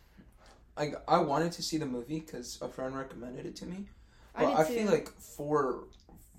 Like 0.76 0.94
I 1.06 1.18
wanted 1.18 1.52
to 1.52 1.62
see 1.62 1.76
the 1.76 1.86
movie 1.86 2.20
because 2.20 2.58
a 2.62 2.68
friend 2.68 2.96
recommended 2.96 3.46
it 3.46 3.56
to 3.56 3.66
me. 3.66 3.86
But 4.34 4.46
did 4.46 4.56
I, 4.56 4.64
too. 4.64 4.74
feel 4.74 4.86
like 4.86 5.08
for 5.20 5.84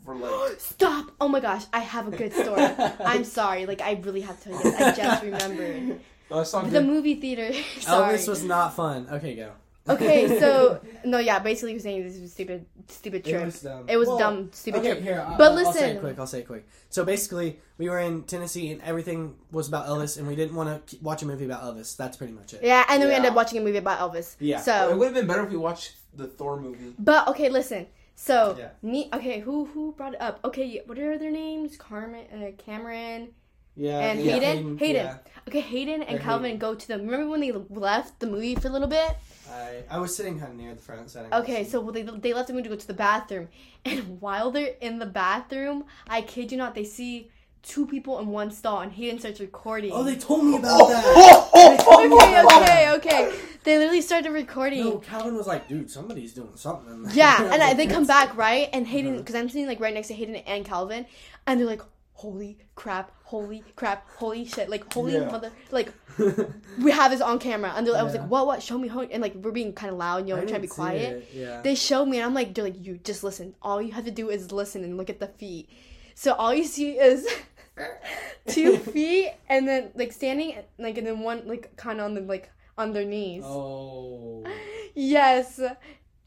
for 0.06 0.15
like 0.15 0.60
Stop! 0.60 1.12
Oh 1.20 1.28
my 1.28 1.39
gosh, 1.39 1.63
I 1.74 1.80
have 1.80 2.08
a 2.08 2.12
good 2.15 2.34
story. 2.34 2.62
I'm 3.06 3.24
sorry, 3.24 3.65
like 3.65 3.82
I 3.82 3.94
really 4.04 4.22
have 4.22 4.41
to 4.44 4.50
tell 4.50 4.58
you 4.63 4.72
guys. 4.72 4.82
I 5.00 5.04
just 5.04 5.24
remembered 5.24 6.00
no, 6.32 6.39
it's 6.39 6.54
not 6.54 6.65
the 6.65 6.70
good. 6.72 6.86
movie 6.86 7.15
theater. 7.15 7.50
Oh, 7.78 7.82
sorry. 7.82 8.15
Elvis 8.18 8.28
was 8.28 8.44
not 8.44 8.74
fun. 8.76 9.08
Okay, 9.12 9.36
go. 9.36 9.52
okay, 9.88 10.39
so 10.39 10.82
no, 11.04 11.20
yeah, 11.20 11.38
basically 11.39 11.72
you're 11.74 11.80
saying 11.80 12.04
this 12.04 12.13
was 12.15 12.24
a 12.24 12.34
stupid, 12.34 12.65
stupid 12.88 13.24
trip. 13.24 13.41
It 13.41 13.46
was 13.46 13.62
dumb. 13.62 13.86
It 13.88 13.98
was 13.98 14.08
Well, 14.08 14.18
dumb, 14.18 14.50
stupid 14.52 14.80
okay, 14.80 14.91
trip. 14.94 15.04
here. 15.04 15.24
I'll, 15.28 15.38
But 15.38 15.52
I'll- 15.52 15.58
I'll 15.60 15.74
say 15.74 15.80
listen. 15.82 15.98
it 15.98 16.00
quick. 16.00 16.20
I'll 16.20 16.26
say 16.28 16.39
it 16.39 16.48
quick. 16.48 16.68
So 16.89 17.06
basically, 17.06 17.60
we 17.78 17.89
were 17.89 18.00
in 18.00 18.24
Tennessee, 18.24 18.72
and 18.72 18.82
everything 18.82 19.36
was 19.52 19.68
about 19.68 19.86
Elvis, 19.86 20.18
and 20.18 20.28
we 20.28 20.36
didn't 20.36 20.56
want 20.56 20.88
to 20.88 20.98
watch 21.04 21.22
a 21.22 21.28
movie 21.28 21.46
about 21.46 21.62
Elvis. 21.62 21.96
That's 21.96 22.18
pretty 22.18 22.34
much 22.34 22.56
it. 22.56 22.62
Yeah, 22.63 22.84
and 22.89 23.00
then 23.02 23.10
we 23.10 23.13
ended 23.15 23.30
up 23.30 23.36
watching 23.36 23.60
a 23.60 23.63
movie 23.63 23.78
about 23.78 24.00
Elvis. 24.00 24.36
Yeah. 24.39 24.62
So 24.62 24.89
it 24.89 24.98
would 24.98 25.06
have 25.06 25.13
been 25.13 25.28
better 25.28 25.44
if 25.44 25.52
we 25.52 25.58
watched 25.58 25.91
the 26.15 26.26
Thor 26.26 26.60
movie. 26.60 26.96
but 26.98 27.28
okay, 27.28 27.50
listen. 27.50 27.86
So, 28.15 28.56
Yeah. 28.58 28.69
me. 28.82 29.10
Okay, 29.13 29.39
who 29.41 29.65
who 29.65 29.91
brought 29.93 30.13
it 30.13 30.21
up? 30.21 30.39
Okay, 30.43 30.82
what 30.86 30.97
are 30.97 31.17
their 31.17 31.32
names? 31.32 31.78
Carmen, 31.78 32.25
uh, 32.32 32.51
Cameron. 32.58 33.34
Yeah. 33.75 33.99
And 33.99 34.21
yeah, 34.21 34.34
Hayden? 34.34 34.78
Hayden. 34.78 35.06
yeah. 35.06 35.17
Okay, 35.49 35.60
Hayden 35.60 36.01
and 36.01 36.19
Calvin 36.21 36.45
Hayden. 36.45 36.60
go 36.60 36.75
to 36.75 36.88
the. 36.88 36.97
Remember 36.97 37.28
when 37.30 37.41
they 37.41 37.51
left 37.51 38.19
the 38.21 38.28
movie 38.28 38.56
for 38.56 38.69
a 38.69 38.71
little 38.71 38.88
bit? 38.88 39.17
I 39.51 39.84
I 39.89 39.99
was 39.99 40.15
sitting 40.15 40.39
kind 40.39 40.54
of 40.54 40.58
near 40.58 40.73
the 40.73 40.82
front 40.82 41.10
setting. 41.10 41.34
Okay, 41.34 41.65
so 41.65 41.82
well, 41.82 41.91
they 41.91 42.04
they 42.04 42.34
left 42.34 42.47
the 42.47 42.54
movie 42.54 42.63
to 42.63 42.69
go 42.69 42.75
to 42.78 42.88
the 42.88 42.93
bathroom, 42.93 43.49
and 43.86 44.21
while 44.21 44.49
they're 44.49 44.75
in 44.80 44.99
the 44.99 45.06
bathroom, 45.06 45.84
I 46.08 46.21
kid 46.21 46.51
you 46.51 46.58
not, 46.58 46.73
they 46.73 46.86
see 46.86 47.30
two 47.67 47.86
people 47.88 48.19
in 48.19 48.28
one 48.28 48.51
stall, 48.51 48.80
and 48.82 48.91
Hayden 48.91 49.19
starts 49.19 49.39
recording. 49.39 49.91
Oh, 49.91 50.04
they 50.04 50.15
told 50.15 50.45
me 50.45 50.56
about 50.58 50.88
that. 50.88 51.49
okay, 51.54 52.45
okay, 52.45 52.91
okay. 52.95 53.36
They 53.63 53.78
literally 53.80 54.01
started 54.01 54.32
recording. 54.32 54.84
No, 54.84 54.97
Calvin 54.99 55.36
was 55.36 55.47
like, 55.47 55.67
dude, 55.67 55.89
somebody's 55.89 56.34
doing 56.34 56.51
something. 56.56 57.08
Yeah, 57.13 57.51
and 57.51 57.62
I, 57.63 57.73
they 57.73 57.88
come 57.95 58.06
back 58.06 58.38
right, 58.38 58.69
and 58.71 58.86
Hayden, 58.88 59.13
Uh-huh. 59.13 59.19
because 59.21 59.36
I'm 59.36 59.49
sitting 59.49 59.67
like 59.67 59.80
right 59.80 59.93
next 59.93 60.10
to 60.10 60.13
Hayden 60.13 60.36
and 60.36 60.63
Calvin, 60.63 61.06
and 61.47 61.60
they're 61.60 61.65
like, 61.67 61.82
"Holy 62.13 62.58
crap! 62.75 63.12
Holy 63.23 63.63
crap! 63.75 64.08
Holy 64.17 64.45
shit! 64.45 64.69
Like 64.69 64.93
holy 64.93 65.13
Yeah. 65.13 65.25
mother! 65.32 65.51
Like 65.71 65.91
we 66.80 66.91
have 66.91 67.10
this 67.10 67.21
on 67.21 67.39
camera." 67.39 67.73
And 67.75 67.88
they're, 67.88 67.95
I 67.97 68.04
was 68.04 68.13
like, 68.13 68.28
"What? 68.30 68.45
What? 68.45 68.62
Show 68.62 68.78
me!" 68.78 68.88
How, 68.88 69.01
and 69.01 69.21
like 69.23 69.34
we're 69.34 69.51
being 69.51 69.73
kind 69.73 69.91
of 69.91 69.97
loud, 69.97 70.28
you 70.28 70.36
know, 70.36 70.39
I 70.39 70.43
we're 70.43 70.47
trying 70.47 70.62
to 70.62 70.67
be 70.67 70.75
quiet. 70.82 71.30
Yeah. 71.34 71.62
They 71.63 71.73
show 71.73 72.06
me, 72.06 72.17
and 72.17 72.25
I'm 72.28 72.36
like, 72.36 72.54
they're 72.54 72.65
like, 72.65 72.86
"You 72.86 72.99
just 73.04 73.23
listen. 73.23 73.56
All 73.63 73.82
you 73.82 73.93
have 73.93 74.06
to 74.06 74.12
do 74.12 74.30
is 74.30 74.51
listen 74.51 74.84
and 74.84 74.95
look 74.97 75.10
at 75.10 75.19
the 75.19 75.28
feet." 75.28 75.67
So 76.13 76.34
all 76.34 76.54
you 76.54 76.63
see 76.65 76.91
is 76.99 77.28
two 78.48 78.78
feet, 78.94 79.32
and 79.50 79.68
then 79.68 79.92
like 79.96 80.12
standing, 80.12 80.56
like 80.78 80.98
and 80.98 81.08
then 81.08 81.20
one 81.20 81.48
like 81.48 81.76
kind 81.76 82.00
of 82.00 82.06
on 82.06 82.14
the 82.14 82.22
like 82.22 82.50
on 82.78 82.94
their 82.94 83.06
knees. 83.06 83.44
oh. 83.46 84.44
Yes. 84.98 85.60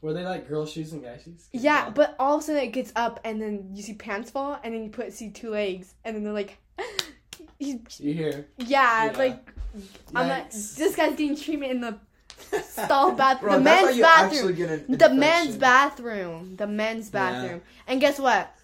Were 0.01 0.13
they 0.13 0.23
like 0.23 0.47
girl 0.47 0.65
shoes 0.65 0.93
and 0.93 1.03
guy 1.03 1.17
shoes? 1.17 1.47
Yeah, 1.51 1.89
but 1.89 2.15
all 2.19 2.35
of 2.37 2.41
a 2.41 2.45
sudden 2.45 2.61
it 2.61 2.67
gets 2.67 2.91
up 2.95 3.19
and 3.23 3.41
then 3.41 3.71
you 3.73 3.81
see 3.81 3.95
pants 3.95 4.29
fall 4.29 4.59
and 4.63 4.73
then 4.73 4.83
you 4.83 4.89
put 4.91 5.11
see 5.11 5.31
two 5.31 5.49
legs 5.49 5.95
and 6.05 6.15
then 6.15 6.23
they're 6.23 6.33
like, 6.33 6.57
You 7.59 7.81
hear? 7.97 8.47
yeah, 8.57 9.05
Yeah. 9.05 9.17
like 9.17 9.51
I'm 10.15 10.29
like 10.29 10.51
this 10.51 10.95
guy's 10.95 11.11
getting 11.15 11.35
treatment 11.35 11.71
in 11.71 11.81
the 11.81 11.97
stall 12.61 13.11
bathroom, 13.13 13.53
the 13.53 13.59
men's 13.59 13.99
bathroom, 13.99 14.33
actually 14.37 14.53
get 14.53 14.69
an 14.69 14.97
the 14.97 15.09
men's 15.09 15.57
bathroom, 15.57 16.55
the 16.55 16.67
men's 16.67 17.09
bathroom. 17.09 17.61
And 17.87 17.99
guess 17.99 18.19
what? 18.19 18.55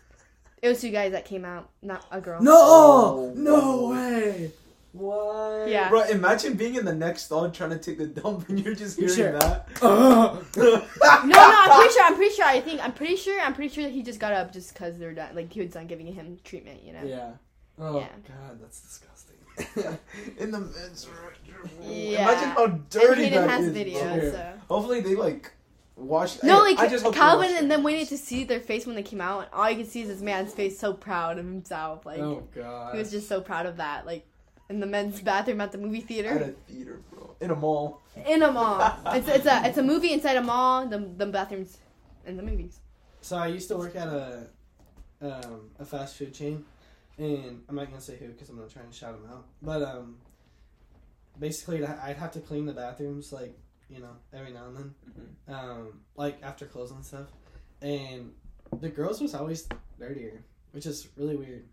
It 0.65 0.69
was 0.69 0.81
two 0.81 0.89
guys 0.89 1.11
that 1.11 1.25
came 1.25 1.45
out, 1.45 1.69
not 1.83 2.07
a 2.09 2.19
girl. 2.19 2.41
No! 2.41 2.51
Oh, 2.57 3.33
no 3.35 3.81
wow. 3.83 3.91
way! 3.91 4.51
What? 4.93 5.69
Yeah. 5.69 5.89
Bro, 5.89 6.05
imagine 6.05 6.53
being 6.55 6.73
in 6.73 6.85
the 6.85 6.95
next 6.95 7.25
stall 7.25 7.51
trying 7.51 7.69
to 7.69 7.77
take 7.77 7.99
the 7.99 8.07
dump 8.07 8.49
and 8.49 8.59
you're 8.59 8.73
just 8.73 8.97
hearing 8.97 9.13
Sure. 9.13 9.31
that. 9.33 9.67
Ugh. 9.83 10.43
No, 10.57 10.81
no, 11.25 11.37
I'm 11.37 11.69
pretty 11.79 11.93
sure. 11.93 12.03
I'm 12.03 12.15
pretty 12.15 12.33
sure. 12.35 12.45
I 12.45 12.61
think 12.61 12.83
I'm 12.83 12.93
pretty 12.93 13.15
sure. 13.15 13.39
I'm 13.41 13.53
pretty 13.53 13.75
sure 13.75 13.83
that 13.83 13.91
he 13.93 14.01
just 14.01 14.19
got 14.19 14.33
up 14.33 14.51
just 14.51 14.73
because 14.73 14.97
they're 14.97 15.13
done. 15.13 15.35
Like 15.35 15.53
he 15.53 15.61
was 15.61 15.69
done 15.69 15.85
giving 15.85 16.07
him 16.07 16.39
treatment. 16.43 16.81
You 16.83 16.93
know. 16.93 17.03
yeah. 17.03 17.31
Oh 17.77 17.99
Yeah. 17.99 18.07
god, 18.27 18.59
that's 18.59 18.79
disgusting. 18.81 19.35
in 20.39 20.49
the 20.49 20.61
men's 20.61 21.05
restroom. 21.05 21.69
Yeah. 21.83 22.23
Imagine 22.23 22.49
how 22.49 22.63
And 22.65 22.89
dirty 22.89 23.23
Hayden 23.25 23.41
that 23.41 23.49
has 23.51 23.65
is, 23.67 23.71
video. 23.73 23.99
bro. 24.17 24.31
So. 24.31 24.53
Hopefully 24.69 25.01
they 25.01 25.13
like 25.15 25.51
wash. 25.95 26.41
No, 26.43 26.59
I- 26.59 26.71
like 26.71 26.79
I 26.79 26.87
just 26.87 27.03
hope 27.03 27.15
Calvin 27.15 27.47
and 27.55 27.69
their 27.69 27.77
then 27.77 27.83
waited 27.83 28.07
hands. 28.07 28.09
to 28.09 28.17
see 28.17 28.43
their 28.43 28.59
face 28.59 28.85
when 28.85 28.95
they 28.95 29.03
came 29.03 29.21
out. 29.21 29.39
And 29.45 29.49
all 29.53 29.69
you 29.69 29.77
can 29.77 29.87
see 29.87 30.01
is 30.01 30.07
this 30.07 30.21
man's 30.21 30.53
face, 30.53 30.79
so 30.79 30.93
proud 30.93 31.37
of 31.37 31.45
himself. 31.45 32.05
Like 32.05 32.19
oh 32.19 32.47
god. 32.53 32.93
he 32.93 32.99
was 32.99 33.11
just 33.11 33.27
so 33.27 33.41
proud 33.41 33.65
of 33.65 33.77
that. 33.77 34.05
Like 34.05 34.27
in 34.69 34.79
the 34.79 34.87
men's 34.87 35.21
bathroom 35.21 35.61
at 35.61 35.71
the 35.71 35.77
movie 35.77 36.01
theater. 36.01 36.29
at 36.29 36.41
a 36.41 36.45
theater 36.45 36.55
theater, 36.67 37.01
bro, 37.11 37.35
in 37.39 37.51
a 37.51 37.55
mall. 37.55 38.01
in 38.25 38.41
a 38.41 38.51
mall. 38.51 38.97
it's 39.07 39.27
it's 39.27 39.45
a 39.45 39.65
it's 39.67 39.77
a 39.77 39.83
movie 39.83 40.11
inside 40.13 40.37
a 40.37 40.41
mall. 40.41 40.87
The 40.87 40.99
the 40.99 41.25
bathrooms 41.25 41.77
in 42.25 42.37
the 42.37 42.43
movies. 42.43 42.79
So 43.21 43.37
I 43.37 43.47
used 43.47 43.67
to 43.69 43.77
work 43.77 43.95
at 43.95 44.07
a 44.07 44.47
um, 45.21 45.69
a 45.79 45.85
fast 45.85 46.17
food 46.17 46.33
chain, 46.33 46.65
and 47.17 47.63
I'm 47.67 47.75
not 47.75 47.89
gonna 47.89 48.01
say 48.01 48.17
who 48.17 48.27
because 48.27 48.49
I'm 48.49 48.57
not 48.57 48.69
trying 48.69 48.89
to 48.89 48.93
shout 48.93 49.19
them 49.19 49.31
out. 49.31 49.45
But 49.61 49.81
um, 49.81 50.17
basically, 51.39 51.83
I'd 51.85 51.99
I'd 51.99 52.17
have 52.17 52.31
to 52.33 52.39
clean 52.39 52.65
the 52.65 52.73
bathrooms 52.73 53.31
like 53.31 53.57
you 53.89 53.99
know 53.99 54.15
every 54.33 54.51
now 54.51 54.67
and 54.67 54.77
then, 54.77 54.95
Mm-hmm. 55.09 55.53
um, 55.53 55.99
like 56.15 56.37
after 56.43 56.65
clothes 56.65 56.91
and 56.91 57.03
stuff. 57.05 57.27
And 57.81 58.31
the 58.79 58.89
girls 58.89 59.21
was 59.21 59.35
always 59.35 59.67
dirtier, 59.99 60.43
which 60.71 60.85
is 60.85 61.07
really 61.17 61.35
weird. 61.35 61.65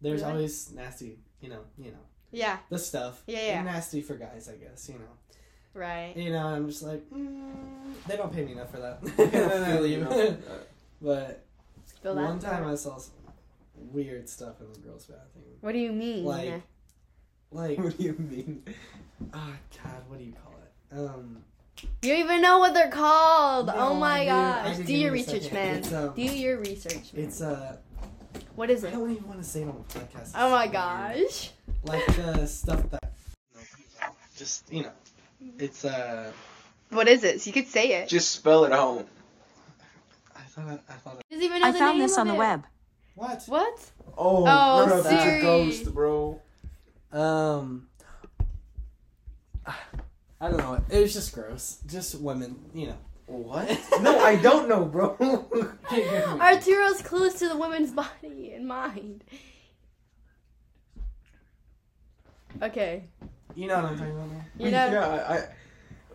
There's 0.00 0.20
Really? 0.20 0.32
always 0.34 0.72
nasty, 0.72 1.18
you 1.40 1.48
know, 1.48 1.60
you 1.78 1.90
know 1.92 2.04
Yeah. 2.32 2.58
the 2.68 2.78
stuff. 2.78 3.22
Yeah, 3.26 3.46
yeah. 3.46 3.62
Nasty 3.62 4.02
for 4.02 4.14
guys, 4.16 4.48
I 4.48 4.56
guess. 4.56 4.88
You 4.88 4.96
know. 4.96 5.14
Right. 5.72 6.12
You 6.16 6.30
know, 6.30 6.46
I'm 6.46 6.68
just 6.68 6.82
like, 6.82 7.02
mm, 7.10 7.52
they 8.06 8.16
don't 8.16 8.32
pay 8.32 8.44
me 8.44 8.52
enough 8.52 8.70
for 8.70 8.78
that. 8.80 8.98
and 9.02 9.32
then 9.32 9.76
I 9.76 9.80
leave. 9.80 10.38
but 11.00 11.44
Feel 12.02 12.14
one 12.16 12.38
time 12.38 12.66
I 12.66 12.74
saw 12.74 12.98
some 12.98 13.14
weird 13.76 14.28
stuff 14.28 14.60
in 14.60 14.70
the 14.72 14.78
girls' 14.80 15.06
bathroom. 15.06 15.44
What 15.62 15.72
do 15.72 15.78
you 15.78 15.92
mean? 15.92 16.24
Like, 16.24 16.62
like, 17.50 17.78
what 17.78 17.96
do 17.96 18.04
you 18.04 18.14
mean? 18.18 18.62
ah, 19.32 19.52
God, 19.82 20.02
what 20.08 20.18
do 20.18 20.24
you 20.24 20.32
call 20.34 20.52
it? 20.62 20.96
Um, 20.98 21.42
you 22.02 22.10
don't 22.10 22.18
even 22.20 22.40
know 22.42 22.58
what 22.58 22.74
they're 22.74 22.90
called. 22.90 23.66
No, 23.68 23.74
oh 23.76 23.94
my 23.94 24.20
I 24.22 24.26
gosh. 24.26 24.76
do 24.78 24.84
Do 24.84 24.94
your 24.96 25.12
research, 25.12 25.42
second. 25.44 25.54
man. 25.58 25.76
It's, 25.76 25.92
um, 25.92 26.14
Do 26.14 26.22
your 26.22 26.58
research, 26.60 27.12
man. 27.12 27.24
it's 27.24 27.40
uh, 27.40 27.76
what 28.56 28.70
is 28.70 28.84
it? 28.84 28.88
I 28.88 28.90
don't 28.92 29.10
even 29.10 29.26
want 29.26 29.38
to 29.40 29.44
say 29.44 29.62
it 29.62 29.68
on 29.68 29.84
the 29.88 29.98
podcast. 29.98 30.32
Oh 30.34 30.50
my 30.50 30.64
It's 30.64 30.72
weird. 30.72 30.72
gosh. 30.72 31.50
Like 31.84 32.06
the 32.16 32.46
stuff 32.46 32.90
that, 32.90 33.12
just 34.36 34.72
you 34.72 34.82
know, 34.84 34.92
it's 35.58 35.84
uh, 35.84 36.30
What 36.90 37.08
is 37.08 37.24
it? 37.24 37.40
So 37.40 37.48
you 37.48 37.52
could 37.54 37.68
say 37.68 37.92
it. 38.02 38.08
Just 38.08 38.30
spell 38.30 38.64
it 38.64 38.72
out. 38.72 39.06
I 40.36 40.40
thought 40.40 40.80
I 40.88 40.92
thought 40.94 41.22
Doesn't 41.30 41.44
even 41.44 41.60
know 41.62 41.68
I 41.68 41.72
the 41.72 41.78
found 41.78 41.98
name 41.98 42.02
this 42.06 42.12
of 42.16 42.18
on 42.20 42.28
the 42.28 42.34
it. 42.34 42.38
web. 42.38 42.64
what? 43.14 43.42
What? 43.46 43.90
Oh, 44.16 44.44
Oh, 44.46 44.86
bro, 44.86 45.02
that's 45.02 45.24
a 45.26 45.40
ghost, 45.42 45.92
bro. 45.94 46.40
Um, 47.12 47.88
I 50.44 50.50
don't 50.50 50.58
know. 50.58 50.78
It 50.90 51.00
was 51.00 51.14
just 51.14 51.32
gross. 51.32 51.78
Just 51.86 52.20
women, 52.20 52.56
you 52.74 52.88
know. 52.88 52.98
What? 53.24 53.66
no, 54.02 54.18
I 54.18 54.36
don't 54.36 54.68
know, 54.68 54.84
bro. 54.84 55.16
Arturo's 56.38 57.00
close 57.00 57.38
to 57.38 57.48
the 57.48 57.56
woman's 57.56 57.92
body 57.92 58.52
and 58.54 58.68
mind. 58.68 59.24
Okay. 62.62 63.04
You 63.54 63.68
know 63.68 63.76
what 63.76 63.84
I'm 63.86 63.98
talking 63.98 64.12
about. 64.12 64.30
Now? 64.32 64.44
You 64.58 64.70
know. 64.70 64.92
yeah, 64.92 65.06
I, 65.06 65.34
I. 65.34 65.44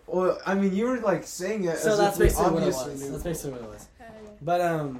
Well, 0.05 0.39
I 0.45 0.53
mean, 0.53 0.75
you 0.75 0.85
were 0.85 0.99
like 0.99 1.23
saying 1.23 1.63
it. 1.63 1.79
So 1.79 1.93
as 1.93 1.97
that's 1.97 2.19
if 2.19 2.27
basically 2.27 2.51
what 2.51 2.63
it 2.63 2.65
was. 2.67 3.01
knew. 3.01 3.11
That's 3.11 3.23
basically 3.23 3.51
what 3.53 3.61
it 3.61 3.69
was. 3.69 3.87
But 4.43 4.61
um, 4.61 4.99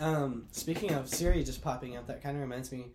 um, 0.00 0.46
speaking 0.52 0.94
of 0.94 1.06
Siri 1.10 1.44
just 1.44 1.60
popping 1.60 1.98
up, 1.98 2.06
that 2.06 2.22
kind 2.22 2.34
of 2.34 2.42
reminds 2.42 2.72
me, 2.72 2.86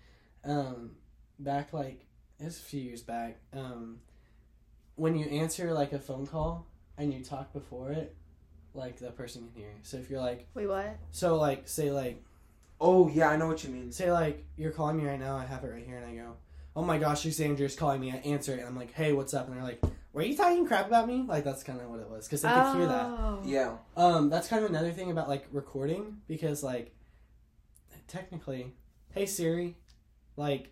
um, 0.44 0.94
back 1.38 1.74
like 1.74 2.08
it 2.40 2.46
was 2.46 2.58
a 2.58 2.62
few 2.62 2.82
years 2.82 3.04
back. 3.04 3.38
Um, 3.54 4.00
when 5.02 5.16
you 5.18 5.26
answer 5.26 5.74
like 5.74 5.94
a 5.94 6.00
phone 6.00 6.28
call 6.28 6.68
and 6.96 7.12
you 7.12 7.24
talk 7.24 7.52
before 7.54 7.92
it, 7.92 8.16
like 8.76 9.00
the 9.00 9.10
person 9.10 9.42
can 9.42 9.60
hear. 9.60 9.72
you. 9.72 9.80
So 9.82 9.98
if 9.98 10.12
you're 10.12 10.22
like, 10.22 10.48
Wait, 10.54 10.68
what? 10.68 10.96
so 11.10 11.38
like 11.38 11.68
say 11.68 11.90
like 11.90 12.24
Oh 12.80 13.10
yeah, 13.10 13.30
I 13.30 13.36
know 13.36 13.48
what 13.48 13.64
you 13.64 13.72
mean. 13.72 13.92
say 13.92 14.12
like 14.12 14.46
you're 14.58 14.70
calling 14.72 14.98
me 14.98 15.06
right 15.08 15.20
now, 15.20 15.36
I 15.36 15.46
have 15.46 15.64
it 15.64 15.70
right 15.70 15.84
here, 15.84 15.98
and 15.98 16.06
I 16.06 16.14
go, 16.24 16.34
oh 16.76 16.84
my 16.84 17.00
gosh, 17.00 17.22
she's 17.22 17.40
Andrew's 17.42 17.76
calling 17.76 18.00
me. 18.00 18.12
I 18.12 18.18
answer 18.18 18.54
it, 18.54 18.60
and 18.60 18.68
I'm 18.68 18.76
like, 18.76 18.94
hey, 18.94 19.12
what's 19.14 19.34
up? 19.34 19.48
And 19.48 19.56
they're 19.58 19.64
like, 19.64 19.84
were 20.14 20.22
you 20.22 20.38
talking 20.38 20.68
crap 20.68 20.86
about 20.86 21.08
me? 21.08 21.26
Like 21.28 21.44
that's 21.44 21.64
kind 21.64 21.82
of 21.82 21.90
what 21.90 22.00
it 22.00 22.08
was 22.10 22.28
because 22.28 22.44
they 22.44 22.50
could 22.50 22.76
hear 22.78 22.86
that. 22.88 23.06
Oh. 23.06 23.42
Yeah. 23.44 23.78
Um, 23.98 24.30
that's 24.30 24.48
kind 24.48 24.64
of 24.64 24.70
another 24.70 24.92
thing 24.92 25.10
about 25.10 25.28
like 25.28 25.48
recording 25.52 26.18
because 26.28 26.62
like 26.62 26.94
technically, 28.08 28.74
hey 29.16 29.26
Siri, 29.26 29.78
like 30.38 30.72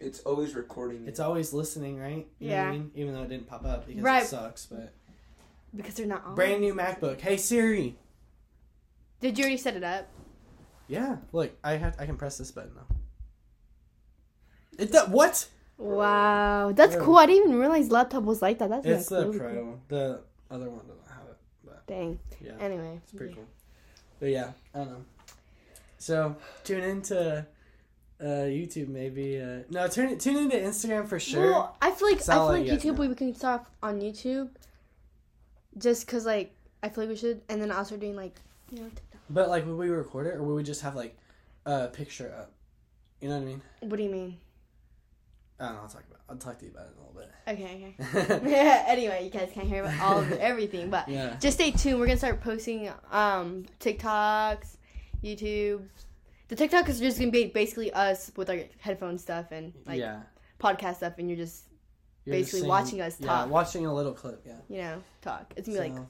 It's 0.00 0.20
always 0.20 0.54
recording. 0.54 1.06
it's 1.06 1.20
always 1.20 1.52
listening, 1.52 1.98
right? 1.98 2.26
You 2.38 2.48
know 2.50 2.56
what 2.56 2.62
I 2.62 2.64
Yeah. 2.66 2.70
mean? 2.72 2.90
Even 2.94 3.14
though 3.14 3.22
it 3.22 3.28
didn't 3.28 3.46
pop 3.46 3.64
up 3.64 3.86
because 3.86 4.02
Right. 4.02 4.22
it 4.22 4.26
sucks. 4.28 4.66
But 4.66 4.92
Because 5.76 5.94
they're 5.94 6.06
not 6.06 6.24
on. 6.24 6.34
brand 6.34 6.60
new 6.62 6.74
MacBook. 6.74 7.20
Hey 7.20 7.36
Siri. 7.36 7.98
Did 9.20 9.38
you 9.38 9.44
already 9.44 9.58
set 9.58 9.76
it 9.76 9.84
up? 9.84 10.08
Yeah, 10.88 11.18
look, 11.32 11.52
I 11.62 11.76
have 11.76 11.94
I 12.00 12.06
can 12.06 12.16
press 12.16 12.38
this 12.38 12.50
button 12.50 12.72
though. 12.74 12.96
It 14.78 14.92
that 14.92 15.10
what? 15.10 15.48
Wow, 15.76 16.72
that's 16.72 16.94
Yeah. 16.94 17.00
cool. 17.02 17.16
I 17.16 17.26
didn't 17.26 17.44
even 17.48 17.58
realize 17.60 17.90
laptop 17.90 18.24
was 18.24 18.42
like 18.42 18.58
that. 18.58 18.70
That's 18.70 18.86
It's 18.86 19.10
like 19.10 19.20
the 19.20 19.26
really 19.26 19.38
Pro. 19.38 19.52
cool. 19.54 19.80
The 19.88 20.20
other 20.50 20.70
one 20.70 20.86
doesn't 20.86 21.08
have 21.08 21.28
it, 21.28 21.36
but 21.64 21.86
Dang. 21.86 22.18
yeah, 22.40 22.56
Anyway, 22.58 23.00
it's 23.02 23.12
pretty 23.12 23.34
cool. 23.34 23.46
But 24.18 24.30
yeah, 24.30 24.52
I 24.74 24.78
don't 24.78 24.88
know. 24.90 25.04
So 25.98 26.36
tune 26.64 26.82
into 26.82 27.46
uh, 28.20 28.46
YouTube 28.46 28.88
maybe. 28.88 29.40
Uh, 29.40 29.60
no, 29.70 29.88
turn 29.88 30.18
tune 30.18 30.36
into 30.36 30.56
Instagram 30.56 31.08
for 31.08 31.18
sure. 31.18 31.50
Well, 31.50 31.76
I 31.80 31.90
feel 31.90 32.08
like 32.08 32.20
I 32.28 32.34
feel 32.34 32.46
like 32.46 32.66
YouTube 32.66 32.98
we 32.98 33.14
can 33.14 33.34
start 33.34 33.64
on 33.82 34.00
YouTube. 34.00 34.50
Just 35.78 36.06
cause 36.06 36.26
like 36.26 36.54
I 36.82 36.88
feel 36.88 37.04
like 37.04 37.10
we 37.10 37.16
should, 37.16 37.40
and 37.48 37.60
then 37.60 37.70
I'll 37.70 37.84
start 37.84 38.00
doing 38.00 38.16
like 38.16 38.36
you 38.70 38.80
know 38.80 38.88
TikTok. 38.88 39.20
But 39.30 39.48
like, 39.48 39.66
would 39.66 39.76
we 39.76 39.88
record 39.88 40.26
it 40.26 40.34
or 40.34 40.42
would 40.42 40.54
we 40.54 40.62
just 40.62 40.82
have 40.82 40.94
like 40.96 41.16
a 41.64 41.88
picture 41.88 42.34
up? 42.36 42.52
You 43.20 43.28
know 43.28 43.36
what 43.36 43.42
I 43.42 43.46
mean? 43.46 43.62
What 43.80 43.96
do 43.96 44.02
you 44.02 44.10
mean? 44.10 44.36
I 45.58 45.66
don't 45.66 45.74
know. 45.74 45.82
I'll 45.82 45.88
talk 45.88 46.04
about. 46.08 46.20
I'll 46.28 46.36
talk 46.36 46.58
to 46.58 46.64
you 46.64 46.70
about 46.70 46.86
it 46.86 46.92
in 46.92 46.98
a 46.98 47.06
little 47.06 47.20
bit. 47.20 47.30
okay. 47.48 47.94
Okay. 48.14 48.50
Yeah. 48.50 48.84
Anyway, 48.88 49.24
you 49.24 49.30
guys 49.30 49.50
can't 49.52 49.66
hear 49.66 49.84
about 49.84 50.00
all 50.00 50.18
of 50.18 50.32
everything, 50.32 50.90
but 50.90 51.08
yeah. 51.08 51.36
just 51.40 51.56
stay 51.56 51.70
tuned. 51.70 52.00
We're 52.00 52.06
gonna 52.06 52.18
start 52.18 52.40
posting 52.40 52.90
um 53.10 53.64
TikToks, 53.78 54.76
YouTube. 55.22 55.82
The 56.50 56.56
TikTok 56.56 56.88
is 56.88 56.98
just 56.98 57.20
gonna 57.20 57.30
be 57.30 57.46
basically 57.46 57.92
us 57.92 58.32
with 58.34 58.50
our 58.50 58.58
headphone 58.80 59.18
stuff 59.18 59.46
and 59.52 59.72
like 59.86 60.00
yeah. 60.00 60.22
podcast 60.58 60.96
stuff, 60.96 61.14
and 61.18 61.28
you're 61.30 61.36
just 61.36 61.66
You're 62.24 62.38
just 62.38 62.50
basically 62.50 62.68
watching 62.68 63.00
us 63.00 63.16
Yeah, 63.20 63.28
talk. 63.28 63.50
watching 63.50 63.86
a 63.86 63.94
little 63.94 64.12
clip. 64.12 64.42
Yeah. 64.44 64.56
you 64.68 64.78
know 64.78 65.02
talk. 65.22 65.54
It's 65.56 65.68
gonna 65.68 65.80
be 65.80 65.90
like 65.90 66.02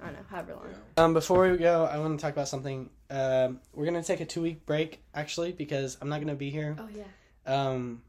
I 0.00 0.06
don't 0.06 0.14
know, 0.14 0.20
however 0.30 0.54
long. 0.54 0.68
Yeah. 0.70 1.04
Um, 1.04 1.12
before 1.12 1.50
we 1.50 1.58
go, 1.58 1.84
I 1.84 1.98
want 1.98 2.18
to 2.18 2.22
talk 2.22 2.32
about 2.32 2.48
something. 2.48 2.88
Um, 3.10 3.60
we're 3.74 3.84
gonna 3.84 4.02
take 4.02 4.20
a 4.20 4.24
two 4.24 4.40
week 4.40 4.64
break 4.64 5.02
actually 5.14 5.52
because 5.52 5.98
I'm 6.00 6.08
not 6.08 6.20
gonna 6.20 6.34
be 6.34 6.48
here. 6.48 6.76
Oh 6.78 6.88
yeah. 6.96 7.04
Um, 7.46 8.00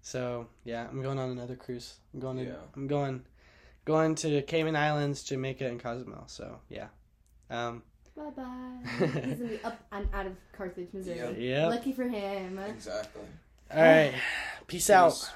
so 0.00 0.46
yeah, 0.64 0.86
I'm 0.90 1.02
going 1.02 1.18
on 1.18 1.28
another 1.28 1.56
cruise. 1.56 1.96
I'm 2.14 2.20
going 2.20 2.38
to. 2.38 2.44
Yeah. 2.44 2.54
I'm 2.74 2.86
going, 2.86 3.22
going 3.84 4.14
to 4.14 4.40
Cayman 4.40 4.76
Islands, 4.76 5.24
Jamaica, 5.24 5.66
and 5.66 5.78
Cozumel. 5.78 6.24
So 6.26 6.60
yeah. 6.70 6.86
Um, 7.50 7.82
Bye 8.16 8.30
bye. 8.30 8.78
He's 8.98 9.38
gonna 9.38 9.50
be 9.50 9.64
up 9.64 9.78
and 9.92 10.08
out 10.14 10.26
of 10.26 10.32
Carthage, 10.56 10.88
Missouri. 10.92 11.16
Yep. 11.18 11.34
yeah. 11.38 11.66
Lucky 11.68 11.92
for 11.92 12.04
him. 12.04 12.58
Exactly. 12.58 13.22
All 13.74 13.82
right. 13.82 14.14
Peace 14.66 14.88
out. 14.90 15.12
Peace. 15.12 15.30